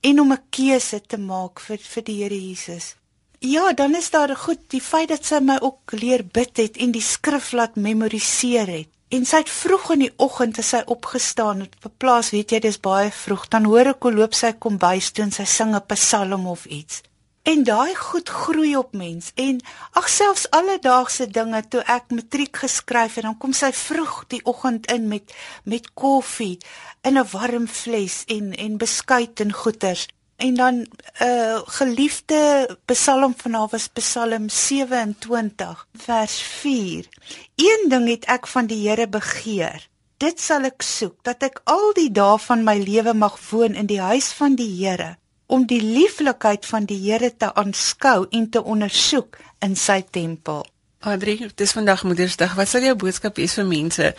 en 0.00 0.20
om 0.20 0.32
'n 0.32 0.44
keuse 0.50 1.00
te 1.00 1.18
maak 1.18 1.60
vir 1.60 1.78
vir 1.78 2.02
die 2.02 2.22
Here 2.22 2.38
Jesus. 2.38 2.94
Ja, 3.40 3.72
dan 3.72 3.94
is 3.94 4.10
daar 4.10 4.36
goed 4.36 4.70
die 4.70 4.80
feit 4.80 5.08
dat 5.08 5.24
sy 5.24 5.40
my 5.40 5.58
ook 5.60 5.92
leer 5.92 6.24
bid 6.24 6.56
het 6.56 6.76
en 6.76 6.92
die 6.92 7.02
skrif 7.02 7.52
laat 7.52 7.74
memoriseer 7.76 8.66
het. 8.66 8.88
En 9.08 9.26
sy 9.26 9.36
het 9.36 9.50
vroeg 9.50 9.90
in 9.90 9.98
die 9.98 10.14
oggend 10.16 10.58
as 10.58 10.68
sy 10.68 10.82
opgestaan 10.86 11.60
het 11.60 11.74
op 11.76 11.84
'n 11.90 11.96
plaas, 11.98 12.30
weet 12.30 12.50
jy, 12.50 12.58
dis 12.60 12.80
baie 12.80 13.10
vroeg, 13.10 13.48
dan 13.48 13.64
hoor 13.64 13.86
ek 13.86 14.02
hoe 14.02 14.12
loop 14.12 14.34
sy 14.34 14.52
kom 14.52 14.78
bys 14.78 15.10
toe 15.10 15.24
en 15.24 15.32
sy 15.32 15.44
sing 15.44 15.74
'n 15.74 15.86
psalm 15.86 16.46
of 16.46 16.64
iets. 16.66 17.02
En 17.44 17.62
daai 17.62 17.94
goed 17.94 18.28
groei 18.28 18.76
op 18.76 18.92
mens. 18.92 19.30
En 19.34 19.60
ag 19.92 20.08
selfs 20.08 20.46
alledaagse 20.50 21.26
dinge 21.28 21.60
toe 21.68 21.82
ek 21.92 22.08
matriek 22.08 22.56
geskryf 22.56 23.18
en 23.20 23.26
dan 23.28 23.38
kom 23.38 23.52
sy 23.52 23.68
vroeg 23.76 24.14
die 24.32 24.40
oggend 24.48 24.86
in 24.92 25.10
met 25.10 25.34
met 25.68 25.90
koffie 25.92 26.56
in 27.02 27.18
'n 27.20 27.26
warm 27.32 27.66
fles 27.68 28.22
en 28.36 28.54
en 28.56 28.78
beskuit 28.80 29.40
en 29.44 29.52
goeters. 29.52 30.06
En 30.36 30.54
dan 30.54 30.74
'n 30.74 30.88
uh, 31.20 31.26
eh, 31.26 31.60
geliefde 31.64 32.78
psalm 32.84 33.34
van 33.36 33.52
haar 33.52 33.68
was 33.70 33.88
Psalm 33.88 34.48
27 34.48 35.86
vers 35.94 36.42
4 36.42 37.08
Een 37.56 37.84
ding 37.88 38.08
het 38.08 38.24
ek 38.24 38.46
van 38.46 38.66
die 38.66 38.88
Here 38.88 39.08
begeer. 39.08 39.88
Dit 40.16 40.40
sal 40.40 40.64
ek 40.64 40.82
soek 40.82 41.24
dat 41.24 41.42
ek 41.42 41.60
al 41.64 41.92
die 41.92 42.10
dae 42.10 42.38
van 42.38 42.64
my 42.64 42.78
lewe 42.78 43.14
mag 43.14 43.36
woon 43.50 43.74
in 43.74 43.86
die 43.86 44.00
huis 44.00 44.32
van 44.32 44.54
die 44.54 44.86
Here 44.86 45.18
om 45.46 45.66
die 45.66 45.80
lieflikheid 45.82 46.66
van 46.66 46.86
die 46.88 46.98
Here 46.98 47.30
te 47.36 47.54
aanskou 47.54 48.26
en 48.30 48.50
te 48.50 48.62
ondersoek 48.62 49.38
in 49.64 49.76
sy 49.76 50.02
tempel. 50.10 50.64
Adri, 51.04 51.36
dit 51.36 51.60
is 51.60 51.72
vandag 51.76 52.04
Moedersdag. 52.04 52.54
Wat 52.56 52.68
sal 52.68 52.86
jou 52.86 52.94
boodskap 52.96 53.36
wees 53.36 53.58
vir 53.58 53.66
mense 53.68 54.14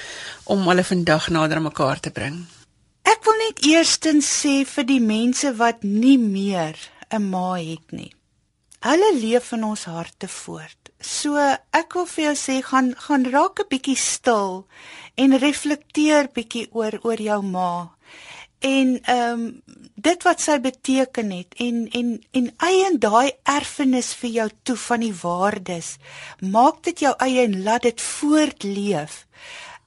om 0.46 0.68
hulle 0.70 0.84
vandag 0.86 1.32
nader 1.34 1.58
aan 1.58 1.70
mekaar 1.72 2.00
te 2.00 2.14
bring? 2.14 2.44
Ek 3.06 3.26
wil 3.26 3.40
net 3.42 3.64
eerstens 3.66 4.30
sê 4.42 4.60
vir 4.70 4.86
die 4.86 5.02
mense 5.02 5.50
wat 5.58 5.84
nie 5.84 6.18
meer 6.18 6.78
'n 7.10 7.30
ma 7.30 7.56
het 7.58 7.92
nie. 7.92 8.14
Hulle 8.86 9.12
leef 9.18 9.52
in 9.52 9.64
ons 9.64 9.86
harte 9.86 10.28
voort. 10.28 10.92
So 11.02 11.38
ek 11.74 11.94
wil 11.94 12.06
vir 12.06 12.24
jou 12.26 12.36
sê 12.36 12.62
gaan 12.62 12.94
gaan 12.98 13.26
raak 13.26 13.60
'n 13.60 13.70
bietjie 13.70 13.98
stil 13.98 14.68
en 15.16 15.38
reflekteer 15.38 16.30
bietjie 16.34 16.68
oor 16.72 17.00
oor 17.04 17.22
jou 17.22 17.42
ma 17.42 17.95
en 18.66 18.96
ehm 19.02 19.32
um, 19.32 19.62
dit 20.06 20.24
wat 20.28 20.42
sy 20.44 20.58
beteken 20.62 21.32
het 21.34 21.56
en 21.66 21.86
en 22.00 22.10
en 22.40 22.50
eien 22.68 22.98
daai 23.02 23.32
erfenis 23.44 24.12
vir 24.22 24.32
jou 24.40 24.48
toe 24.70 24.76
van 24.88 25.06
die 25.06 25.14
waardes 25.22 25.96
maak 26.56 26.82
dit 26.88 27.06
jou 27.06 27.14
eie 27.26 27.46
en 27.46 27.62
laat 27.68 27.88
dit 27.88 28.02
voortleef. 28.02 29.24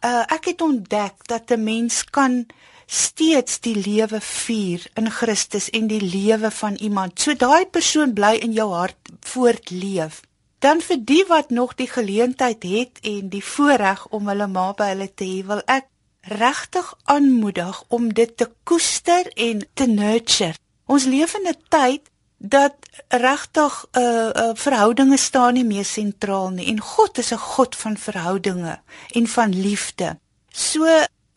Uh 0.04 0.24
ek 0.36 0.52
het 0.52 0.64
ontdek 0.64 1.26
dat 1.32 1.50
'n 1.50 1.64
mens 1.64 2.04
kan 2.04 2.46
steeds 2.86 3.60
die 3.60 3.76
lewe 3.76 4.20
vier 4.20 4.86
in 4.94 5.10
Christus 5.10 5.68
en 5.70 5.86
die 5.86 6.00
lewe 6.00 6.50
van 6.50 6.74
iemand. 6.74 7.20
So 7.20 7.34
daai 7.34 7.66
persoon 7.66 8.12
bly 8.12 8.34
in 8.40 8.52
jou 8.52 8.72
hart 8.72 9.12
voortleef. 9.20 10.22
Dan 10.58 10.80
vir 10.80 10.96
die 11.04 11.24
wat 11.28 11.50
nog 11.50 11.74
die 11.74 11.90
geleentheid 11.90 12.62
het 12.62 12.98
en 13.02 13.28
die 13.28 13.44
voorreg 13.44 14.06
om 14.08 14.28
hulle 14.28 14.46
ma 14.46 14.72
by 14.72 14.88
hulle 14.94 15.10
te 15.14 15.24
hê, 15.24 15.44
wil 15.46 15.62
ek 15.66 15.86
regtig 16.28 16.94
aanmoedig 17.04 17.82
om 17.88 18.12
dit 18.14 18.36
te 18.36 18.50
koester 18.62 19.26
en 19.34 19.62
te 19.74 19.86
nurture. 19.86 20.54
Ons 20.86 21.04
leef 21.04 21.34
in 21.34 21.48
'n 21.48 21.62
tyd 21.68 22.10
dat 22.38 22.74
regtig 23.08 23.86
'n 23.92 23.98
uh, 23.98 24.30
uh, 24.34 24.50
verhoudinge 24.54 25.16
staan 25.16 25.54
nie 25.54 25.64
meer 25.64 25.84
sentraal 25.84 26.50
nie 26.50 26.66
en 26.66 26.80
God 26.80 27.18
is 27.18 27.32
'n 27.32 27.38
God 27.54 27.76
van 27.76 27.96
verhoudinge 27.96 28.80
en 29.12 29.26
van 29.26 29.60
liefde. 29.60 30.18
So 30.48 30.86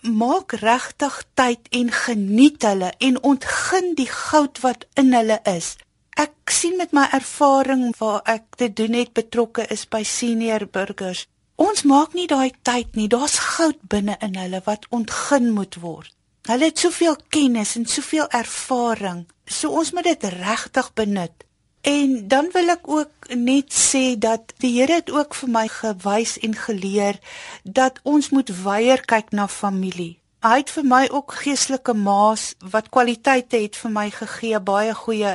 maak 0.01 0.51
regtig 0.51 1.23
tyd 1.33 1.59
en 1.69 1.91
geniet 1.91 2.61
hulle 2.61 2.93
en 2.97 3.23
ontgin 3.23 3.93
die 3.95 4.09
goud 4.09 4.59
wat 4.59 4.85
in 4.93 5.13
hulle 5.13 5.39
is. 5.43 5.75
Ek 6.09 6.49
sien 6.49 6.75
met 6.77 6.91
my 6.91 7.07
ervaring 7.11 7.93
waar 7.97 8.21
ek 8.23 8.43
te 8.55 8.73
doen 8.73 8.93
het 8.93 9.13
betrokke 9.13 9.65
is 9.67 9.87
by 9.87 10.03
senior 10.03 10.67
burgers 10.67 11.27
Ons 11.61 11.83
maak 11.85 12.15
nie 12.17 12.25
daai 12.25 12.49
tyd 12.65 12.95
nie. 12.97 13.07
Daar's 13.11 13.37
goud 13.57 13.77
binne 13.93 14.15
in 14.25 14.33
hulle 14.39 14.61
wat 14.65 14.87
ontgin 14.89 15.51
moet 15.53 15.77
word. 15.83 16.09
Hulle 16.49 16.71
het 16.71 16.81
soveel 16.81 17.17
kennis 17.29 17.75
en 17.77 17.85
soveel 17.85 18.25
ervaring. 18.33 19.27
So 19.45 19.69
ons 19.69 19.91
moet 19.93 20.07
dit 20.09 20.23
regtig 20.39 20.89
benut. 20.97 21.45
En 21.85 22.15
dan 22.29 22.49
wil 22.53 22.73
ek 22.73 22.87
ook 22.89 23.29
net 23.37 23.73
sê 23.73 24.17
dat 24.17 24.53
die 24.61 24.73
Here 24.79 25.01
het 25.01 25.11
ook 25.13 25.37
vir 25.37 25.51
my 25.53 25.67
gewys 25.69 26.37
en 26.45 26.57
geleer 26.57 27.19
dat 27.63 27.99
ons 28.03 28.29
moet 28.33 28.49
weier 28.63 29.05
kyk 29.05 29.29
na 29.37 29.47
familie. 29.47 30.17
Hy 30.41 30.55
het 30.63 30.73
vir 30.73 30.85
my 30.89 31.03
ook 31.13 31.35
geestelike 31.43 31.93
maas 31.93 32.55
wat 32.73 32.89
kwaliteite 32.89 33.59
het 33.61 33.77
vir 33.77 33.91
my 33.93 34.07
gegee, 34.09 34.57
baie 34.57 34.93
goeie 34.97 35.33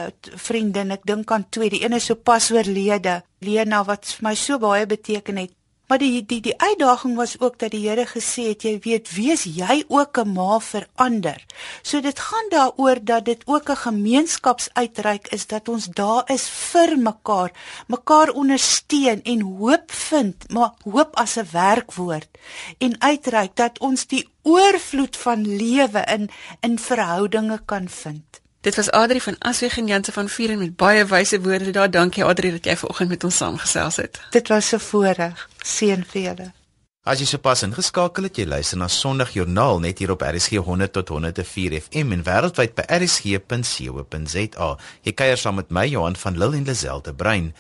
vriendin. 0.49 0.91
Ek 0.91 1.07
dink 1.07 1.31
aan 1.31 1.47
twee, 1.55 1.71
die 1.71 1.85
een 1.85 1.95
is 1.95 2.09
so 2.11 2.19
pas 2.19 2.51
oorlede, 2.51 3.21
Lena 3.47 3.85
wat 3.87 4.11
vir 4.17 4.27
my 4.27 4.35
so 4.35 4.59
baie 4.59 4.87
beteken 4.91 5.39
het. 5.39 5.55
Maar 5.87 5.99
die 5.99 6.25
die 6.27 6.41
die 6.41 6.55
uitdaging 6.59 7.15
was 7.17 7.37
ook 7.41 7.59
dat 7.59 7.71
die 7.71 7.89
Here 7.89 8.07
gesê 8.11 8.49
het 8.51 8.65
jy 8.67 8.79
weet 8.83 9.11
wees 9.15 9.45
jy 9.47 9.85
ook 9.89 10.19
'n 10.19 10.33
ma 10.35 10.59
vir 10.59 10.87
ander. 10.95 11.45
So 11.83 12.01
dit 12.01 12.19
gaan 12.19 12.49
daaroor 12.51 12.99
dat 13.05 13.25
dit 13.25 13.43
ook 13.47 13.71
'n 13.71 13.77
gemeenskapsuitreik 13.77 15.29
is 15.29 15.47
dat 15.47 15.69
ons 15.69 15.87
daar 15.87 16.25
is 16.31 16.49
vir 16.49 16.99
mekaar, 16.99 17.51
mekaar 17.87 18.31
ondersteun 18.31 19.23
en 19.23 19.41
hoop 19.41 19.91
vind, 19.91 20.51
maar 20.51 20.73
hoop 20.83 21.17
as 21.17 21.37
'n 21.37 21.49
werkwoord 21.53 22.29
en 22.79 23.01
uitreik 23.01 23.57
dat 23.57 23.79
ons 23.79 24.07
die 24.07 24.29
oorvloed 24.43 25.17
van 25.17 25.57
lewe 25.57 26.03
in 26.07 26.31
in 26.61 26.79
verhoudinge 26.79 27.61
kan 27.65 27.89
vind. 27.89 28.46
Dit 28.61 28.77
was 28.77 28.91
Adri 28.91 29.21
van 29.21 29.37
Asweg 29.39 29.79
en 29.79 29.87
Janse 29.87 30.13
van 30.13 30.29
Vieren 30.29 30.59
met 30.59 30.77
baie 30.77 31.05
wyse 31.05 31.41
woorde 31.41 31.71
daar. 31.71 31.91
Dankie 31.91 32.25
Adri 32.25 32.51
dat 32.51 32.65
jy 32.65 32.77
vanoggend 32.77 33.09
met 33.09 33.25
ons 33.25 33.37
saamgesels 33.37 33.97
het. 33.97 34.21
Dit 34.31 34.49
was 34.49 34.73
'n 34.75 34.79
voorreg. 34.79 35.49
Seën 35.63 36.05
vir 36.05 36.23
julle. 36.23 36.53
As 37.07 37.19
jy 37.19 37.27
sopas 37.27 37.61
ingeskakel 37.63 38.27
het, 38.27 38.37
jy 38.37 38.47
luister 38.51 38.79
na 38.79 38.89
Sondagjoernaal 38.89 39.79
net 39.79 39.99
hier 39.99 40.11
op 40.11 40.25
RSG 40.27 40.59
100 40.59 40.93
tot 40.93 41.09
104 41.09 41.81
FM 41.81 42.13
en 42.13 42.25
wêreldwyd 42.27 42.75
by 42.75 42.83
rsg.co.za. 42.97 44.77
Jy 45.03 45.13
kuier 45.13 45.39
saam 45.39 45.55
met 45.55 45.71
my 45.71 45.87
Johan 45.87 46.17
van 46.17 46.39
Lille 46.39 46.57
en 46.57 46.67
Lazelle 46.67 47.15
Brein. 47.15 47.55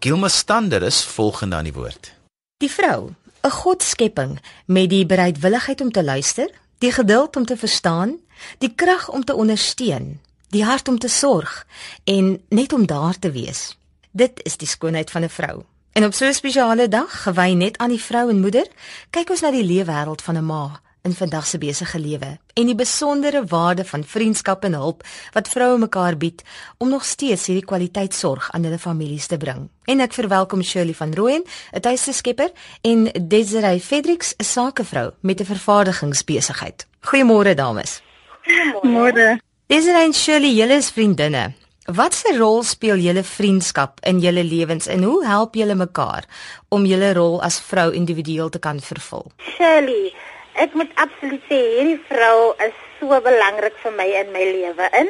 Gilma 0.00 0.28
Stander 0.28 0.82
is 0.82 1.04
volgende 1.04 1.56
aan 1.56 1.64
die 1.64 1.72
woord. 1.72 2.12
Die 2.56 2.70
vrou, 2.70 3.14
'n 3.42 3.50
godskepping 3.50 4.40
met 4.66 4.90
die 4.90 5.06
bereidwilligheid 5.06 5.80
om 5.80 5.90
te 5.90 6.04
luister, 6.04 6.50
die 6.78 6.92
geduld 6.92 7.36
om 7.36 7.44
te 7.46 7.56
verstaan, 7.56 8.18
die 8.58 8.74
krag 8.74 9.08
om 9.08 9.24
te 9.24 9.34
ondersteun 9.34 10.20
die 10.50 10.64
hart 10.64 10.88
om 10.88 10.98
te 10.98 11.08
sorg 11.08 11.66
en 12.04 12.42
net 12.48 12.72
om 12.72 12.86
daar 12.86 13.18
te 13.18 13.30
wees. 13.30 13.78
Dit 14.10 14.40
is 14.42 14.56
die 14.56 14.68
skoonheid 14.68 15.10
van 15.10 15.22
'n 15.24 15.28
vrou. 15.28 15.62
En 15.92 16.04
op 16.04 16.14
so 16.14 16.26
'n 16.26 16.34
spesiale 16.34 16.88
dag, 16.88 17.22
gewy 17.22 17.52
net 17.52 17.78
aan 17.78 17.88
die 17.88 18.02
vrou 18.02 18.30
en 18.30 18.40
moeder, 18.40 18.66
kyk 19.10 19.30
ons 19.30 19.40
na 19.40 19.50
die 19.50 19.64
leefwêreld 19.64 20.22
van 20.22 20.36
'n 20.36 20.44
ma 20.44 20.80
in 21.02 21.12
vandag 21.12 21.46
se 21.46 21.58
besige 21.58 21.98
lewe 21.98 22.38
en 22.54 22.66
die 22.66 22.74
besondere 22.74 23.44
waarde 23.44 23.84
van 23.84 24.04
vriendskap 24.04 24.64
en 24.64 24.72
hulp 24.76 25.04
wat 25.32 25.48
vroue 25.48 25.78
mekaar 25.78 26.16
bied 26.16 26.42
om 26.78 26.88
nog 26.88 27.04
steeds 27.04 27.46
hierdie 27.46 27.64
kwaliteit 27.64 28.14
sorg 28.14 28.50
aan 28.50 28.64
hulle 28.64 28.78
families 28.78 29.26
te 29.26 29.36
bring. 29.36 29.68
En 29.84 30.00
ek 30.00 30.12
verwelkom 30.12 30.62
Shirley 30.62 30.94
van 30.94 31.14
Rooyen, 31.14 31.44
'n 31.72 31.80
tuiste 31.80 32.12
skepper, 32.12 32.52
en 32.80 33.10
Desiree 33.28 33.80
Fredericks, 33.80 34.34
'n 34.36 34.44
sakevrou 34.44 35.12
met 35.20 35.40
'n 35.40 35.44
vervaardigingsbesigheid. 35.44 36.86
Goeiemôre 37.00 37.54
dames. 37.54 38.02
Goeiemôre. 38.42 39.49
Desiree 39.70 40.12
Shirley, 40.12 40.50
julle 40.58 40.80
is 40.80 40.88
vriendinne. 40.90 41.52
Wat 41.98 42.14
'n 42.26 42.38
rol 42.38 42.62
speel 42.62 42.98
julle 43.06 43.22
vriendskap 43.22 44.00
in 44.10 44.18
julle 44.18 44.42
lewens 44.42 44.86
en 44.86 45.02
hoe 45.02 45.26
help 45.26 45.54
julle 45.54 45.74
mekaar 45.74 46.24
om 46.68 46.84
julle 46.84 47.12
rol 47.14 47.38
as 47.48 47.60
vrou 47.60 47.92
individueel 47.92 48.48
te 48.48 48.58
kan 48.58 48.80
vervul? 48.80 49.30
Shirley, 49.38 50.12
ek 50.54 50.74
moet 50.74 50.90
absoluut 50.94 51.44
sê 51.46 51.60
hierdie 51.74 52.00
vrou 52.08 52.50
is 52.66 52.74
so 52.98 53.20
belangrik 53.28 53.78
vir 53.84 53.92
my 53.92 54.08
in 54.22 54.32
my 54.32 54.44
lewe 54.56 54.90
in 55.02 55.08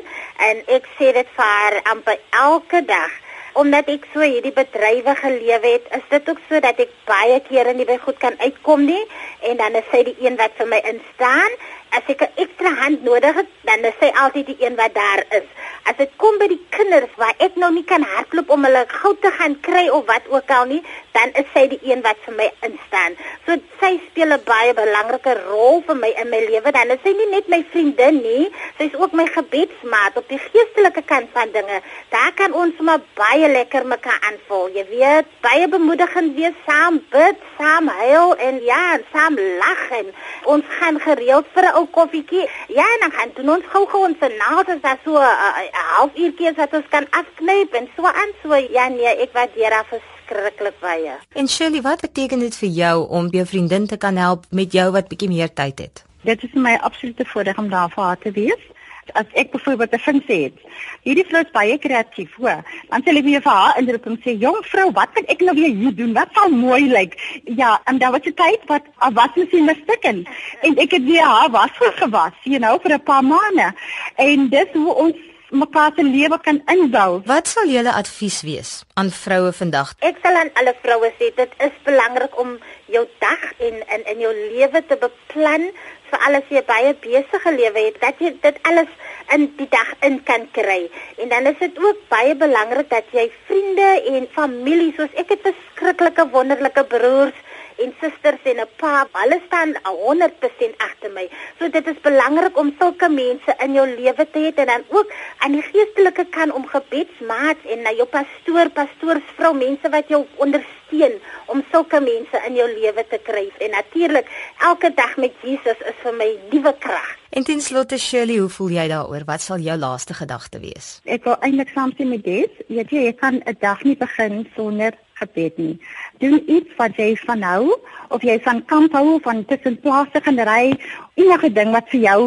en 0.49 0.63
ek 0.77 0.85
sê 0.99 1.09
dit 1.17 1.29
vir 1.37 1.49
haar 1.55 1.81
amper 1.95 2.19
elke 2.45 2.85
dag 2.85 3.13
omdat 3.55 3.89
ek 3.89 4.05
so 4.13 4.21
hierdie 4.21 4.55
bedrywe 4.55 5.15
gelewe 5.17 5.69
het, 5.73 5.87
is 5.97 6.05
dit 6.11 6.29
ook 6.29 6.39
so 6.49 6.61
dat 6.61 6.79
ek 6.79 6.93
baie 7.09 7.41
kere 7.49 7.73
nie 7.75 7.89
by 7.89 7.97
goed 8.05 8.19
kan 8.19 8.37
uitkom 8.39 8.85
nie 8.85 9.03
en 9.41 9.57
dan 9.57 9.75
is 9.75 9.89
sy 9.91 10.05
die 10.07 10.17
een 10.21 10.37
wat 10.37 10.53
vir 10.61 10.69
my 10.69 10.81
instaan 10.93 11.51
as 11.97 12.03
ek 12.07 12.23
'n 12.23 12.33
ekstra 12.45 12.71
hand 12.83 13.03
nodig 13.03 13.35
het, 13.35 13.51
dan 13.69 13.85
is 13.91 13.99
sy 14.01 14.11
altyd 14.23 14.47
die 14.47 14.61
een 14.65 14.77
wat 14.77 14.95
daar 14.95 15.25
is. 15.29 15.49
As 15.91 15.97
dit 15.99 16.11
kom 16.23 16.37
by 16.39 16.47
die 16.47 16.61
kinders 16.71 17.11
waar 17.19 17.35
ek 17.43 17.57
nou 17.59 17.69
nie 17.75 17.83
kan 17.83 18.05
hardloop 18.07 18.53
om 18.55 18.63
hulle 18.63 18.85
gou 18.93 19.11
te 19.19 19.31
gaan 19.35 19.57
kry 19.67 19.89
of 19.91 20.05
wat 20.07 20.29
ook 20.31 20.51
al 20.55 20.69
nie, 20.71 20.79
dan 21.17 21.33
is 21.41 21.49
sy 21.51 21.65
die 21.73 21.81
een 21.83 22.05
wat 22.05 22.21
vir 22.27 22.37
my 22.39 22.47
instaan. 22.69 23.17
So 23.47 23.57
sy 23.81 23.91
speel 24.05 24.31
'n 24.37 24.45
baie 24.47 24.75
belangrike 24.79 25.35
rol 25.49 25.83
vir 25.89 25.97
my 25.99 26.11
in 26.23 26.31
my 26.31 26.41
lewe. 26.47 26.71
Dan 26.71 26.95
is 26.95 27.03
sy 27.03 27.11
nie 27.11 27.27
net 27.31 27.49
my 27.49 27.65
vriendin 27.73 28.23
nie, 28.23 28.45
sy 28.79 28.85
is 28.85 28.95
ook 28.95 29.13
my 29.13 29.27
gebedsmaat 29.27 30.17
op 30.17 30.29
die 30.29 30.39
geestelike 30.39 31.03
kant 31.03 31.29
van 31.33 31.51
dinge. 31.51 31.83
Daar 32.11 32.33
kan 32.39 32.53
ons 32.53 32.79
maar 32.79 33.01
baie 33.15 33.49
lekker 33.49 33.87
mekaar 33.87 34.21
aanvul. 34.31 34.71
Jy 34.75 34.87
weet, 34.95 35.27
baie 35.43 35.69
bemoedigend 35.69 36.37
wees 36.37 36.55
saam 36.67 37.03
bid, 37.11 37.37
saam 37.59 37.89
huil 37.89 38.37
en 38.37 38.63
ja, 38.63 38.99
saam 39.13 39.35
lag 39.59 39.91
en 39.91 40.15
ons 40.45 40.65
gaan 40.79 41.01
gereeld 41.01 41.47
vir 41.55 41.65
'n 41.65 41.75
ou 41.75 41.87
koffietjie. 41.87 42.49
Ja, 42.69 42.87
en 42.95 43.01
dan 43.01 43.13
gaan 43.13 43.31
doen 43.35 43.51
ons 43.57 43.65
gou-gou 43.73 44.07
ons 44.07 44.19
naald 44.39 44.69
as 44.69 44.81
daar 44.81 44.99
so 45.05 45.19
'n 45.19 45.80
uh, 45.81 45.87
uh, 45.87 45.97
halfuurtjie 45.97 46.53
wat 46.57 46.75
ons 46.77 46.89
kan 46.93 47.07
afknyp 47.11 47.77
en 47.79 47.89
so 47.97 48.07
aan 48.07 48.35
so. 48.43 48.57
Ja 48.75 48.89
nee, 48.89 49.15
ek 49.25 49.33
waardeer 49.37 49.77
haar 49.77 49.89
verskriklik 49.89 50.77
baie. 50.81 51.17
En 51.35 51.49
Shirley, 51.49 51.83
wat 51.83 52.01
beteken 52.01 52.45
dit 52.45 52.57
vir 52.63 52.69
jou 52.81 52.97
om 53.09 53.31
jou 53.35 53.47
vriendin 53.47 53.87
te 53.87 53.97
kan 53.97 54.17
help 54.17 54.47
met 54.51 54.73
jou 54.73 54.91
wat 54.97 55.09
bietjie 55.09 55.31
meer 55.33 55.53
tyd 55.53 55.79
het? 55.79 56.05
Dit 56.25 56.43
is 56.45 56.53
my 56.55 56.77
absolute 56.85 57.25
voordeel 57.25 57.57
om 57.57 57.71
daar 57.73 57.91
vir 57.95 58.05
haar 58.05 58.21
te 58.21 58.33
wees 58.37 58.69
as 59.15 59.27
ek 59.35 59.51
byvoorbeeld 59.51 59.95
'n 59.95 59.99
funksie 59.99 60.43
het. 60.43 60.57
Hierdie 61.03 61.25
vrou 61.27 61.43
is 61.43 61.51
baie 61.51 61.79
kreatief, 61.79 62.35
hoor. 62.35 62.63
Dan 62.89 63.03
sê 63.03 63.17
ek 63.17 63.25
vir 63.25 63.53
haar 63.53 63.79
inderdaad 63.79 64.07
om 64.07 64.19
sê, 64.25 64.39
"Jong 64.39 64.65
vrou, 64.73 64.93
wat 64.93 65.09
kan 65.13 65.25
ek 65.27 65.41
nou 65.41 65.55
weer 65.55 65.75
hier 65.75 65.95
doen? 65.95 66.13
Wat 66.13 66.29
sal 66.33 66.49
mooi 66.49 66.87
lyk?" 66.87 67.41
Ja, 67.45 67.81
en 67.85 67.99
daar 67.99 68.11
was 68.11 68.25
'n 68.25 68.35
tyd 68.35 68.61
wat 68.67 68.83
wat 69.13 69.37
mos 69.37 69.51
in 69.51 69.65
my 69.65 69.75
stukken. 69.83 70.27
En 70.61 70.77
ek 70.77 70.91
het 70.91 71.05
weer 71.05 71.25
haar 71.25 71.51
was 71.51 71.71
gewas, 71.75 72.33
you 72.43 72.59
know, 72.59 72.81
vir 72.83 72.93
'n 72.93 73.03
paar 73.03 73.25
maande. 73.25 73.75
En 74.17 74.49
dis 74.49 74.69
hoe 74.73 74.95
ons 74.95 75.17
mekaar 75.51 75.93
se 75.97 76.03
lewe 76.03 76.39
kan 76.43 76.63
inbou. 76.73 77.21
Wat 77.27 77.49
sal 77.49 77.69
julle 77.69 77.93
advies 77.93 78.41
wees 78.47 78.73
aan 78.95 79.11
vroue 79.11 79.53
vandag? 79.53 79.95
Ek 79.99 80.19
sal 80.23 80.39
aan 80.39 80.53
alle 80.61 80.75
vroue 80.83 81.13
sê 81.19 81.31
dit 81.37 81.57
is 81.67 81.77
belangrik 81.87 82.39
om 82.41 82.57
jou 82.95 83.05
dag 83.23 83.47
en 83.59 83.81
in 83.97 84.07
in 84.15 84.23
jou 84.27 84.35
lewe 84.35 84.83
te 84.89 84.99
beplan 85.01 85.71
vir 86.11 86.25
alles 86.27 86.49
jy 86.51 86.63
baie 86.67 86.95
besige 87.05 87.53
lewe 87.55 87.85
het 87.87 88.01
dat 88.03 88.23
jy 88.23 88.33
dit 88.43 88.57
alles 88.71 88.91
in 89.35 89.47
die 89.59 89.69
dag 89.71 89.93
in 90.07 90.19
kan 90.27 90.49
kry. 90.57 90.81
En 91.23 91.31
dan 91.31 91.47
is 91.47 91.59
dit 91.61 91.79
ook 91.79 92.03
baie 92.11 92.35
belangrik 92.35 92.91
dat 92.91 93.07
jy 93.15 93.29
vriende 93.47 93.91
en 94.15 94.27
familie 94.35 94.91
soos 94.97 95.15
ek 95.23 95.37
het 95.37 95.47
verskriklike 95.47 96.27
wonderlike 96.35 96.85
broers 96.91 97.47
en 97.85 97.95
susters 98.01 98.43
en 98.51 98.61
'n 98.61 98.69
pa, 98.81 99.07
hulle 99.13 99.39
staan 99.47 99.75
100% 99.85 100.75
agter 100.87 101.11
my. 101.11 101.27
So 101.59 101.69
dit 101.69 101.87
is 101.87 102.01
belangrik 102.01 102.59
om 102.59 102.75
sulke 102.79 103.09
mense 103.09 103.55
in 103.65 103.73
jou 103.75 103.87
lewe 103.87 104.25
te 104.33 104.39
hê 104.39 104.53
en 104.55 104.67
dan 104.67 104.85
ook 104.89 105.13
aan 105.39 105.53
die 105.53 105.63
geestelike 105.63 106.27
kant 106.31 106.53
om 106.53 106.67
gebedsmaats 106.67 107.63
en 107.73 107.83
na 107.83 107.93
jou 107.93 108.07
pastoor, 108.07 108.69
pastoorsvrou, 108.71 109.55
mense 109.55 109.89
wat 109.89 110.09
jou 110.09 110.27
ondersteun 110.37 111.15
om 111.47 111.65
sulke 111.73 112.01
mense 112.01 112.37
in 112.47 112.55
jou 112.55 112.69
lewe 112.69 113.05
te 113.09 113.19
kry. 113.23 113.51
En 113.59 113.71
natuurlik, 113.71 114.27
elke 114.59 114.93
dag 114.95 115.17
met 115.17 115.33
Jesus 115.43 115.81
is 115.91 115.99
vir 116.03 116.15
my 116.15 116.31
nuwe 116.51 116.75
krag. 116.79 117.17
En 117.31 117.45
ten 117.45 117.61
slotte 117.61 117.99
Shirley, 117.99 118.37
hoe 118.43 118.49
voel 118.49 118.69
jy 118.75 118.89
daaroor? 118.89 119.23
Wat 119.27 119.41
sal 119.41 119.59
jou 119.63 119.77
laaste 119.79 120.15
gedagte 120.15 120.59
wees? 120.59 120.99
Ek 121.05 121.25
wil 121.25 121.37
eintlik 121.41 121.71
saamstem 121.75 122.11
met 122.11 122.25
dit. 122.25 122.51
Jy 122.67 122.77
weet 122.81 122.91
jy 122.91 123.13
kan 123.13 123.43
'n 123.47 123.57
dag 123.61 123.83
nie 123.85 123.97
begin 123.97 124.49
sonder 124.57 124.93
gebed 125.21 125.59
nie. 125.61 125.77
Doen 126.23 126.41
iets 126.51 126.77
wat 126.79 126.99
jy 127.01 127.15
van 127.25 127.45
hou 127.47 127.77
of 128.11 128.25
jy 128.27 128.39
van 128.45 128.63
kamp 128.71 128.95
hou 128.97 129.19
van 129.25 129.45
tussen 129.49 129.79
plase 129.85 130.23
en 130.25 130.41
ry, 130.49 130.75
enige 131.21 131.53
ding 131.57 131.73
wat 131.77 131.91
vir 131.93 132.01
jou 132.07 132.21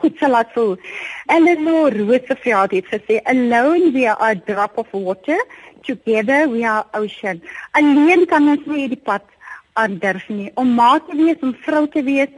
goed 0.00 0.16
sal 0.20 0.34
laat 0.36 0.52
voel. 0.54 0.76
Eleanor 1.28 1.96
Roosevelt 1.96 2.76
het 2.76 2.86
gesê, 2.94 3.20
"Alone 3.24 3.92
we 3.92 4.08
are 4.08 4.30
a 4.30 4.34
drop 4.34 4.78
of 4.78 4.88
water, 4.92 5.38
together 5.82 6.48
we 6.48 6.64
are 6.64 6.86
ocean." 6.92 7.42
Alleen 7.72 8.26
kan 8.26 8.48
ons 8.48 8.66
nie 8.66 8.88
die 8.88 9.02
pad 9.04 9.22
aandurf 9.72 10.28
nie. 10.28 10.50
Om 10.54 10.74
ma 10.74 10.98
te 10.98 11.16
wees, 11.16 11.40
om 11.40 11.54
vrou 11.54 11.86
te 11.88 12.02
wees, 12.02 12.28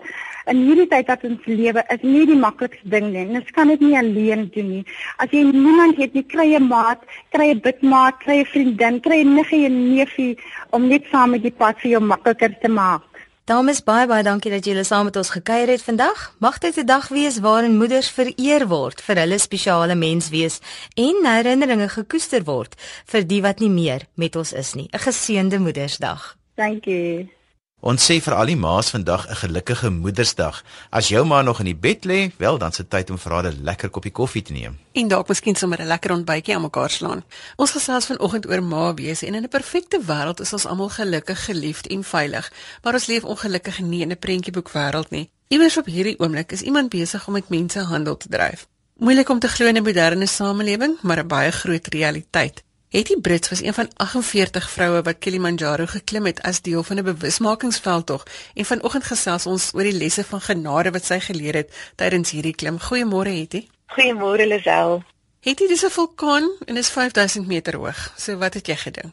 in 0.47 0.65
hierdie 0.67 0.89
tyd 0.91 1.07
wat 1.07 1.25
ons 1.25 1.47
lewe 1.47 1.85
is 1.95 2.03
nie 2.03 2.27
die 2.27 2.39
maklikste 2.39 2.89
ding 2.89 3.13
nie. 3.13 3.27
Ons 3.41 3.51
kan 3.57 3.69
dit 3.69 3.81
nie 3.81 3.97
alleen 3.99 4.49
doen 4.55 4.69
nie. 4.69 4.85
As 5.19 5.31
jy 5.31 5.45
niemand 5.51 5.97
het 5.97 6.15
nie, 6.15 6.25
kry 6.35 6.49
jy 6.53 6.63
maat, 6.65 7.05
kry 7.35 7.53
jy 7.53 7.61
bidmaat, 7.69 8.19
kry 8.25 8.41
jy 8.41 8.51
vriendin, 8.55 9.01
kry 9.01 9.23
jy 9.23 9.31
niggie 9.31 9.65
en 9.69 9.79
neefie 9.95 10.37
om 10.71 10.89
net 10.89 11.09
saam 11.13 11.37
met 11.37 11.43
die 11.43 11.55
pad 11.55 11.81
vir 11.83 11.97
jou 11.97 12.05
makliker 12.13 12.55
te 12.63 12.69
maak. 12.69 13.09
Dames, 13.51 13.81
baie 13.83 14.07
baie 14.07 14.23
dankie 14.23 14.53
dat 14.53 14.65
julle 14.65 14.85
saam 14.87 15.09
met 15.09 15.17
ons 15.19 15.33
gekuier 15.35 15.73
het 15.73 15.83
vandag. 15.83 16.21
Mag 16.39 16.59
dit 16.63 16.77
'n 16.79 16.87
dag 16.87 17.09
wees 17.09 17.41
waarin 17.41 17.77
moeders 17.77 18.11
vereer 18.11 18.69
word 18.69 19.01
vir 19.01 19.17
hulle 19.17 19.39
spesiale 19.39 19.95
mens 19.95 20.31
wees 20.31 20.61
en 20.95 21.27
herinneringe 21.27 21.89
gekoester 21.89 22.45
word 22.45 22.75
vir 23.05 23.27
die 23.27 23.43
wat 23.43 23.59
nie 23.59 23.71
meer 23.71 24.07
met 24.15 24.37
ons 24.37 24.53
is 24.53 24.75
nie. 24.75 24.89
'n 24.93 24.99
Geseënde 24.99 25.59
Moedersdag. 25.59 26.37
Dankie. 26.55 27.42
Ons 27.83 28.05
sê 28.07 28.21
vir 28.23 28.37
al 28.39 28.47
die 28.47 28.55
ma's 28.55 28.93
vandag 28.95 29.25
'n 29.27 29.35
gelukkige 29.43 29.91
Moedersdag. 29.91 30.63
As 30.91 31.09
jou 31.09 31.25
ma 31.27 31.43
nog 31.43 31.59
in 31.59 31.65
die 31.65 31.75
bed 31.75 32.05
lê, 32.05 32.31
wel 32.39 32.59
dan 32.59 32.73
se 32.73 32.89
tyd 32.89 33.11
om 33.11 33.19
vir 33.19 33.33
haar 33.33 33.47
'n 33.47 33.63
lekker 33.63 33.91
koppie 33.91 34.13
koffie 34.13 34.43
te 34.43 34.53
neem. 34.53 34.79
En 34.93 35.09
dalk 35.09 35.29
miskien 35.29 35.57
sommer 35.57 35.81
'n 35.81 35.87
lekker 35.87 36.13
ontbytjie 36.13 36.55
aan 36.55 36.63
mekaar 36.63 36.91
slaan. 36.91 37.25
Ons 37.57 37.71
gesels 37.71 38.07
vanoggend 38.07 38.47
oor 38.47 38.63
ma 38.63 38.95
wees 38.95 39.23
en 39.23 39.35
in 39.35 39.43
'n 39.43 39.49
perfekte 39.49 40.01
wêreld 40.07 40.41
is 40.41 40.53
ons 40.53 40.67
almal 40.67 40.89
gelukkig, 40.89 41.45
geliefd 41.45 41.87
en 41.87 42.05
veilig, 42.05 42.53
maar 42.83 42.95
ons 42.95 43.07
leef 43.07 43.25
ongelukkig 43.25 43.81
nie 43.81 44.03
in 44.03 44.11
'n 44.11 44.19
prentjieboek 44.19 44.71
wêreld 44.71 45.11
nie. 45.11 45.31
Iewers 45.49 45.77
op 45.77 45.87
hierdie 45.87 46.19
oomblik 46.19 46.53
is 46.53 46.63
iemand 46.63 46.89
besig 46.89 47.27
om 47.27 47.33
met 47.33 47.49
mense 47.49 47.81
handel 47.81 48.17
te 48.17 48.29
dryf. 48.29 48.67
Moeilik 48.97 49.29
om 49.29 49.39
te 49.39 49.49
glo 49.49 49.67
in 49.67 49.77
'n 49.77 49.83
moderne 49.83 50.27
samelewing, 50.27 50.99
maar 51.01 51.19
'n 51.19 51.27
baie 51.27 51.51
groot 51.51 51.87
realiteit. 51.87 52.63
Hetty 52.93 53.17
Brits 53.21 53.49
was 53.49 53.63
een 53.63 53.75
van 53.75 53.91
48 53.97 54.71
vroue 54.71 55.03
wat 55.03 55.19
Kilimanjaro 55.19 55.87
geklim 55.87 56.27
het 56.27 56.43
as 56.43 56.61
deel 56.61 56.83
van 56.83 56.97
'n 56.99 57.05
bewusmakingsveldtog 57.05 58.27
en 58.55 58.65
vanoggend 58.65 59.05
gesels 59.05 59.47
ons 59.47 59.75
oor 59.75 59.83
die 59.83 59.93
lesse 59.93 60.25
van 60.25 60.41
genade 60.41 60.91
wat 60.91 61.05
sy 61.05 61.19
geleer 61.21 61.55
het 61.55 61.93
tydens 61.97 62.31
hierdie 62.31 62.55
klim. 62.55 62.77
Goeiemôre 62.81 63.33
Hetty. 63.39 63.69
Goeiemôre 63.87 64.47
Lisel. 64.47 65.03
Hetty, 65.41 65.67
dis 65.67 65.85
'n 65.85 65.91
vulkaan 65.91 66.51
en 66.65 66.77
is 66.77 66.91
5000 66.91 67.47
meter 67.47 67.77
hoog. 67.77 68.13
So 68.17 68.37
wat 68.37 68.55
het 68.55 68.67
jy 68.67 68.77
gedink? 68.77 69.13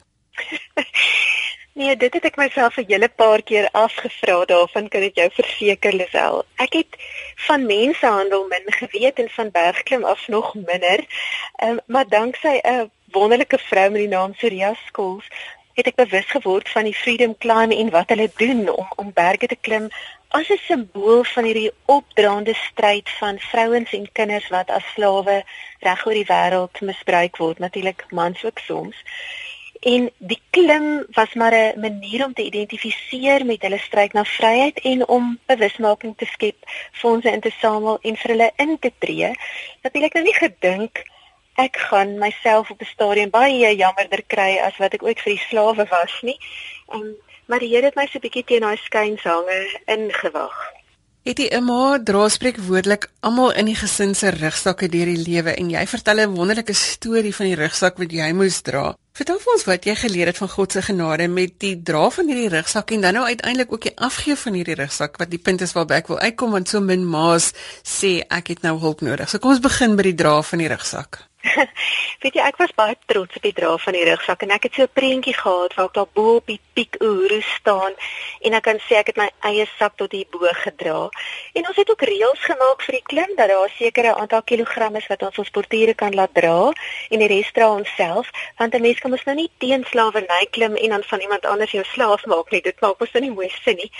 nee, 1.79 1.95
dit 1.97 2.13
het 2.13 2.25
ek 2.25 2.35
myself 2.35 2.77
'n 2.77 2.85
hele 2.87 3.09
paar 3.09 3.41
keer 3.41 3.69
afgevra 3.71 4.45
daarvan 4.45 4.87
kan 4.89 5.01
ek 5.01 5.15
jou 5.15 5.29
verseker 5.31 5.93
Lisel. 5.93 6.45
Ek 6.55 6.73
het 6.73 6.95
van 7.35 7.65
mensehandel 7.65 8.47
min 8.47 8.65
geweet 8.65 9.19
en 9.19 9.29
van 9.29 9.51
bergklim 9.51 10.03
af 10.03 10.27
nog 10.27 10.53
minder. 10.53 11.05
Um, 11.63 11.79
maar 11.87 12.07
danksy 12.07 12.59
'n 12.63 12.91
wonderlike 13.11 13.57
vrou 13.57 13.89
met 13.89 14.01
die 14.01 14.11
naam 14.11 14.33
Surya 14.37 14.73
Skols 14.87 15.25
het 15.79 15.87
ek 15.87 15.99
bewus 15.99 16.27
geword 16.27 16.69
van 16.69 16.87
die 16.89 16.95
Freedom 16.95 17.35
Climb 17.37 17.71
en 17.71 17.91
wat 17.95 18.09
hulle 18.11 18.29
doen 18.41 18.67
om 18.69 18.87
om 19.01 19.11
berge 19.15 19.47
te 19.47 19.57
klim 19.67 19.87
as 20.37 20.49
'n 20.49 20.61
simbool 20.67 21.23
van 21.23 21.43
hierdie 21.43 21.71
opdraande 21.85 22.53
stryd 22.53 23.09
van 23.19 23.39
vrouens 23.39 23.93
en 23.97 24.11
kinders 24.11 24.49
wat 24.55 24.69
as 24.69 24.91
slawe 24.93 25.43
reg 25.79 26.05
oor 26.05 26.17
die 26.19 26.31
wêreld 26.33 26.81
misbruik 26.81 27.37
word 27.37 27.59
natuurlik 27.59 28.05
mans 28.11 28.43
ook 28.43 28.59
soms. 28.59 28.97
En 29.79 30.09
die 30.17 30.41
klim 30.49 31.05
was 31.15 31.33
maar 31.33 31.53
'n 31.53 31.79
manier 31.79 32.25
om 32.25 32.33
te 32.33 32.43
identifiseer 32.43 33.45
met 33.45 33.61
hulle 33.61 33.77
stryd 33.77 34.13
na 34.13 34.23
vryheid 34.23 34.79
en 34.79 35.07
om 35.07 35.39
bewusmaking 35.45 36.17
te 36.17 36.25
skep 36.25 36.57
fondse 36.91 37.31
in 37.31 37.39
te 37.39 37.51
samel 37.59 37.97
en 38.01 38.15
vir 38.15 38.29
hulle 38.29 38.51
in 38.55 38.79
te 38.79 38.91
tree. 38.97 39.31
Natuurlik 39.81 40.13
nou 40.13 40.23
nie 40.23 40.35
gedink 40.35 41.03
ek 41.59 41.77
gaan 41.89 42.17
myself 42.17 42.71
op 42.71 42.81
'n 42.81 42.93
stadium 42.95 43.29
baie 43.29 43.75
jammerder 43.75 44.23
kry 44.27 44.57
as 44.67 44.77
wat 44.77 44.93
ek 44.93 45.03
ooit 45.03 45.19
vir 45.19 45.33
die 45.35 45.45
slawe 45.49 45.85
was 45.89 46.15
nie. 46.21 46.39
En 46.87 47.15
maar 47.47 47.59
die 47.59 47.69
Here 47.73 47.85
het 47.85 47.95
my 47.95 48.07
so 48.07 48.17
'n 48.17 48.25
bietjie 48.25 48.45
teen 48.45 48.61
daai 48.61 48.77
skynsange 48.77 49.59
ingewag. 49.85 50.57
Het 51.27 51.35
die 51.35 51.49
Emma 51.51 51.99
dra 52.03 52.29
spreek 52.31 52.57
woordelik 52.57 53.09
almal 53.19 53.51
in 53.51 53.67
die 53.67 53.75
gesin 53.75 54.15
se 54.15 54.29
rugsakke 54.31 54.87
deur 54.87 55.05
die 55.05 55.19
lewe 55.27 55.51
en 55.51 55.69
jy 55.69 55.85
vertel 55.87 56.19
'n 56.19 56.35
wonderlike 56.35 56.73
storie 56.73 57.35
van 57.35 57.45
die 57.45 57.55
rugsak 57.55 57.97
wat 57.97 58.11
jy 58.11 58.31
moes 58.33 58.61
dra. 58.61 58.95
Vertel 59.13 59.39
vir 59.39 59.53
ons 59.53 59.65
wat 59.65 59.85
jy 59.85 59.95
geleer 59.95 60.25
het 60.25 60.37
van 60.37 60.49
God 60.49 60.71
se 60.71 60.81
genade 60.81 61.27
met 61.27 61.59
die 61.59 61.75
dra 61.83 62.09
van 62.09 62.27
hierdie 62.27 62.49
rugsak 62.49 62.91
en 62.91 63.01
dan 63.01 63.13
nou 63.13 63.25
uiteindelik 63.25 63.71
ook 63.71 63.81
die 63.81 63.97
afgee 63.97 64.35
van 64.35 64.53
hierdie 64.53 64.75
rugsak 64.75 65.17
wat 65.17 65.29
die 65.29 65.43
punt 65.43 65.61
is 65.61 65.73
waarby 65.73 65.93
ek 65.93 66.07
wil 66.07 66.19
uitkom 66.19 66.51
want 66.51 66.69
so 66.69 66.79
min 66.79 67.05
ma's 67.05 67.53
sê 67.83 68.23
ek 68.29 68.47
het 68.47 68.61
nou 68.61 68.79
hulp 68.79 69.01
nodig. 69.01 69.29
So 69.29 69.37
kom 69.37 69.51
ons 69.51 69.59
begin 69.59 69.95
by 69.95 70.03
die 70.03 70.15
dra 70.15 70.41
van 70.41 70.59
die 70.59 70.67
rugsak. 70.67 71.28
Weet 72.21 72.35
jy, 72.35 72.43
ek 72.43 72.57
was 72.59 72.73
baie 72.75 72.97
trots 73.07 73.37
op 73.39 73.43
die 73.45 73.53
dra 73.55 73.71
van 73.79 73.95
die 73.95 74.03
rugsak 74.07 74.41
en 74.43 74.51
ek 74.55 74.65
het 74.67 74.75
so 74.75 74.83
'n 74.83 74.95
prentjie 74.99 75.33
gehad 75.33 75.73
waar 75.75 75.87
ek 75.87 75.95
daar 75.95 76.11
bo 76.13 76.35
op 76.39 76.47
die 76.51 76.59
piek 76.75 76.99
Uhuru 76.99 77.39
staan 77.41 77.93
en 78.43 78.53
ek 78.53 78.63
kan 78.63 78.79
sê 78.87 78.99
ek 78.99 79.11
het 79.11 79.17
my 79.17 79.29
eie 79.47 79.65
sak 79.77 79.95
tot 79.95 80.11
hier 80.11 80.27
bo 80.31 80.43
gedra. 80.43 81.07
En 81.55 81.67
ons 81.67 81.79
het 81.79 81.89
ook 81.89 82.03
reëls 82.11 82.43
gemaak 82.43 82.83
vir 82.83 82.95
die 82.99 83.07
klim 83.11 83.31
dat 83.35 83.47
daar 83.49 83.67
'n 83.67 83.77
sekere 83.77 84.15
aantal 84.15 84.43
kilogram 84.43 84.95
is 84.95 85.07
wat 85.07 85.23
ons 85.23 85.37
ons 85.37 85.49
portiere 85.49 85.93
kan 85.93 86.13
laat 86.13 86.33
dra 86.33 86.73
en 87.09 87.19
die 87.19 87.27
res 87.27 87.51
dra 87.53 87.71
ons 87.71 87.89
self, 87.95 88.27
want 88.57 88.75
'n 88.75 88.81
mens 88.81 88.99
kan 88.99 89.11
mos 89.11 89.25
nou 89.25 89.35
nie 89.35 89.51
teen 89.59 89.85
slawerny 89.85 90.45
klim 90.51 90.75
en 90.75 90.89
dan 90.89 91.03
van 91.03 91.19
iemand 91.21 91.45
anders 91.45 91.71
jou 91.71 91.83
slaaf 91.83 92.25
maak 92.25 92.51
nie. 92.51 92.61
Dit 92.61 92.81
maak 92.81 92.99
mos 92.99 93.11
nou 93.13 93.23
nie 93.23 93.31
mooi 93.31 93.49
sin 93.63 93.75
nie. 93.75 93.91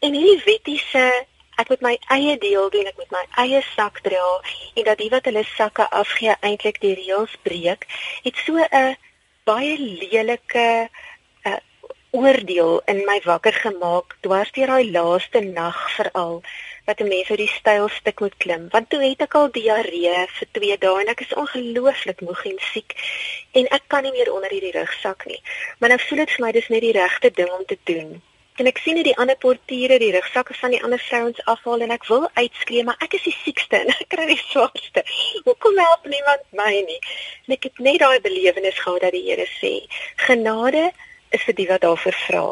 En 0.00 0.12
hierdie 0.12 0.42
wettiese 0.44 1.26
ek 1.60 1.68
moet 1.68 1.82
my 1.86 1.94
eie 2.16 2.36
deel 2.38 2.70
doen, 2.70 2.86
ek 2.90 2.98
moet 3.00 3.12
my 3.14 3.24
eie 3.44 3.62
sak 3.74 4.00
dra 4.06 4.26
en 4.74 4.86
dat 4.88 4.98
die 4.98 5.10
wat 5.12 5.28
hulle 5.30 5.44
sakke 5.54 5.86
afgee 6.02 6.34
eintlik 6.40 6.80
die 6.82 6.94
reëls 6.98 7.36
breek, 7.46 7.86
het 8.24 8.36
so 8.46 8.58
'n 8.58 8.96
baie 9.44 9.76
lelike 9.78 10.66
uh, 11.46 11.60
oordeel 12.10 12.82
in 12.92 13.04
my 13.06 13.20
wakker 13.24 13.56
gemaak 13.66 14.16
dwars 14.26 14.52
deur 14.56 14.72
daai 14.72 14.90
laaste 14.96 15.40
nag 15.40 15.78
veral 15.96 16.42
wat 16.86 17.00
'n 17.00 17.08
mens 17.08 17.30
uit 17.30 17.42
die 17.44 17.54
stylstuk 17.58 18.20
moet 18.20 18.36
klim. 18.36 18.68
Want 18.74 18.90
toe 18.90 19.02
het 19.04 19.20
ek 19.26 19.34
al 19.34 19.50
diarree 19.50 20.26
vir 20.36 20.48
2 20.58 20.78
dae 20.84 21.00
en 21.00 21.12
ek 21.14 21.24
is 21.26 21.38
ongelooflik 21.42 22.20
moeg 22.20 22.44
en 22.44 22.58
siek 22.72 22.92
en 23.52 23.66
ek 23.78 23.84
kan 23.86 24.02
nie 24.02 24.12
meer 24.12 24.32
onder 24.32 24.50
hierdie 24.50 24.76
rugsak 24.78 25.26
nie. 25.26 25.42
Maar 25.78 25.88
nou 25.88 26.00
voel 26.06 26.18
dit 26.18 26.30
vir 26.30 26.44
my 26.44 26.52
dis 26.52 26.68
net 26.68 26.80
die 26.80 26.96
regte 27.02 27.30
ding 27.30 27.50
om 27.58 27.64
te 27.64 27.78
doen 27.84 28.22
En 28.62 28.68
ek 28.70 28.78
sien 28.78 28.94
net 28.94 29.08
die 29.08 29.16
ander 29.18 29.34
portiere, 29.42 29.96
die 29.98 30.12
rugsakke 30.14 30.54
van 30.54 30.70
die 30.70 30.82
ander 30.86 31.00
vrouens 31.02 31.40
afhaal 31.50 31.80
en 31.82 31.90
ek 31.90 32.04
wil 32.06 32.28
uitskree, 32.38 32.84
maar 32.86 33.00
ek 33.02 33.16
is 33.18 33.24
die 33.26 33.34
siekste 33.40 33.80
en 33.80 33.90
ek 33.96 34.06
kry 34.14 34.28
die 34.30 34.42
swaarste. 34.44 35.02
Hoekom 35.48 35.80
help 35.82 36.06
niemand 36.06 36.44
my 36.54 36.70
nie? 36.86 37.00
En 37.48 37.56
ek 37.56 37.66
het 37.70 37.82
net 37.82 37.98
daai 38.04 38.20
belewenis 38.22 38.78
gehad 38.78 39.02
dat 39.02 39.16
die 39.16 39.24
Here 39.26 39.48
sê, 39.56 39.74
genade 40.28 40.92
is 41.34 41.42
vir 41.48 41.58
die 41.58 41.68
wat 41.72 41.82
daarvoor 41.82 42.18
vra. 42.28 42.46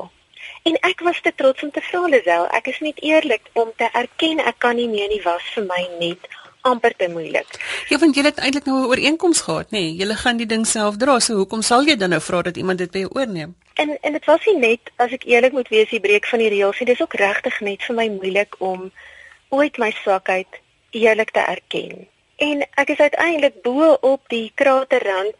En 0.67 0.79
ek 0.91 1.07
was 1.07 1.23
te 1.23 1.31
trots 1.39 1.63
om 1.63 1.71
te 1.71 1.83
vra, 1.87 2.03
Lisel, 2.11 2.51
ek 2.59 2.75
is 2.75 2.83
net 2.83 2.99
eerlik 3.03 3.47
om 3.59 3.71
te 3.79 3.87
erken 3.95 4.43
ek 4.43 4.59
kan 4.63 4.79
nie 4.79 4.91
meer 4.91 5.11
nie 5.11 5.23
was 5.23 5.47
vir 5.55 5.67
my 5.71 5.83
net 6.01 6.27
amper 6.67 6.95
te 6.99 7.09
moeilik. 7.11 7.59
Ja, 7.91 7.99
want 8.03 8.19
jy 8.19 8.27
het 8.27 8.39
eintlik 8.43 8.67
nou 8.67 8.83
'n 8.83 8.91
ooreenkoms 8.91 9.41
gehad, 9.47 9.71
nê? 9.71 9.83
Nee, 9.87 9.97
jy 10.03 10.15
gaan 10.15 10.37
die 10.37 10.47
ding 10.47 10.67
self 10.67 10.97
dra, 10.97 11.19
so 11.21 11.35
hoekom 11.35 11.63
sal 11.63 11.87
jy 11.87 11.97
dan 11.97 12.11
nou 12.11 12.21
vra 12.21 12.43
dat 12.43 12.57
iemand 12.57 12.79
dit 12.79 12.91
by 12.91 12.99
jou 12.99 13.11
oorneem? 13.15 13.55
En 13.75 13.99
en 14.01 14.13
dit 14.13 14.25
was 14.25 14.45
nie 14.47 14.59
net 14.59 14.93
as 14.97 15.13
ek 15.13 15.25
eerlik 15.25 15.53
moet 15.53 15.69
wees, 15.69 15.91
die 15.91 16.01
breek 16.01 16.27
van 16.27 16.39
die 16.39 16.49
reëls 16.53 16.79
nie. 16.79 16.87
Dit 16.87 17.01
is 17.01 17.03
ook 17.03 17.15
regtig 17.21 17.61
net 17.61 17.85
vir 17.89 17.97
my 17.97 18.09
moeilik 18.09 18.57
om 18.59 18.91
ooit 19.49 19.79
my 19.79 19.91
swakheid 20.03 20.61
eerlik 20.91 21.31
te 21.31 21.41
erken. 21.41 22.07
En 22.37 22.67
ek 22.81 22.89
is 22.95 22.99
uiteindelik 22.99 23.63
bo 23.63 23.93
op 24.01 24.29
die 24.29 24.53
kraterrand 24.55 25.37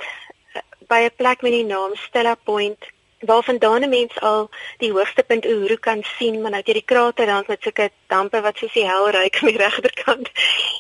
eh, 0.53 0.63
by 0.89 1.01
'n 1.09 1.17
plek 1.17 1.43
met 1.43 1.53
die 1.53 1.65
naam 1.65 1.97
Stella 1.97 2.35
Point 2.35 2.92
waarvandaan 3.27 3.83
'n 3.83 3.89
mens 3.89 4.21
al 4.21 4.51
die 4.79 4.93
hoogste 4.93 5.23
punt 5.23 5.45
Uhuru 5.45 5.77
kan 5.77 6.03
sien, 6.19 6.41
maar 6.41 6.51
nou 6.51 6.63
deur 6.63 6.75
die 6.75 6.91
kraterrand 6.93 7.47
met 7.47 7.63
sulke 7.63 7.91
dampe 8.07 8.41
wat 8.41 8.57
soos 8.57 8.73
die 8.73 8.87
hel 8.89 9.11
ryk 9.11 9.39
aan 9.41 9.49
die 9.49 9.63
regterkant 9.67 10.29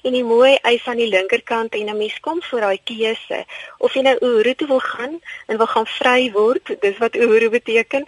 en 0.03 0.13
die 0.13 0.25
mooi 0.25 0.59
ys 0.63 0.87
aan 0.87 0.97
die 0.97 1.09
linkerkant 1.09 1.75
en 1.75 1.89
'n 1.89 1.97
mens 1.97 2.21
kom 2.21 2.43
voor 2.43 2.61
daai 2.61 2.81
keuse 2.85 3.45
of 3.79 3.95
jy 3.95 4.03
nou 4.03 4.17
Uhuru 4.21 4.55
toe 4.55 4.69
wil 4.69 4.81
gaan 4.81 5.21
en 5.47 5.57
wil 5.57 5.67
gaan 5.67 5.87
vry 5.87 6.31
word, 6.33 6.81
dis 6.81 6.99
wat 6.99 7.17
Uhuru 7.17 7.49
beteken. 7.49 8.07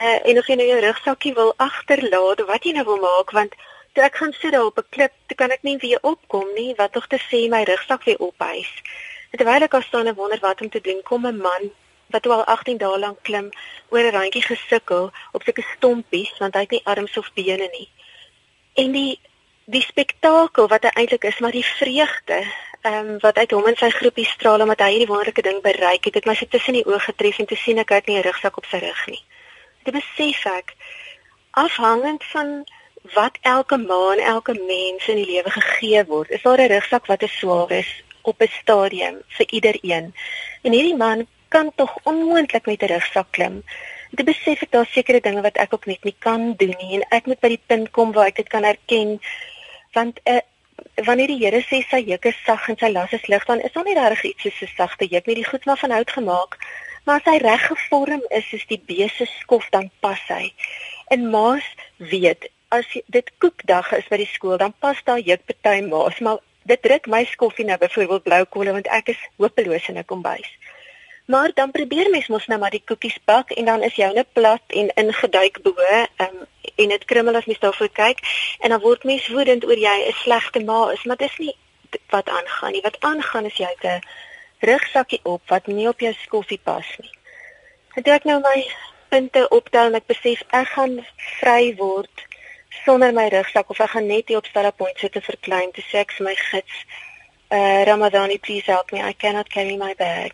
Uh, 0.00 0.28
en 0.28 0.38
of 0.38 0.46
jy 0.46 0.54
nou 0.54 0.68
jou 0.68 0.80
rugsakkie 0.80 1.34
wil 1.34 1.54
agterlaat, 1.56 2.40
wat 2.46 2.64
jy 2.64 2.72
nou 2.72 2.84
wil 2.84 3.00
maak 3.02 3.30
want 3.30 3.54
toe 3.92 4.04
ek 4.04 4.16
gaan 4.16 4.32
sit 4.32 4.52
daar 4.52 4.64
op 4.64 4.78
'n 4.78 4.86
klip, 4.90 5.12
toe 5.26 5.36
kan 5.36 5.50
ek 5.50 5.62
nie 5.62 5.76
weer 5.76 5.98
opkom 6.02 6.46
nie, 6.54 6.74
wat 6.76 6.92
tog 6.92 7.06
te 7.06 7.18
sê 7.18 7.48
my 7.48 7.62
rugsak 7.62 8.04
weer 8.04 8.18
ophys. 8.18 8.72
Terwyl 9.30 9.62
ek 9.62 9.74
al 9.74 9.82
staan 9.82 10.06
en 10.06 10.14
wonder 10.14 10.38
wat 10.40 10.60
om 10.60 10.70
te 10.70 10.80
doen, 10.80 11.02
kom 11.02 11.26
'n 11.26 11.36
man 11.36 11.70
wat 12.10 12.26
al 12.26 12.44
18 12.44 12.78
dae 12.78 12.98
lank 12.98 13.22
klim 13.22 13.50
oor 13.88 14.04
'n 14.04 14.14
randjie 14.14 14.42
gesukkel 14.42 15.10
op 15.32 15.42
sulke 15.42 15.64
stompies 15.76 16.32
want 16.38 16.54
hy 16.54 16.60
het 16.60 16.70
nie 16.70 16.84
arms 16.84 17.16
of 17.16 17.32
bene 17.34 17.68
nie. 17.72 17.88
En 18.74 18.92
die 18.92 19.20
die 19.70 19.82
spektakel 19.82 20.66
wat 20.68 20.82
hy 20.82 20.90
eintlik 20.94 21.24
is, 21.24 21.38
maar 21.38 21.54
die 21.54 21.64
vreugde 21.64 22.42
ehm 22.80 23.08
um, 23.08 23.18
wat 23.20 23.36
uit 23.36 23.50
hom 23.50 23.66
en 23.66 23.76
sy 23.76 23.90
groepie 23.90 24.26
straal 24.26 24.60
omdat 24.64 24.80
hy 24.80 24.90
hierdie 24.90 25.06
wonderlike 25.06 25.42
ding 25.42 25.60
bereik 25.62 26.04
het, 26.04 26.14
het 26.14 26.26
my 26.26 26.34
so 26.34 26.46
tussen 26.48 26.78
die 26.78 26.86
oë 26.88 26.98
getref 27.06 27.38
en 27.38 27.46
te 27.46 27.56
sien 27.56 27.78
ek 27.78 27.92
het 27.92 28.06
nie 28.06 28.16
'n 28.18 28.26
rugsak 28.26 28.56
op 28.56 28.66
sy 28.66 28.80
rug 28.80 29.06
nie. 29.06 29.22
Dit 29.84 29.94
besef 29.94 30.46
ek 30.46 30.74
afhangend 31.50 32.24
van 32.24 32.64
wat 33.14 33.38
elke 33.40 33.76
maan 33.76 34.18
elke 34.18 34.54
mens 34.54 35.08
in 35.08 35.16
die 35.16 35.30
lewe 35.32 35.50
gegee 35.50 36.04
word, 36.04 36.30
is 36.30 36.42
daar 36.42 36.60
'n 36.60 36.72
rugsak 36.72 37.06
wat 37.06 37.18
te 37.18 37.28
swaar 37.28 37.70
is 37.70 38.02
op 38.22 38.40
'n 38.40 38.48
stadium 38.62 39.22
vir 39.28 39.46
ieder 39.50 39.76
een. 39.82 40.14
En 40.62 40.72
hierdie 40.72 40.96
man 40.96 41.26
kan 41.54 41.72
tog 41.74 41.92
onmoontlik 42.10 42.66
met 42.66 42.82
'n 42.82 42.92
rugsak 42.92 43.28
klim. 43.36 43.62
Dit 44.10 44.26
besef 44.26 44.62
ek 44.62 44.70
daar 44.70 44.86
sekere 44.86 45.20
dinge 45.20 45.42
wat 45.42 45.56
ek 45.56 45.74
ook 45.74 45.86
net 45.86 46.04
nie 46.04 46.16
kan 46.18 46.54
doen 46.56 46.74
nie 46.78 46.94
en 46.98 47.04
ek 47.10 47.26
moet 47.26 47.40
by 47.40 47.48
die 47.48 47.64
punt 47.66 47.90
kom 47.90 48.12
waar 48.12 48.26
ek 48.26 48.36
dit 48.36 48.48
kan 48.48 48.64
erken 48.64 49.20
want 49.92 50.20
uh, 50.24 50.40
wanneer 51.06 51.26
die 51.26 51.40
Here 51.42 51.60
sê 51.62 51.82
sy 51.90 52.00
juk 52.10 52.24
is 52.24 52.44
sag 52.46 52.68
en 52.68 52.78
sy 52.78 52.90
las 52.90 53.12
is 53.12 53.26
lig 53.26 53.44
dan 53.46 53.60
is 53.60 53.72
daar 53.72 53.84
nie 53.84 53.98
regtig 53.98 54.24
iets 54.30 54.42
soos 54.42 54.62
'n 54.62 54.76
sagte 54.76 55.08
juk 55.10 55.26
nie. 55.26 55.34
Die 55.34 55.50
goed 55.50 55.64
maar 55.64 55.78
van 55.78 55.90
hout 55.90 56.10
gemaak 56.10 56.56
maar 57.04 57.16
as 57.20 57.32
hy 57.32 57.38
reg 57.38 57.66
gevorm 57.66 58.22
is 58.30 58.48
soos 58.48 58.66
die 58.66 58.82
beeste 58.86 59.26
skof 59.40 59.66
dan 59.70 59.90
pas 60.00 60.20
hy. 60.28 60.52
En 61.08 61.30
maas 61.30 61.66
weet 61.96 62.50
as 62.68 62.86
dit 63.06 63.30
koekdag 63.38 63.92
is 63.92 64.08
by 64.10 64.16
die 64.16 64.30
skool 64.34 64.58
dan 64.58 64.74
pas 64.78 64.98
daar 65.04 65.18
juk 65.18 65.42
party 65.46 65.80
maas 65.86 66.18
maar 66.20 66.38
dit 66.70 66.82
druk 66.82 67.06
my 67.06 67.24
skoffie 67.24 67.64
nou 67.64 67.78
byvoorbeeld 67.78 68.22
blou 68.22 68.44
kolle 68.56 68.74
want 68.76 68.90
ek 68.98 69.08
is 69.14 69.22
hopeloos 69.42 69.88
in 69.88 69.98
'n 69.98 70.04
kombuis 70.04 70.50
Maar 71.30 71.50
dan 71.54 71.70
probeer 71.70 72.10
mens 72.10 72.26
mos 72.26 72.46
nou 72.46 72.58
maar 72.60 72.74
die 72.74 72.82
koekies 72.84 73.18
bak 73.24 73.50
en 73.50 73.64
dan 73.64 73.82
is 73.82 73.94
joune 73.94 74.26
plat 74.32 74.62
en 74.66 74.88
ingeduik 75.02 75.62
bo, 75.62 75.74
um, 76.24 76.38
en 76.74 76.88
dit 76.88 77.04
krummel 77.04 77.36
as 77.38 77.44
mens 77.46 77.58
daarvoor 77.62 77.92
kyk 77.92 78.22
en 78.58 78.74
dan 78.74 78.80
word 78.80 79.04
mens 79.04 79.28
woedend 79.28 79.64
oor 79.68 79.78
jy 79.78 79.96
'n 80.06 80.16
slegte 80.22 80.60
ma 80.64 80.80
is, 80.90 81.04
maar 81.04 81.16
dis 81.16 81.36
nie 81.38 81.54
wat 82.10 82.28
aangaan 82.28 82.72
nie. 82.72 82.82
Wat 82.82 82.96
aangaan 83.00 83.44
is 83.44 83.56
jy 83.56 83.70
'n 83.82 84.00
rugsakkie 84.60 85.20
op 85.22 85.42
wat 85.48 85.66
nie 85.66 85.88
op 85.88 86.00
jou 86.00 86.14
skoffie 86.22 86.60
pas 86.64 86.88
nie. 86.98 87.12
En 87.94 88.02
toe 88.02 88.12
ek 88.12 88.24
nou 88.24 88.40
my 88.40 88.66
punte 89.08 89.48
optel 89.48 89.86
en 89.86 89.94
ek 89.94 90.06
besef 90.06 90.42
ek 90.50 90.66
gaan 90.66 91.06
vry 91.40 91.74
word 91.76 92.26
sonder 92.84 93.12
my 93.12 93.28
rugsak 93.28 93.70
of 93.70 93.80
ek 93.80 93.90
gaan 93.90 94.06
net 94.06 94.28
hier 94.28 94.38
op 94.38 94.46
Stella 94.46 94.70
Point 94.70 94.98
sit 94.98 95.12
te 95.12 95.20
verklein 95.20 95.72
te 95.72 95.82
sê 95.82 96.02
ek 96.04 96.12
vir 96.12 96.26
my 96.26 96.34
gids 96.34 96.84
uh 97.50 97.82
Ramadhani 97.88 98.38
please 98.38 98.66
help 98.66 98.92
me 98.92 99.02
I 99.02 99.12
cannot 99.12 99.48
carry 99.48 99.76
my 99.76 99.94
bag. 99.94 100.32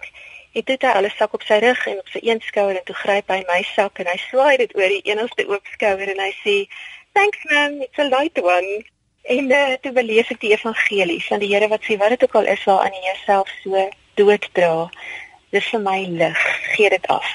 Ek 0.56 0.70
het 0.72 0.84
al 0.88 1.04
'n 1.04 1.12
sak 1.18 1.32
op 1.34 1.42
sy 1.42 1.58
rug 1.60 1.86
en 1.86 1.98
op 1.98 2.08
sy 2.08 2.20
een 2.22 2.40
skouer 2.40 2.76
en 2.76 2.84
toe 2.84 2.94
gryp 2.94 3.28
hy 3.28 3.42
my 3.48 3.62
sak 3.76 3.98
en 4.00 4.06
hy 4.06 4.16
swaai 4.16 4.56
dit 4.56 4.76
oor 4.76 4.88
die 4.88 5.04
enigste 5.12 5.44
oop 5.48 5.66
skouer 5.72 6.08
en 6.08 6.20
hy 6.20 6.32
sê 6.44 6.54
thanks 7.12 7.44
man 7.50 7.82
it's 7.84 7.98
a 7.98 8.08
light 8.08 8.38
one. 8.40 8.84
En 9.22 9.50
uh, 9.50 9.74
toe 9.82 9.92
beleef 9.92 10.30
ek 10.30 10.40
die 10.40 10.52
evangelie 10.54 11.24
van 11.24 11.42
die 11.42 11.50
Here 11.52 11.68
wat 11.68 11.84
sê 11.84 11.98
wat 11.98 12.08
dit 12.14 12.22
ook 12.22 12.34
al 12.40 12.48
is 12.54 12.64
waaraan 12.64 12.96
jy 12.96 13.02
jouself 13.04 13.48
so 13.62 13.90
dooddra. 14.14 14.88
Dis 15.50 15.68
vir 15.74 15.80
my 15.80 15.98
lig. 16.08 16.40
Gee 16.76 16.88
dit 16.88 17.06
af. 17.06 17.28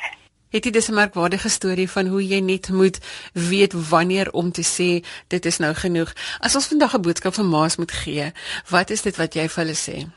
Het 0.49 0.65
jy 0.65 0.71
dis 0.71 0.89
'n 0.89 0.93
merkwaardige 0.93 1.49
storie 1.49 1.89
van 1.89 2.07
hoe 2.07 2.23
jy 2.27 2.39
net 2.39 2.69
moet 2.69 2.97
weet 3.33 3.73
wanneer 3.89 4.31
om 4.31 4.51
te 4.51 4.65
sê 4.65 5.05
dit 5.27 5.45
is 5.45 5.57
nou 5.57 5.73
genoeg. 5.73 6.13
As 6.39 6.55
ons 6.55 6.67
vandag 6.67 6.95
'n 6.95 7.01
boodskap 7.01 7.33
vir 7.33 7.45
ma's 7.45 7.77
moet 7.77 7.91
gee, 7.91 8.31
wat 8.69 8.89
is 8.89 9.01
dit 9.01 9.15
wat 9.17 9.33
jy 9.33 9.47
vir 9.49 9.63
hulle 9.63 9.77
sê? 9.77 10.09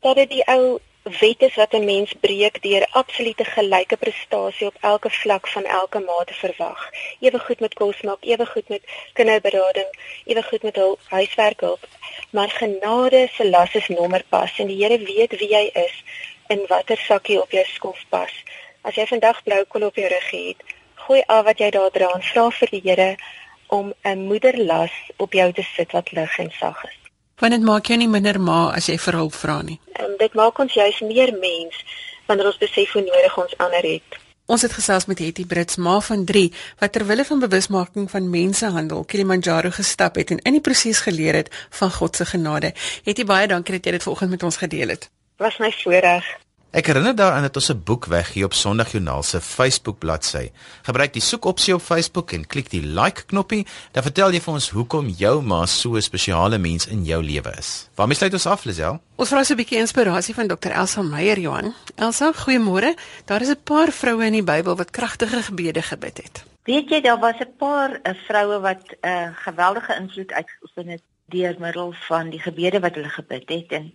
Dat 0.00 0.16
dit 0.16 0.30
die 0.30 0.44
ou 0.46 0.80
wet 1.02 1.42
is 1.42 1.54
wat 1.54 1.72
'n 1.72 1.84
mens 1.84 2.12
breek 2.20 2.62
deur 2.62 2.86
absolute 2.90 3.44
gelyke 3.44 3.96
prestasie 3.96 4.66
op 4.66 4.76
elke 4.80 5.10
vlak 5.10 5.48
van 5.48 5.64
elke 5.64 5.98
ma 5.98 6.24
te 6.24 6.34
verwag. 6.34 6.90
Ewe 7.20 7.38
goed 7.38 7.60
met 7.60 7.74
kos 7.74 8.00
maak, 8.00 8.24
ewe 8.24 8.46
goed 8.46 8.68
met 8.68 8.82
kinderberading, 9.12 9.90
ewe 10.24 10.42
goed 10.42 10.62
met 10.62 10.76
hul 10.76 10.98
huiswerk 11.08 11.60
hulp. 11.60 11.86
Maar 12.30 12.50
genade 12.50 13.28
se 13.32 13.50
las 13.50 13.74
is 13.74 13.88
nommer 13.88 14.24
pas 14.28 14.58
en 14.58 14.66
die 14.66 14.84
Here 14.84 14.98
weet 14.98 15.38
wie 15.38 15.48
jy 15.48 15.70
is 15.72 16.04
en 16.46 16.66
watter 16.66 16.96
sakkie 16.96 17.40
op 17.42 17.50
jou 17.50 17.64
skof 17.64 18.04
pas. 18.08 18.32
As 18.82 18.94
jy 18.94 19.06
vandag 19.06 19.42
blou 19.42 19.64
kol 19.64 19.82
op 19.82 19.96
jou 19.96 20.08
rug 20.08 20.30
het, 20.30 20.62
gooi 20.94 21.22
af 21.26 21.44
wat 21.44 21.58
jy 21.58 21.70
daar 21.70 21.90
dra 21.90 22.12
en 22.14 22.22
vra 22.22 22.50
vir 22.50 22.68
die 22.70 22.82
Here 22.84 23.16
om 23.66 23.94
'n 24.02 24.18
moederlas 24.18 24.92
op 25.16 25.32
jou 25.32 25.52
te 25.52 25.62
sit 25.62 25.92
wat 25.92 26.12
lig 26.12 26.38
en 26.38 26.50
sag 26.50 26.84
is. 26.84 26.99
Want 27.40 27.52
dit 27.56 27.62
maak 27.64 27.88
jou 27.88 27.96
nie 27.98 28.08
minder 28.08 28.36
ma 28.40 28.70
as 28.76 28.90
jy 28.90 28.98
vir 29.00 29.16
hulp 29.16 29.34
vra 29.34 29.60
nie. 29.64 29.78
En 29.96 30.16
dit 30.20 30.34
maak 30.36 30.58
ons 30.60 30.74
juis 30.74 30.98
meer 31.08 31.32
mens 31.40 31.84
wanneer 32.28 32.50
ons 32.50 32.58
besef 32.60 32.92
hoe 32.92 33.02
nodig 33.02 33.38
ons 33.42 33.56
ander 33.64 33.86
het. 33.96 34.18
Ons 34.50 34.66
het 34.66 34.74
gesels 34.74 35.06
met 35.06 35.20
Hetty 35.22 35.44
Brits, 35.46 35.78
ma 35.78 36.00
van 36.02 36.24
3, 36.26 36.48
wat 36.82 36.92
ter 36.92 37.04
wille 37.06 37.24
van 37.24 37.38
bewusmaking 37.38 38.10
van 38.10 38.30
mensehandel 38.30 39.04
Kilimanjaro 39.06 39.70
gestap 39.70 40.18
het 40.18 40.34
en 40.34 40.42
in 40.42 40.58
die 40.58 40.64
proses 40.64 41.00
geleer 41.06 41.38
het 41.38 41.50
van 41.78 41.92
God 41.96 42.16
se 42.18 42.26
genade. 42.26 42.74
Hetty, 43.06 43.24
baie 43.24 43.46
dankie 43.46 43.78
dat 43.78 43.86
jy 43.86 43.96
dit 43.98 44.06
vanoggend 44.08 44.36
met 44.36 44.42
ons 44.42 44.58
gedeel 44.58 44.96
het. 44.96 45.10
Was 45.38 45.58
my 45.62 45.70
voorreg. 45.82 46.26
Ek 46.70 46.86
herinner 46.86 47.16
daaraan 47.18 47.42
dat 47.42 47.56
ons 47.58 47.68
'n 47.72 47.82
boek 47.82 48.04
weggee 48.06 48.44
op 48.44 48.54
Sondagjoernaal 48.54 49.22
se 49.22 49.40
Facebook 49.40 49.98
bladsy. 49.98 50.50
Gebruik 50.82 51.12
die 51.12 51.22
soekopsie 51.22 51.74
op 51.74 51.82
Facebook 51.82 52.32
en 52.32 52.46
klik 52.46 52.70
die 52.70 52.82
like 52.82 53.24
knoppie, 53.26 53.66
dan 53.92 54.02
vertel 54.02 54.30
jy 54.30 54.40
vir 54.40 54.52
ons 54.54 54.70
hoekom 54.70 55.08
jou 55.08 55.42
ma 55.42 55.66
so 55.66 55.96
'n 55.96 56.02
spesiale 56.02 56.58
mens 56.58 56.86
in 56.86 57.04
jou 57.04 57.22
lewe 57.22 57.52
is. 57.58 57.88
Waarmee 57.94 58.16
sluit 58.16 58.32
ons 58.32 58.46
af, 58.46 58.64
Lisel? 58.64 59.00
Ons 59.16 59.28
vra 59.28 59.44
so 59.44 59.54
'n 59.54 59.56
bietjie 59.56 59.78
inspirasie 59.78 60.34
van 60.34 60.46
Dr. 60.46 60.70
Elsa 60.70 61.02
Meyer 61.02 61.38
Johan. 61.38 61.74
Elsa, 61.96 62.32
goeiemôre. 62.32 62.94
Daar 63.24 63.40
is 63.40 63.48
'n 63.48 63.62
paar 63.64 63.90
vroue 63.90 64.24
in 64.24 64.32
die 64.32 64.42
Bybel 64.42 64.76
wat 64.76 64.90
kragtige 64.90 65.42
gebede 65.42 65.82
gebid 65.82 66.16
het. 66.16 66.44
Weet 66.64 66.88
jy, 66.88 67.00
daar 67.00 67.18
was 67.18 67.38
'n 67.40 67.56
paar 67.58 67.90
uh, 68.02 68.14
vroue 68.28 68.60
wat 68.60 68.82
'n 69.02 69.08
uh, 69.08 69.28
geweldige 69.34 69.94
invloed 69.94 70.32
uitgeoefen 70.32 70.88
het 70.88 71.02
deur 71.26 71.54
middel 71.58 71.94
van 72.08 72.30
die 72.30 72.40
gebede 72.40 72.80
wat 72.80 72.94
hulle 72.94 73.08
gebid 73.08 73.48
het 73.48 73.72
en 73.72 73.92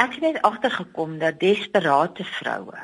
Ek 0.00 0.14
het 0.16 0.22
net 0.24 0.42
agtergekom 0.48 1.18
dat 1.20 1.40
desperate 1.40 2.24
vroue 2.24 2.78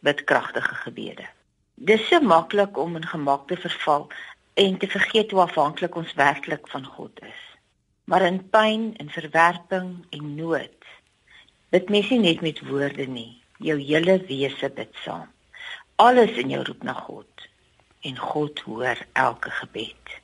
bid 0.00 0.24
kragtige 0.24 0.74
gebede. 0.74 1.26
Dis 1.74 2.06
so 2.08 2.20
maklik 2.24 2.78
om 2.80 2.96
in 2.96 3.04
gemak 3.06 3.42
te 3.48 3.56
verval 3.56 4.06
en 4.54 4.78
te 4.78 4.88
vergeet 4.88 5.30
hoe 5.30 5.42
afhanklik 5.44 5.94
ons 6.00 6.14
werklik 6.16 6.68
van 6.72 6.86
God 6.86 7.20
is. 7.20 7.42
Maar 8.04 8.24
in 8.30 8.40
pyn 8.48 8.86
en 8.96 9.10
verwerping 9.12 9.90
en 10.08 10.34
nood 10.38 10.88
bid 11.68 11.92
mens 11.92 12.08
nie 12.08 12.20
net 12.22 12.40
met 12.40 12.62
woorde 12.70 13.06
nie, 13.12 13.42
jou 13.58 13.76
hele 13.80 14.16
wese 14.30 14.70
bid 14.72 14.96
saam. 15.04 15.28
Alles 16.00 16.32
in 16.40 16.54
jou 16.54 16.62
roep 16.64 16.82
na 16.82 16.96
God 16.96 17.48
en 18.08 18.16
God 18.18 18.64
hoor 18.64 19.04
elke 19.12 19.50
gebed. 19.60 20.16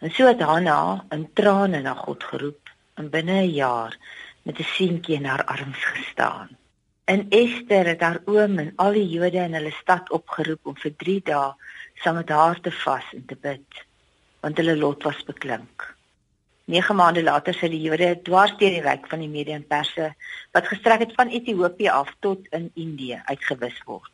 En 0.00 0.08
so 0.10 0.24
het 0.24 0.40
Hanna 0.40 1.04
in 1.12 1.28
trane 1.32 1.82
na 1.84 1.94
God 2.00 2.24
geroep 2.24 2.72
en 2.96 3.12
binne 3.12 3.42
'n 3.42 3.52
jaar 3.52 3.98
met 4.42 4.58
'n 4.58 4.62
seentjie 4.62 5.14
in 5.14 5.24
haar 5.24 5.44
arms 5.44 5.84
gestaan. 5.84 6.48
En 7.04 7.28
Esther 7.28 7.86
het 7.86 8.00
haar 8.00 8.20
oom 8.24 8.58
en 8.58 8.72
al 8.76 8.92
die 8.92 9.08
Jode 9.08 9.38
in 9.38 9.54
hulle 9.54 9.70
stad 9.70 10.10
opgeroep 10.10 10.66
om 10.66 10.76
vir 10.76 10.92
3 10.96 11.20
dae 11.24 11.54
saam 11.94 12.14
met 12.14 12.28
haar 12.28 12.60
te 12.60 12.72
vas 12.72 13.06
en 13.12 13.24
te 13.26 13.36
bid, 13.36 13.84
want 14.40 14.56
hulle 14.56 14.76
lot 14.76 15.02
was 15.02 15.24
beklink. 15.24 15.94
9 16.64 16.96
maande 16.96 17.22
later 17.22 17.54
sou 17.54 17.70
die 17.70 17.82
Jode 17.82 18.22
dwars 18.22 18.52
deur 18.58 18.70
die 18.70 18.84
ryk 18.84 19.08
van 19.10 19.18
die 19.18 19.28
Mede 19.28 19.52
en 19.52 19.66
Perse 19.66 20.12
wat 20.54 20.70
gestrek 20.70 21.02
het 21.02 21.14
van 21.18 21.28
Ethiopië 21.28 21.88
af 21.90 22.14
tot 22.20 22.46
in 22.54 22.70
Indië 22.74 23.22
uitgewis 23.24 23.82
word. 23.84 24.12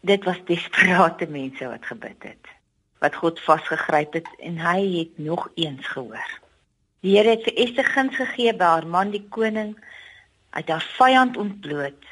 Dit 0.00 0.24
was 0.24 0.38
desperate 0.46 1.26
mense 1.26 1.66
wat 1.66 1.86
gebid 1.86 2.22
het, 2.22 2.52
wat 3.02 3.18
God 3.18 3.40
vasgegryp 3.40 4.12
het 4.12 4.28
en 4.38 4.60
hy 4.62 4.78
het 4.98 5.18
nog 5.18 5.50
eens 5.54 5.86
gehoor. 5.86 6.38
Die 7.06 7.14
Here 7.14 7.30
het 7.36 7.44
vir 7.46 7.54
Ester 7.62 7.86
guns 7.86 8.16
gegee 8.18 8.52
by 8.58 8.72
haar 8.72 8.86
man 8.90 9.12
die 9.14 9.22
koning 9.30 9.76
uit 10.50 10.70
haar 10.72 10.86
vyand 10.96 11.36
ontbloot 11.38 12.08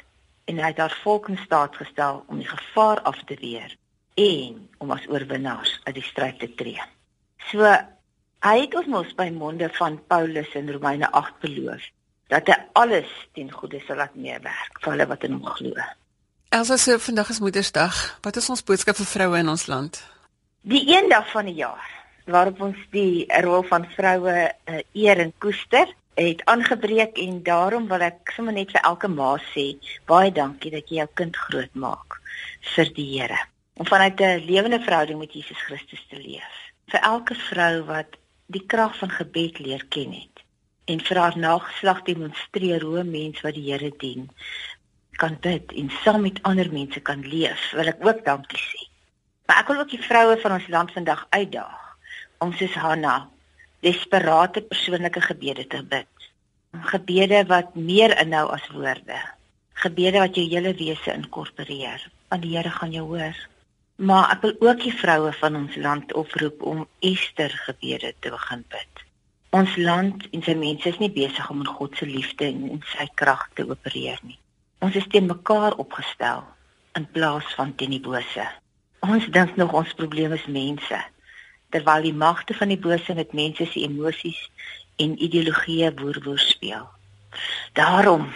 en 0.47 0.61
hy 0.61 0.69
het 0.71 0.79
haar 0.79 0.95
volk 1.03 1.27
in 1.33 1.39
staat 1.41 1.75
gestel 1.75 2.21
om 2.31 2.39
die 2.39 2.47
gevaar 2.47 3.01
af 3.09 3.19
te 3.27 3.35
weer 3.41 3.73
en 4.15 4.61
om 4.79 4.93
as 4.95 5.07
oorwinnaars 5.11 5.73
uit 5.83 5.97
die 5.99 6.05
stryd 6.07 6.39
te 6.39 6.47
tree. 6.55 6.79
So 7.51 7.67
hy 7.67 8.55
het 8.61 8.77
ons 8.79 8.87
mos 8.93 9.11
by 9.19 9.27
monde 9.35 9.67
van 9.75 9.99
Paulus 10.07 10.55
in 10.55 10.71
Romeine 10.71 11.11
8 11.11 11.43
beloof 11.43 11.91
dat 12.31 12.47
hy 12.47 12.57
alles 12.79 13.11
ten 13.35 13.51
goeie 13.51 13.83
sal 13.83 13.99
laat 13.99 14.15
meewerk 14.15 14.79
vir 14.79 14.93
hulle 14.93 15.09
wat 15.11 15.27
in 15.27 15.35
hom 15.35 15.51
glo. 15.59 15.75
Elsa 16.55 16.79
sê 16.79 16.95
vandag 16.95 17.35
is 17.35 17.43
Moedersdag. 17.43 17.99
Wat 18.23 18.39
is 18.39 18.47
ons 18.49 18.63
boodskap 18.63 18.95
vir 19.03 19.11
vroue 19.11 19.43
in 19.43 19.51
ons 19.51 19.67
land? 19.67 19.99
Die 20.63 20.85
een 20.87 21.11
dag 21.11 21.27
van 21.35 21.51
die 21.51 21.59
jaar 21.59 21.96
waarop 22.27 22.61
ons 22.61 22.77
die 22.91 23.25
rol 23.43 23.63
van 23.63 23.87
vroue 23.95 24.35
uh, 24.35 24.81
eer 24.93 25.19
en 25.23 25.33
koester 25.39 25.93
het 26.17 26.41
aangebreek 26.45 27.17
en 27.17 27.43
daarom 27.43 27.87
wil 27.87 28.01
ek 28.01 28.31
sommer 28.35 28.55
net 28.55 28.71
vir 28.73 28.81
elke 28.89 29.09
ma 29.11 29.35
sê 29.53 29.67
baie 30.09 30.31
dankie 30.33 30.71
dat 30.73 30.89
jy 30.89 31.03
jou 31.03 31.09
kind 31.19 31.37
grootmaak 31.37 32.17
vir 32.73 32.91
die 32.97 33.07
Here 33.11 33.37
om 33.77 33.85
vanuit 33.85 34.19
'n 34.21 34.45
lewende 34.49 34.79
verhouding 34.79 35.19
met 35.19 35.33
Jesus 35.33 35.61
Christus 35.61 36.03
te 36.09 36.17
leef. 36.17 36.53
Vir 36.89 36.99
elke 36.99 37.35
vrou 37.35 37.83
wat 37.85 38.17
die 38.47 38.65
krag 38.65 38.97
van 38.97 39.09
gebed 39.09 39.59
leer 39.59 39.85
ken 39.89 40.11
het 40.11 40.43
en 40.85 40.99
vir 40.99 41.17
haar 41.17 41.37
nageslag 41.37 42.01
demonstreer 42.01 42.81
hoe 42.81 42.99
'n 43.03 43.11
mens 43.11 43.41
wat 43.41 43.53
die 43.53 43.71
Here 43.71 43.93
dien 43.97 44.29
kan 45.11 45.37
bid 45.39 45.71
en 45.71 45.89
saam 46.03 46.21
met 46.21 46.41
ander 46.43 46.71
mense 46.71 46.99
kan 46.99 47.21
leef, 47.21 47.71
wil 47.71 47.87
ek 47.87 48.05
ook 48.05 48.25
dankie 48.25 48.63
sê. 48.71 48.89
Maar 49.45 49.59
ek 49.59 49.67
wil 49.67 49.79
ook 49.79 49.89
die 49.89 50.07
vroue 50.09 50.37
van 50.37 50.51
ons 50.51 50.67
land 50.67 50.91
vandag 50.91 51.27
uitdaag 51.29 51.86
om 52.43 52.53
soos 52.53 52.75
Hanna 52.77 53.29
desperate 53.85 54.61
persoonlike 54.61 55.21
gebede 55.21 55.67
te 55.67 55.83
bid. 55.83 56.29
Gebede 56.91 57.43
wat 57.49 57.75
meer 57.75 58.13
inhou 58.21 58.47
as 58.53 58.65
woorde. 58.73 59.19
Gebede 59.83 60.19
wat 60.23 60.35
jou 60.35 60.45
hele 60.49 60.73
wese 60.77 61.13
inkorporeer. 61.13 62.01
Want 62.29 62.43
die 62.43 62.55
Here 62.57 62.71
gaan 62.73 62.91
jou 62.91 63.05
hoor. 63.05 63.37
Maar 63.95 64.31
ek 64.35 64.41
wil 64.45 64.55
ook 64.69 64.81
die 64.83 64.93
vroue 64.93 65.31
van 65.39 65.55
ons 65.55 65.75
land 65.75 66.13
oproep 66.13 66.61
om 66.61 66.85
Ester 66.99 67.53
gebede 67.65 68.13
te 68.19 68.33
begin 68.33 68.63
bid. 68.69 69.03
Ons 69.57 69.77
land 69.77 70.27
en 70.35 70.43
sy 70.43 70.53
mense 70.59 70.89
is 70.89 70.99
nie 71.01 71.13
besig 71.13 71.49
om 71.49 71.63
in 71.63 71.73
God 71.79 71.95
se 71.97 72.05
liefde 72.05 72.45
en 72.45 72.65
in 72.77 72.83
sy 72.93 73.07
krag 73.15 73.47
te 73.57 73.65
opereer 73.65 74.19
nie. 74.21 74.37
Ons 74.85 74.97
is 74.99 75.07
teen 75.09 75.29
mekaar 75.29 75.77
opgestel 75.81 76.43
in 76.97 77.07
plaas 77.13 77.47
van 77.57 77.73
teen 77.77 77.95
die 77.95 78.03
bose. 78.03 78.45
Ons 79.05 79.25
dink 79.33 79.55
nog 79.57 79.73
ons 79.77 79.95
probleem 79.97 80.33
is 80.35 80.45
mense 80.45 80.99
terwyl 81.69 82.01
die 82.01 82.13
magte 82.13 82.53
van 82.53 82.67
die 82.67 82.79
bose 82.79 83.13
met 83.13 83.33
mense 83.33 83.65
se 83.65 83.79
emosies 83.79 84.49
en 84.95 85.23
ideologieë 85.23 85.93
woerwoer 85.99 86.39
speel. 86.39 86.87
Daarom 87.73 88.31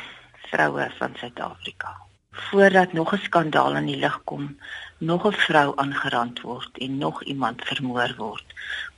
vroue 0.52 0.92
van 0.98 1.16
Suid-Afrika, 1.16 1.96
voordat 2.32 2.94
nog 2.94 3.14
'n 3.14 3.24
skandaal 3.24 3.76
aan 3.76 3.86
die 3.86 3.98
lig 3.98 4.22
kom, 4.24 4.58
nog 4.98 5.26
'n 5.28 5.32
vrou 5.48 5.74
aangerand 5.76 6.42
word 6.42 6.78
en 6.78 6.98
nog 6.98 7.24
iemand 7.24 7.64
vermoor 7.64 8.14
word, 8.18 8.46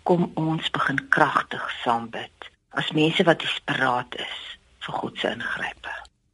kom 0.03 0.31
ons 0.33 0.69
begin 0.69 1.07
kragtig 1.09 1.71
saam 1.83 2.09
bid 2.09 2.51
as 2.69 2.91
mense 2.91 3.23
wat 3.23 3.39
desperaat 3.39 4.15
is 4.15 4.57
vir 4.79 4.93
God 4.93 5.19
se 5.19 5.29
ingrype. 5.29 5.93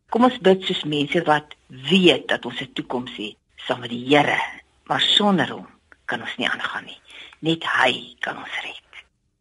Kom 0.10 0.24
ons 0.24 0.40
bid 0.40 0.64
soos 0.64 0.84
mense 0.84 1.24
wat 1.24 1.56
weet 1.68 2.28
dat 2.28 2.46
ons 2.46 2.62
'n 2.62 2.74
toekoms 2.74 3.16
het 3.18 3.36
saam 3.56 3.80
met 3.80 3.90
die 3.90 4.06
Here, 4.08 4.40
maar 4.84 5.02
sonder 5.02 5.50
hom 5.50 5.68
kan 6.06 6.22
ons 6.22 6.36
nie 6.38 6.50
aangaan 6.50 6.86
nie. 6.86 7.02
Net 7.40 7.64
hy 7.64 8.16
kan 8.20 8.38
ons 8.38 8.62
red. 8.64 8.76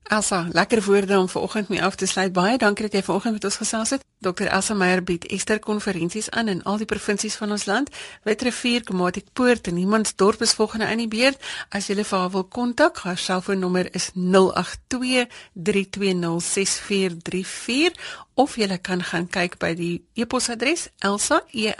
Elsa, 0.08 0.46
lekker 0.52 0.82
woorde 0.84 1.18
om 1.18 1.28
vanoggend 1.28 1.68
mee 1.68 1.82
af 1.84 1.94
te 1.94 2.06
sluit. 2.06 2.32
Baie 2.32 2.58
dankie 2.58 2.86
dat 2.86 2.94
jy 2.96 3.02
vanoggend 3.02 3.32
met 3.32 3.44
ons 3.44 3.56
gesels 3.56 3.90
het. 3.90 4.04
Dr. 4.20 4.46
Elsa 4.46 4.74
Meyer 4.74 5.02
bied 5.02 5.26
Ester 5.26 5.58
konferensies 5.58 6.30
aan 6.30 6.48
in 6.48 6.62
al 6.62 6.76
die 6.76 6.86
provinsies 6.86 7.36
van 7.38 7.50
ons 7.54 7.64
land. 7.64 7.90
Witrifuur, 8.26 8.84
Komatiek 8.84 9.26
Poort 9.32 9.66
en 9.66 9.74
Niemandsdorp 9.74 10.42
is 10.42 10.52
volgende 10.58 10.86
in 10.90 10.98
die 10.98 11.08
beurt. 11.08 11.38
As 11.70 11.86
jy 11.86 11.94
vir 12.02 12.18
haar 12.18 12.30
wil 12.34 12.44
kontak, 12.44 12.98
haar 13.06 13.18
selfoonnommer 13.18 13.94
is 13.94 14.10
082 14.14 15.28
3206434 15.54 17.94
of 18.34 18.56
jy 18.56 18.78
kan 18.78 19.02
gaan 19.02 19.26
kyk 19.26 19.58
by 19.58 19.74
die 19.74 20.02
e-posadres 20.14 20.88
elsa 21.02 21.42
e 21.50 21.74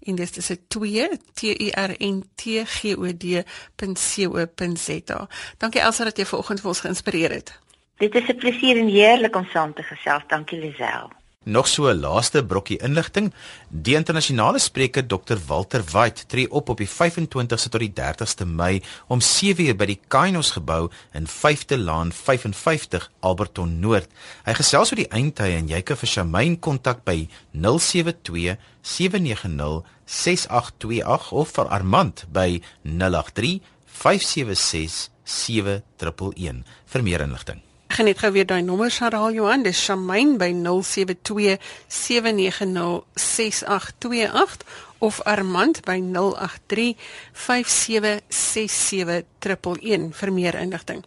in 0.00 0.16
dis 0.16 0.36
is 0.36 0.50
'n 0.50 0.58
2 0.68 1.18
t 1.34 1.48
u 1.48 1.70
r 1.72 1.96
n 2.00 2.24
t 2.36 2.64
g 2.64 2.94
o 2.96 3.12
d.co.za. 3.12 5.28
Dankie 5.58 5.80
Elsa 5.80 6.04
dat 6.04 6.16
jy 6.16 6.26
vanoggend 6.26 6.60
vir 6.60 6.68
ons 6.68 6.80
geïnspireer 6.80 7.30
het. 7.30 7.52
Dit 7.98 8.14
is 8.14 8.28
'n 8.28 8.36
plesier 8.36 8.76
en 8.76 8.88
heerlik 8.88 9.36
om 9.36 9.46
saam 9.52 9.74
te 9.74 9.82
gesels. 9.82 10.22
Dankie 10.28 10.58
Lisel. 10.58 11.10
Nog 11.44 11.68
so 11.68 11.88
'n 11.88 12.00
laaste 12.00 12.44
brokkie 12.44 12.78
inligting. 12.78 13.34
Die 13.68 13.94
internasionale 13.94 14.58
spreker 14.58 15.06
Dr 15.06 15.36
Walter 15.46 15.82
White 15.92 16.26
tree 16.26 16.50
op 16.50 16.68
op 16.68 16.76
die 16.76 16.88
25ste 16.88 17.68
tot 17.68 17.80
die 17.80 17.92
30ste 17.92 18.46
Mei 18.46 18.82
om 19.06 19.20
7uur 19.20 19.76
by 19.76 19.86
die 19.86 20.00
Kainos 20.08 20.50
gebou 20.50 20.90
in 21.12 21.26
5de 21.26 21.78
Laan 21.78 22.12
55 22.12 23.10
Alberton 23.20 23.80
Noord. 23.80 24.08
Hy 24.44 24.54
gesels 24.54 24.90
oor 24.90 24.96
die 24.96 25.10
eindtye 25.10 25.56
en 25.56 25.68
jy 25.68 25.82
kan 25.82 25.96
vir 25.96 26.08
Shamaine 26.08 26.58
kontak 26.58 27.04
by 27.04 27.28
072 27.50 28.56
790 28.82 29.82
6828 30.04 31.32
of 31.32 31.50
vir 31.50 31.68
Armand 31.68 32.24
by 32.32 32.62
083 32.82 33.60
576 33.86 35.10
7111 35.24 36.62
vir 36.86 37.02
meer 37.02 37.20
inligting. 37.20 37.71
Ek 37.92 37.98
gaan 37.98 38.08
net 38.08 38.22
gou 38.24 38.30
weer 38.32 38.46
daai 38.48 38.62
nommer 38.64 38.88
herhaal 38.88 39.34
Johan, 39.36 39.66
dis 39.66 39.76
Shamaine 39.76 40.38
by 40.40 40.48
072 40.56 41.58
790 41.92 43.04
6828 43.20 44.64
of 45.04 45.20
Armand 45.28 45.84
by 45.84 46.00
083 46.00 46.96
5767111 47.36 50.16
vir 50.22 50.32
meer 50.32 50.56
inligting. 50.56 51.04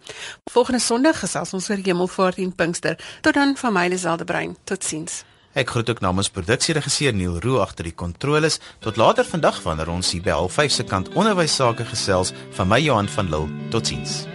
Volgende 0.54 0.78
Sondag 0.80 1.18
gesels 1.24 1.54
ons 1.58 1.70
oor 1.74 1.82
Hemelvaart 1.82 2.38
en 2.46 2.54
Pinkster. 2.54 3.02
Tot 3.26 3.34
dan 3.34 3.58
van 3.58 3.74
my 3.74 3.90
Liselde 3.90 4.30
Brein. 4.30 4.54
Totsiens. 4.70 5.26
Ek 5.58 5.74
groet 5.74 5.90
ook 5.90 6.06
namens 6.06 6.30
produksieregisseur 6.30 7.18
Neil 7.18 7.42
Roo 7.42 7.66
agter 7.66 7.90
die 7.90 7.98
kontroles. 7.98 8.62
Tot 8.86 9.02
later 9.02 9.26
vandag 9.26 9.58
wanneer 9.66 9.90
ons 9.90 10.14
hier 10.14 10.22
by 10.22 10.38
05:30 10.38 10.70
se 10.70 10.86
kant 10.86 11.10
onderwys 11.18 11.50
sake 11.56 11.86
gesels 11.90 12.30
van 12.52 12.68
my 12.70 12.78
Johan 12.78 13.10
van 13.10 13.30
Lille. 13.30 13.50
Totsiens. 13.74 14.35